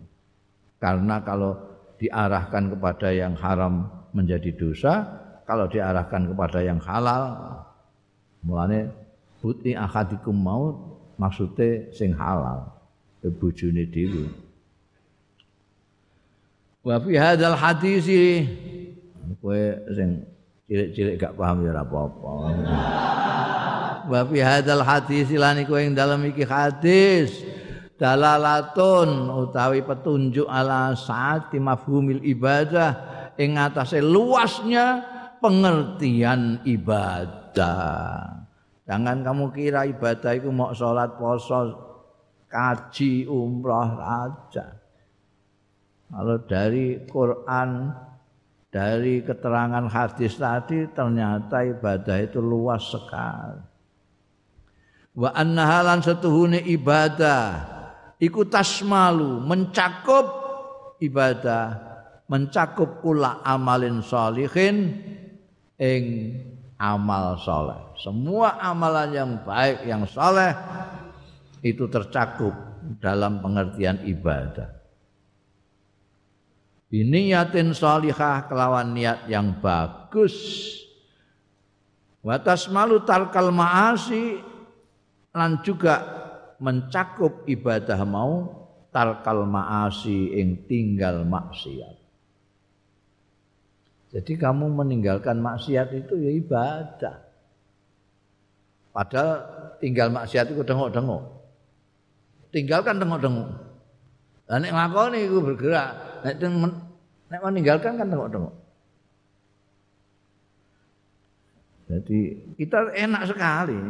Karena 0.80 1.20
kalau 1.24 1.60
diarahkan 2.00 2.76
kepada 2.76 3.12
yang 3.12 3.36
haram 3.36 3.88
menjadi 4.16 4.56
dosa, 4.56 5.04
kalau 5.44 5.68
diarahkan 5.68 6.32
kepada 6.32 6.60
yang 6.64 6.80
halal 6.80 7.24
mulane 8.44 8.92
buti 9.40 9.72
akadikum 9.76 10.36
maut 10.36 10.76
maksudnya 11.16 11.88
sing 11.96 12.12
halal 12.12 12.74
bojone 13.32 13.88
dhewe. 13.88 14.28
Wa 16.84 17.00
fi 17.00 17.16
hadzal 17.16 17.56
hadis 17.56 18.08
kowe 19.40 19.64
sing 19.96 20.28
cilik-cilik 20.68 21.16
gak 21.16 21.36
paham 21.40 21.64
ya 21.64 21.72
apa-apa. 21.80 22.32
Wa 24.12 24.22
fi 24.28 24.38
hadzal 24.44 24.84
hadis 24.84 25.32
lan 25.32 25.64
iku 25.64 25.80
ing 25.80 25.96
dalem 25.96 26.28
iki 26.36 26.44
hadis. 26.44 27.40
Dalalatun 27.96 29.32
utawi 29.32 29.80
petunjuk 29.80 30.50
ala 30.50 30.92
saati 30.92 31.56
mafhumil 31.56 32.20
ibadah 32.20 33.00
ing 33.40 33.56
atase 33.56 34.04
luasnya 34.04 35.00
pengertian 35.40 36.60
ibadah 36.68 37.43
jangan 38.84 39.18
kamu 39.22 39.46
kira 39.54 39.86
ibadah 39.86 40.32
itu 40.34 40.50
mau 40.50 40.74
sholat 40.74 41.16
poso 41.16 41.78
kaji 42.50 43.30
umrah 43.30 43.98
aja 44.30 44.84
kalau 46.14 46.38
dari 46.46 47.02
Quran 47.10 47.90
dari 48.70 49.22
keterangan 49.26 49.86
hadis 49.90 50.38
tadi 50.38 50.90
ternyata 50.94 51.62
ibadah 51.62 52.18
itu 52.22 52.38
luas 52.38 52.86
sekali. 52.90 53.62
Wa 55.14 55.30
annahalan 55.34 56.02
setuhune 56.02 56.62
ibadah. 56.62 57.70
Iku 58.18 58.46
tasmalu 58.50 59.42
mencakup 59.46 60.26
ibadah 61.02 61.94
mencakup 62.32 63.04
kula 63.04 63.44
amalin 63.44 64.00
sholihin 64.00 64.96
ing 65.76 66.04
amal 66.78 67.38
soleh 67.40 67.80
semua 68.00 68.58
amalan 68.60 69.10
yang 69.14 69.32
baik 69.46 69.86
yang 69.86 70.04
soleh 70.10 70.52
itu 71.64 71.88
tercakup 71.88 72.52
dalam 73.00 73.40
pengertian 73.40 74.04
ibadah. 74.04 74.68
Biniyatin 76.92 77.74
salihah 77.74 78.46
kelawan 78.46 78.94
niat 78.94 79.26
yang 79.32 79.58
bagus. 79.64 80.36
Watas 82.22 82.70
malu 82.70 83.02
talkal 83.02 83.50
ma'asi 83.50 84.38
lan 85.34 85.64
juga 85.66 86.04
mencakup 86.62 87.48
ibadah 87.50 88.00
mau 88.06 88.62
talkal 88.94 89.48
ma'asi 89.50 90.38
ing 90.38 90.70
tinggal 90.70 91.26
maksiat. 91.26 92.03
Jadi 94.14 94.38
kamu 94.38 94.70
meninggalkan 94.70 95.42
maksiat 95.42 95.90
itu 95.98 96.14
ya 96.22 96.32
ibadah. 96.38 97.18
Padahal 98.94 99.32
tinggal 99.82 100.14
maksiat 100.14 100.54
itu 100.54 100.62
dengok-dengok 100.62 101.44
tinggalkan 102.54 103.02
tengok-tengok. 103.02 103.50
Lah 104.48 104.58
nek 104.62 104.72
nglakoni 104.72 105.20
iku 105.26 105.38
bergerak, 105.42 105.92
nek 106.22 106.36
nek 107.34 107.42
meninggalkan 107.42 107.98
kan 107.98 108.08
tengok-tengok. 108.08 108.56
Jadi 111.90 112.20
kita 112.62 112.94
enak 112.94 113.24
sekali 113.28 113.82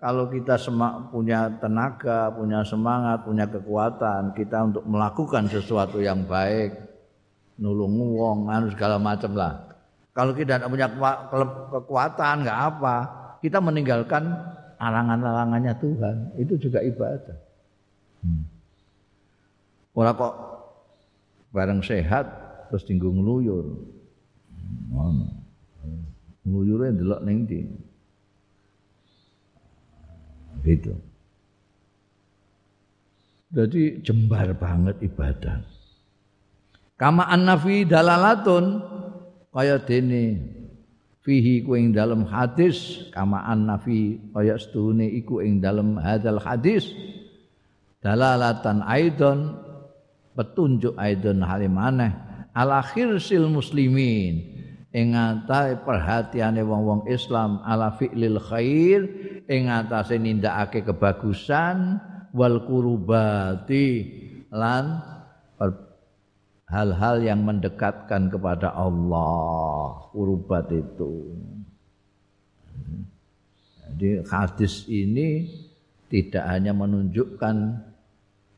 kalau 0.00 0.30
kita 0.30 0.56
semak, 0.56 1.12
punya 1.12 1.52
tenaga, 1.60 2.32
punya 2.32 2.64
semangat, 2.64 3.26
punya 3.26 3.44
kekuatan 3.50 4.32
kita 4.32 4.72
untuk 4.72 4.84
melakukan 4.88 5.50
sesuatu 5.50 6.00
yang 6.00 6.24
baik, 6.24 6.87
nulung 7.58 7.98
wong, 8.14 8.48
anu 8.48 8.70
segala 8.70 8.96
macam 8.96 9.34
lah. 9.34 9.68
Kalau 10.14 10.34
kita 10.34 10.58
tidak 10.58 10.70
punya 10.70 10.88
kekuatan, 11.70 12.46
nggak 12.46 12.60
apa, 12.74 12.96
kita 13.42 13.58
meninggalkan 13.62 14.34
arangan-arangannya 14.78 15.74
Tuhan, 15.78 16.16
itu 16.38 16.54
juga 16.58 16.82
ibadah. 16.82 17.38
Hmm. 18.22 18.42
Ora 19.94 20.14
kok 20.14 20.34
bareng 21.50 21.82
sehat 21.82 22.26
terus 22.70 22.86
tinggu 22.86 23.10
ngluyur. 23.10 23.66
Ngono. 24.94 25.26
Ngluyure 26.46 26.94
ndelok. 26.94 27.20
Gitu. 30.62 30.92
Jadi 33.48 34.04
jembar 34.04 34.52
banget 34.60 35.00
ibadah. 35.00 35.77
Kama 36.98 37.30
annafi 37.30 37.86
dalalatun 37.86 38.82
kaya 39.54 39.78
dene 39.78 40.42
fihi 41.22 41.62
ku 41.62 41.78
ing 41.78 41.94
dalem 41.94 42.26
hadis. 42.26 43.06
Kama 43.14 43.46
annafi 43.46 44.18
kaya 44.34 44.58
setune 44.58 45.06
iku 45.06 45.38
ing 45.38 45.62
dalem 45.62 45.94
hadal 45.94 46.42
hadis. 46.42 46.90
Dalalatan 48.02 48.82
aidon 48.82 49.54
petunjuk 50.34 50.98
aidon 50.98 51.42
halimane 51.46 52.14
ala 52.50 52.82
khirsil 52.82 53.46
muslimin 53.46 54.58
ing 54.90 55.14
atahe 55.14 55.78
perhatiane 55.82 56.62
wong-wong 56.66 57.06
Islam 57.06 57.62
ala 57.62 57.94
fi'lil 57.94 58.42
khair 58.42 59.06
ing 59.46 59.70
atase 59.70 60.18
nindakake 60.18 60.82
kebagusan 60.82 62.02
wal 62.34 62.62
kurubati 62.66 63.86
lan 64.50 65.02
hal-hal 66.68 67.24
yang 67.24 67.40
mendekatkan 67.44 68.28
kepada 68.28 68.72
Allah 68.76 70.04
kurubat 70.12 70.68
itu 70.72 71.32
jadi 73.98 74.22
hadis 74.28 74.84
ini 74.86 75.48
tidak 76.06 76.44
hanya 76.46 76.70
menunjukkan 76.70 77.56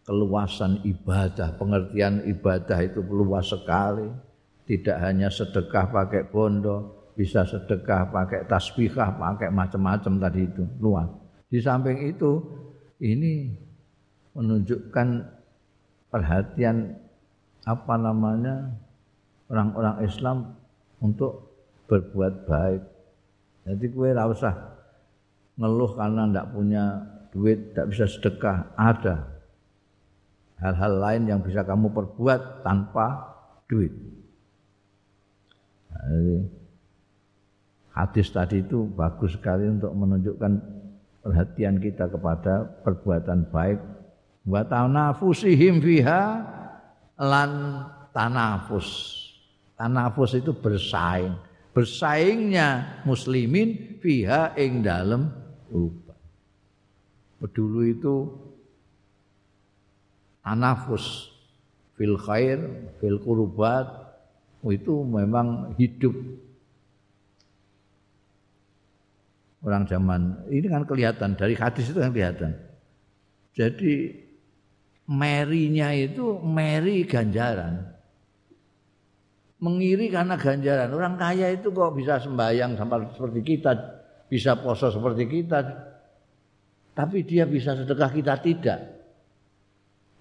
keluasan 0.05 0.82
ibadah, 0.82 1.55
pengertian 1.55 2.27
ibadah 2.27 2.78
itu 2.82 3.01
luas 3.01 3.49
sekali. 3.49 4.11
Tidak 4.66 4.97
hanya 5.03 5.32
sedekah 5.32 5.91
pakai 5.91 6.31
bondo, 6.31 7.11
bisa 7.16 7.43
sedekah 7.43 8.07
pakai 8.11 8.47
tasbihah, 8.47 9.19
pakai 9.19 9.51
macam-macam 9.51 10.12
tadi 10.28 10.47
itu, 10.47 10.62
luas. 10.78 11.11
Di 11.51 11.59
samping 11.59 12.07
itu, 12.07 12.39
ini 13.03 13.51
menunjukkan 14.37 15.09
perhatian 16.07 16.95
apa 17.71 17.95
namanya 17.95 18.75
orang-orang 19.47 19.97
Islam 20.03 20.37
untuk 20.99 21.51
berbuat 21.87 22.47
baik. 22.47 22.83
Jadi 23.67 23.85
kue 23.95 24.11
ora 24.11 24.27
usah 24.27 24.55
ngeluh 25.55 25.95
karena 25.95 26.27
ndak 26.27 26.51
punya 26.51 26.85
duit, 27.31 27.75
ndak 27.75 27.87
bisa 27.95 28.11
sedekah, 28.11 28.75
ada 28.75 29.31
hal-hal 30.59 30.93
lain 30.99 31.23
yang 31.31 31.41
bisa 31.41 31.63
kamu 31.63 31.93
perbuat 31.95 32.67
tanpa 32.67 33.37
duit. 33.71 33.93
Jadi, 35.91 36.37
hadis 37.93 38.29
tadi 38.33 38.65
itu 38.65 38.89
bagus 38.97 39.37
sekali 39.37 39.69
untuk 39.69 39.93
menunjukkan 39.93 40.53
perhatian 41.21 41.77
kita 41.77 42.09
kepada 42.09 42.65
perbuatan 42.81 43.45
baik 43.53 43.79
wa 44.49 44.65
tanafusihim 44.65 45.85
fiha 45.85 46.23
lan 47.21 47.85
tanafus. 48.17 49.21
Tanafus 49.77 50.41
itu 50.41 50.57
bersaing. 50.57 51.37
Bersaingnya 51.71 53.01
muslimin 53.05 54.01
fiha 54.01 54.57
ing 54.57 54.81
dalam 54.81 55.31
rupa. 55.69 56.17
Dulu 57.41 57.81
itu 57.85 58.15
anafus 60.45 61.31
fil 62.01 62.17
khair 62.17 62.59
fil 62.97 63.21
kurbat 63.21 63.87
itu 64.69 65.05
memang 65.05 65.77
hidup 65.77 66.17
orang 69.65 69.85
zaman 69.85 70.37
ini 70.49 70.67
kan 70.69 70.85
kelihatan 70.89 71.37
dari 71.37 71.57
hadis 71.57 71.93
itu 71.93 72.01
kan 72.01 72.13
kelihatan 72.13 72.57
jadi 73.53 74.17
merinya 75.11 75.91
itu 75.91 76.39
meri 76.39 77.03
ganjaran 77.03 77.91
mengiri 79.61 80.09
karena 80.09 80.35
ganjaran. 80.41 80.91
Orang 80.91 81.15
kaya 81.20 81.53
itu 81.53 81.70
kok 81.70 81.95
bisa 81.95 82.19
sembahyang 82.19 82.74
sampai 82.74 83.12
seperti 83.12 83.41
kita, 83.45 83.70
bisa 84.27 84.57
poso 84.59 84.89
seperti 84.89 85.24
kita. 85.28 85.59
Tapi 86.97 87.23
dia 87.24 87.47
bisa 87.47 87.77
sedekah 87.77 88.11
kita 88.11 88.35
tidak. 88.41 88.81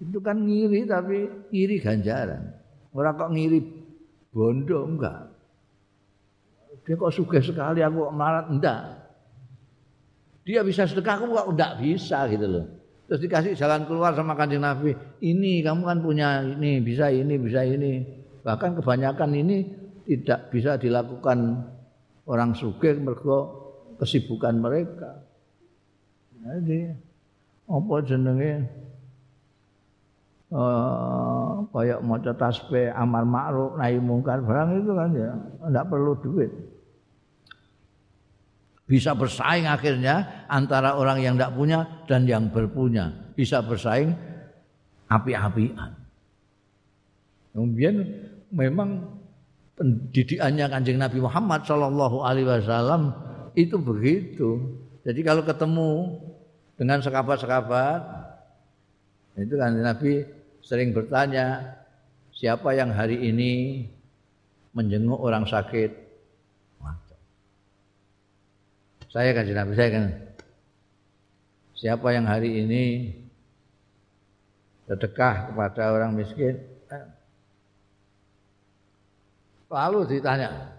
Itu 0.00 0.20
kan 0.20 0.40
ngiri 0.44 0.88
tapi 0.88 1.28
ngiri 1.52 1.76
ganjaran. 1.80 2.56
Orang 2.94 3.16
kok 3.16 3.32
ngiri 3.32 3.58
bondo 4.32 4.86
enggak. 4.86 5.28
Dia 6.86 6.94
kok 6.96 7.12
sugih 7.12 7.42
sekali 7.44 7.84
aku 7.84 8.08
melarat 8.12 8.48
enggak. 8.48 8.80
Dia 10.46 10.64
bisa 10.64 10.88
sedekah 10.88 11.20
aku 11.20 11.36
kok 11.36 11.48
enggak 11.52 11.72
bisa 11.80 12.24
gitu 12.32 12.46
loh. 12.48 12.66
Terus 13.10 13.26
dikasih 13.26 13.58
jalan 13.58 13.90
keluar 13.90 14.14
sama 14.14 14.38
kanjeng 14.38 14.62
Nabi. 14.62 14.94
Ini 15.18 15.66
kamu 15.66 15.82
kan 15.82 15.98
punya 15.98 16.46
ini, 16.46 16.78
bisa 16.78 17.10
ini, 17.10 17.34
bisa 17.42 17.66
ini. 17.66 18.06
Bahkan 18.46 18.78
kebanyakan 18.78 19.34
ini 19.34 19.66
tidak 20.06 20.54
bisa 20.54 20.78
dilakukan 20.78 21.58
orang 22.30 22.54
sugih 22.54 22.94
mergo 23.02 23.38
kesibukan 23.98 24.54
mereka. 24.62 25.26
Jadi 26.38 26.86
apa 27.66 27.94
jenenge 28.06 28.52
uh, 30.54 31.66
kayak 31.74 32.06
maca 32.06 32.32
tasbih 32.38 32.94
amal 32.94 33.26
ma'ruf 33.26 33.74
nahi 33.74 33.98
mungkar 33.98 34.38
barang 34.38 34.86
itu 34.86 34.92
kan 34.94 35.10
ya 35.18 35.34
enggak 35.66 35.86
perlu 35.90 36.14
duit. 36.22 36.50
Bisa 38.90 39.14
bersaing 39.14 39.70
akhirnya 39.70 40.46
antara 40.50 40.98
orang 40.98 41.22
yang 41.22 41.38
tidak 41.38 41.54
punya 41.54 41.86
dan 42.10 42.26
yang 42.26 42.50
berpunya. 42.50 43.14
Bisa 43.38 43.62
bersaing 43.62 44.10
api-apian. 45.06 45.94
Kemudian 47.54 48.02
memang 48.50 49.14
pendidikannya 49.78 50.66
kanjeng 50.66 50.98
Nabi 50.98 51.22
Muhammad 51.22 51.62
Shallallahu 51.62 52.26
Alaihi 52.26 52.50
Wasallam 52.50 53.14
itu 53.54 53.78
begitu. 53.78 54.58
Jadi 55.06 55.22
kalau 55.22 55.46
ketemu 55.46 56.18
dengan 56.74 56.98
sekabat-sekabat, 56.98 58.00
itu 59.38 59.54
kan 59.54 59.70
Nabi 59.78 60.26
sering 60.66 60.90
bertanya, 60.90 61.78
siapa 62.34 62.74
yang 62.74 62.90
hari 62.90 63.22
ini 63.22 63.86
menjenguk 64.74 65.22
orang 65.22 65.46
sakit? 65.46 66.09
Saya 69.10 69.34
kan 69.34 69.42
Nabi 69.42 69.74
saya 69.74 69.90
kan. 69.90 70.06
Siapa 71.74 72.12
yang 72.14 72.28
hari 72.28 72.62
ini 72.62 73.10
sedekah 74.86 75.50
kepada 75.50 75.96
orang 75.96 76.14
miskin? 76.14 76.60
Lalu 79.70 80.18
ditanya, 80.18 80.76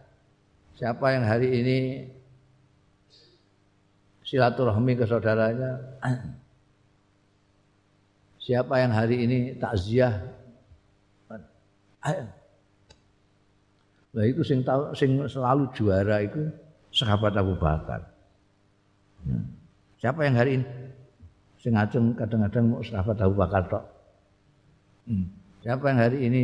siapa 0.76 1.16
yang 1.16 1.24
hari 1.24 1.48
ini 1.64 1.78
silaturahmi 4.28 5.00
ke 5.00 5.08
saudaranya? 5.08 5.80
Siapa 8.44 8.84
yang 8.84 8.92
hari 8.92 9.24
ini 9.24 9.56
takziah? 9.56 10.22
Nah 14.12 14.24
itu 14.28 14.44
sing 14.44 14.60
selalu 15.24 15.72
juara 15.72 16.20
itu 16.20 16.52
sahabat 16.92 17.32
Abu 17.40 17.56
Bakar. 17.56 18.11
Siapa 20.02 20.26
yang 20.26 20.36
hari 20.36 20.52
ini 20.58 20.66
sing 21.62 21.78
ngajeng 21.78 22.18
kadang-kadang 22.18 22.66
mau 22.74 22.82
sahabat 22.82 23.18
Abu 23.22 23.36
Bakar 23.38 23.64
tok. 23.70 23.84
Hmm. 25.06 25.30
Siapa 25.62 25.84
yang 25.94 26.00
hari 26.02 26.18
ini 26.26 26.40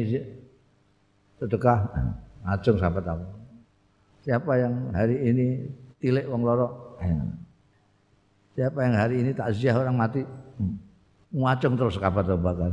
sedekah 1.41 1.89
ngajeng 2.45 2.77
sahabat 2.77 3.05
Abu. 3.09 3.25
Siapa 4.21 4.51
yang 4.61 4.73
hari 4.93 5.17
ini 5.25 5.47
tilik 5.97 6.29
wong 6.29 6.45
loro? 6.45 6.99
Siapa 8.53 8.79
yang 8.85 8.95
hari 8.97 9.21
ini 9.25 9.31
takziah 9.33 9.77
orang 9.77 9.95
mati? 9.97 10.21
Hmm 10.61 10.87
ngacung 11.33 11.75
terus 11.75 11.95
sekabat 11.95 12.25
Abu 12.27 12.43
Bakar. 12.43 12.71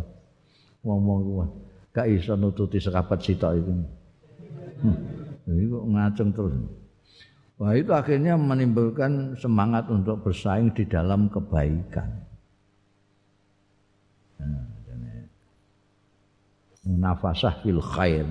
Ngomong 0.85 1.19
kuwi, 1.25 1.47
gak 1.97 2.07
iso 2.13 2.37
nututi 2.37 2.77
sekabat 2.79 3.19
sitok 3.25 3.53
itu. 3.57 3.73
Hmm. 4.85 4.97
Itu 5.49 5.79
ngacung 5.89 6.31
terus. 6.31 6.55
Wah 7.55 7.79
itu 7.79 7.95
akhirnya 7.95 8.35
menimbulkan 8.35 9.39
semangat 9.39 9.87
untuk 9.87 10.27
bersaing 10.27 10.75
di 10.75 10.83
dalam 10.91 11.31
kebaikan. 11.31 12.11
Nah, 14.43 14.75
munafasah 16.85 17.63
fil 17.63 17.79
khair. 17.79 18.27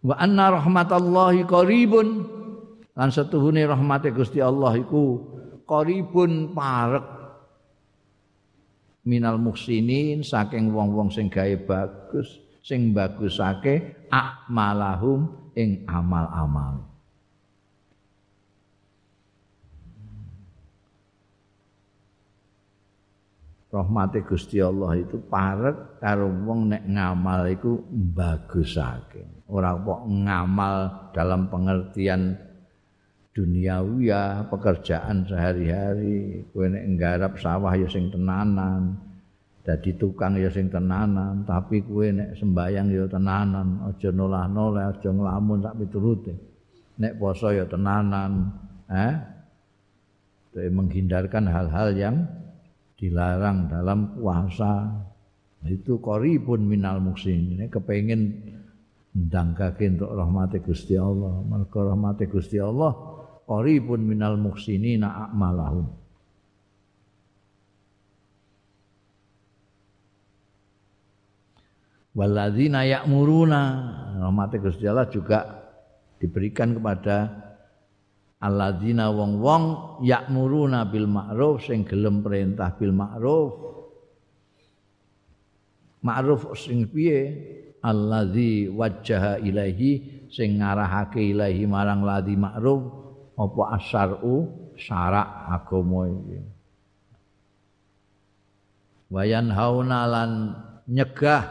Wa 0.00 0.16
anna 0.20 0.60
rahmatallahi 0.60 1.44
qaribun 1.48 2.08
lan 2.96 3.08
setuhune 3.08 3.64
rahmate 3.64 4.12
Gusti 4.12 4.40
Allah 4.40 4.76
iku 4.76 5.20
qaribun 5.64 6.52
parek 6.52 7.04
minal 9.04 9.40
muhsinin 9.40 10.20
saking 10.20 10.72
wong-wong 10.72 11.08
sing 11.08 11.32
gawe 11.32 11.56
bagus 11.64 12.40
sing 12.60 12.92
bagusake 12.92 14.08
akmalahum 14.12 15.52
ing 15.56 15.84
amal-amal 15.88 16.89
rahmati 23.70 24.26
Gusti 24.26 24.58
Allah 24.58 24.98
itu 24.98 25.22
parek 25.30 26.02
karo 26.02 26.26
wong 26.26 26.74
nek 26.74 26.82
ngamal 26.90 27.46
iku 27.54 27.78
bagusake 27.90 29.46
ora 29.50 29.74
kok 29.78 30.06
ngamal 30.06 30.74
dalam 31.14 31.50
pengertian 31.50 32.50
duniawi 33.30 34.10
ya 34.10 34.44
pekerjaan 34.46 35.26
sehari-hari. 35.26 36.44
Kowe 36.50 36.66
nek 36.66 36.84
nggarap 36.96 37.32
sawah 37.38 37.74
ya 37.78 37.86
sing 37.86 38.10
tenanan 38.10 38.98
dadi 39.60 39.92
tukang 39.94 40.40
ya 40.40 40.48
sing 40.48 40.72
tenanan 40.72 41.44
tapi 41.46 41.84
kowe 41.84 42.06
nek 42.10 42.34
sembayang 42.36 42.86
ya 42.90 43.04
tenanan 43.06 43.86
aja 43.86 44.08
nolah-nolah 44.10 44.92
aja 44.92 45.10
nglamun 45.10 45.58
sak 45.62 45.76
piturute. 45.78 46.34
Nek 47.00 47.16
poso 47.16 47.54
ya 47.54 47.64
tenanan 47.66 48.50
eh? 48.90 49.14
Menghindarkan 50.50 51.46
hal-hal 51.46 51.94
yang 51.94 52.26
dilarang 53.00 53.72
dalam 53.72 54.20
puasa. 54.20 54.84
Itu 55.64 56.00
koribun 56.00 56.68
minal 56.68 57.00
muksin 57.00 57.56
ini 57.56 57.68
kepengen 57.68 58.20
ndangkake 59.16 59.88
untuk 59.96 60.12
rahmati 60.12 60.60
Gusti 60.60 60.96
Allah. 61.00 61.40
Mergo 61.44 61.80
rahmati 61.88 62.28
Gusti 62.28 62.60
Allah 62.60 62.92
qaribun 63.48 64.06
minal 64.06 64.38
muhsinina 64.38 65.26
a'malahum. 65.26 65.90
Waladzina 72.14 72.86
ya'muruna. 72.86 73.62
Rahmat 74.20 74.52
Gusti 74.60 74.84
Allah 74.86 75.08
juga 75.08 75.66
diberikan 76.20 76.76
kepada 76.76 77.39
alladzina 78.40 79.12
wong-wong 79.12 79.64
ya'muruna 80.00 80.88
bil 80.88 81.04
ma'ruf 81.04 81.68
sing 81.68 81.84
gelem 81.84 82.24
perintah 82.24 82.72
bil 82.72 82.96
ma'ruf. 82.96 83.52
Ma'ruf 86.00 86.56
sing 86.56 86.88
piye? 86.88 87.20
Alladzi 87.80 88.68
wajjaha 88.68 89.40
ilaihi 89.40 90.28
sing 90.28 90.60
ngarahake 90.60 91.20
ilahi 91.20 91.64
marang 91.64 92.04
ladzi 92.04 92.36
ma'ruf 92.36 92.82
apa 93.36 93.62
asyar'u? 93.76 94.60
Syarak 94.80 95.28
agama 95.52 96.08
iki. 96.08 96.40
Wayan 99.12 99.52
hauna 99.52 100.08
lan 100.08 100.30
nyegah 100.88 101.44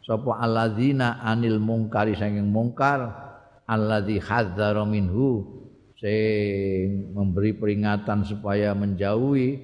sapa 0.00 0.40
alladzina 0.40 1.20
anil 1.20 1.60
mungkari 1.60 2.16
saking 2.16 2.48
mungkar 2.48 3.12
alladzi 3.68 4.16
hadzara 4.16 4.88
minhu 4.88 5.61
sing 6.02 7.14
memberi 7.14 7.54
peringatan 7.54 8.26
supaya 8.26 8.74
menjauhi 8.74 9.54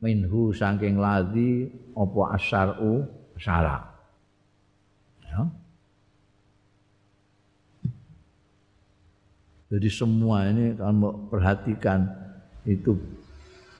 minhu 0.00 0.56
saking 0.56 0.96
ladzi 0.96 1.68
apa 1.92 2.20
asyar'u 2.40 3.04
syarak 3.36 3.84
ya. 5.28 5.44
Jadi 9.70 9.88
semua 9.92 10.48
ini 10.48 10.72
kalau 10.74 11.28
perhatikan 11.28 12.08
itu 12.64 12.96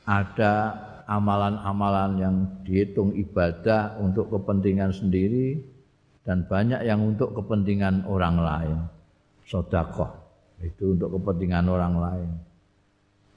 ada 0.05 0.77
amalan-amalan 1.09 2.11
yang 2.21 2.37
dihitung 2.63 3.17
ibadah 3.17 3.97
untuk 3.99 4.29
kepentingan 4.31 4.93
sendiri 4.93 5.65
dan 6.29 6.45
banyak 6.45 6.85
yang 6.85 7.03
untuk 7.03 7.35
kepentingan 7.35 8.05
orang 8.07 8.37
lain. 8.39 8.79
Sodakoh 9.49 10.20
itu 10.61 10.97
untuk 10.97 11.17
kepentingan 11.17 11.67
orang 11.69 11.95
lain. 11.97 12.31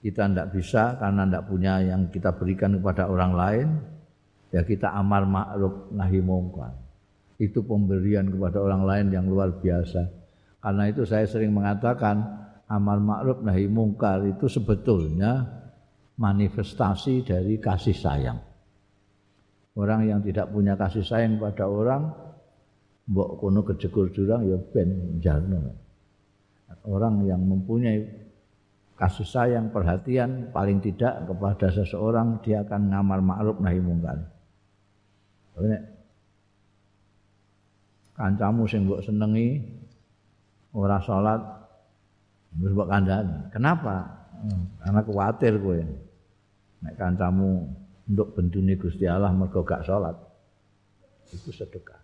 Kita 0.04 0.28
tidak 0.28 0.52
bisa 0.52 1.00
karena 1.00 1.24
tidak 1.24 1.44
punya 1.48 1.74
yang 1.80 2.12
kita 2.12 2.36
berikan 2.36 2.76
kepada 2.76 3.08
orang 3.08 3.32
lain, 3.32 3.68
ya 4.52 4.62
kita 4.68 4.92
amar 4.92 5.24
ma'ruf 5.24 5.92
nahi 5.96 6.20
mungkar. 6.20 6.84
itu 7.42 7.66
pemberian 7.66 8.30
kepada 8.30 8.62
orang 8.62 8.86
lain 8.86 9.08
yang 9.10 9.26
luar 9.28 9.58
biasa. 9.58 10.06
Karena 10.64 10.88
itu 10.88 11.04
saya 11.04 11.28
sering 11.28 11.52
mengatakan 11.52 12.24
amal 12.72 13.02
ma'ruf 13.04 13.44
nahi 13.44 13.68
mungkar 13.68 14.24
itu 14.24 14.48
sebetulnya 14.48 15.44
manifestasi 16.16 17.26
dari 17.26 17.60
kasih 17.60 17.98
sayang. 17.98 18.40
Orang 19.74 20.06
yang 20.06 20.22
tidak 20.22 20.54
punya 20.54 20.78
kasih 20.78 21.04
sayang 21.04 21.42
pada 21.42 21.66
orang 21.66 22.14
mbok 23.10 23.42
kono 23.42 23.66
kejegur 23.68 24.14
jurang 24.16 24.48
ya 24.48 24.56
ben 24.72 25.20
jarno. 25.20 25.83
Orang 26.84 27.24
yang 27.30 27.42
mempunyai 27.46 28.02
kasih 28.98 29.28
sayang, 29.28 29.70
perhatian 29.70 30.50
paling 30.50 30.82
tidak 30.82 31.26
kepada 31.30 31.70
seseorang 31.70 32.42
dia 32.42 32.66
akan 32.66 32.90
ngamal 32.90 33.20
ma'ruf 33.22 33.58
nahi 33.62 33.80
mungkar. 33.82 34.18
Nek 35.54 35.84
kancamu 38.14 38.66
sing 38.70 38.86
mbok 38.86 39.02
senengi 39.06 39.62
ora 40.74 40.98
salat 41.02 41.42
wis 42.58 42.74
mbok 42.74 42.90
kandhani. 42.90 43.54
Kenapa? 43.54 44.26
Karena 44.82 45.02
kuatir 45.06 45.54
kowe. 45.62 45.80
Nek 46.84 46.96
kancamu 46.98 47.70
untuk 48.10 48.36
benduni 48.36 48.76
Gusti 48.76 49.08
Allah 49.08 49.32
mergo 49.32 49.64
gak 49.64 49.86
salat. 49.88 50.18
Itu 51.32 51.50
sedekah. 51.54 52.02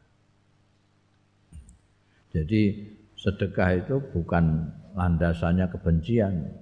Jadi 2.29 2.61
sedekah 3.19 3.69
itu 3.75 3.99
bukan 4.15 4.71
landasannya 4.95 5.67
kebencian. 5.67 6.55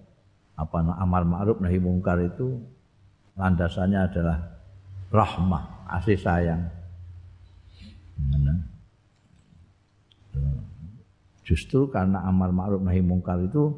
Apa 0.57 0.81
amal 0.81 1.21
ma'ruf 1.21 1.61
nahi 1.61 1.77
mungkar 1.77 2.17
itu 2.17 2.57
landasannya 3.37 4.09
adalah 4.09 4.57
rahmah, 5.13 5.85
kasih 5.93 6.17
sayang. 6.17 6.63
Justru 11.45 11.87
karena 11.93 12.25
amal 12.25 12.49
ma'ruf 12.49 12.81
nahi 12.81 13.05
mungkar 13.05 13.37
itu 13.45 13.71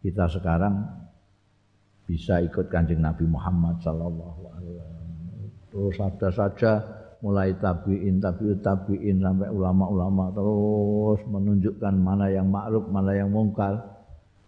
kita 0.00 0.30
sekarang 0.30 0.86
bisa 2.06 2.38
ikut 2.38 2.70
kanjeng 2.70 3.02
Nabi 3.02 3.26
Muhammad 3.26 3.82
Sallallahu 3.82 4.42
Alaihi 4.54 4.74
Wasallam. 4.78 5.10
Terus 5.74 5.96
ada 5.98 6.28
saja 6.30 6.72
mulai 7.22 7.54
tabiin, 7.54 8.18
tabiut 8.18 8.58
tabiin 8.60 9.22
sampai 9.22 9.48
ulama-ulama 9.48 10.34
terus 10.34 11.22
menunjukkan 11.30 11.94
mana 11.94 12.26
yang 12.28 12.50
ma'ruf, 12.50 12.90
mana 12.90 13.14
yang 13.14 13.30
mungkar. 13.30 13.78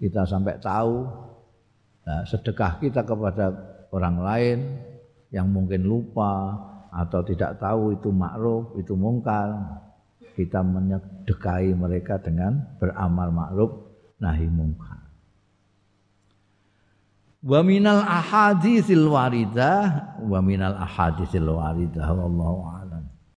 Kita 0.03 0.27
sampai 0.27 0.59
tahu 0.59 1.07
nah, 2.03 2.23
sedekah 2.27 2.83
kita 2.83 3.07
kepada 3.07 3.55
orang 3.95 4.17
lain 4.19 4.59
yang 5.31 5.55
mungkin 5.55 5.87
lupa 5.87 6.59
atau 6.91 7.23
tidak 7.23 7.63
tahu 7.63 7.95
itu 7.95 8.11
ma'ruf, 8.11 8.75
itu 8.75 8.99
mungkar. 8.99 9.55
Kita 10.35 10.67
menyedekahi 10.67 11.79
mereka 11.79 12.19
dengan 12.19 12.59
beramal 12.83 13.31
ma'ruf 13.31 13.71
nahi 14.19 14.51
mungkar. 14.51 14.94
Wa 17.45 17.61
minal 17.61 18.01
ahaditsil 18.01 19.05
waridah 19.05 20.17
wa 20.25 20.41
minal 20.41 20.73
ahaditsil 20.81 21.45
waridah 21.45 22.09
wallahu 22.09 22.74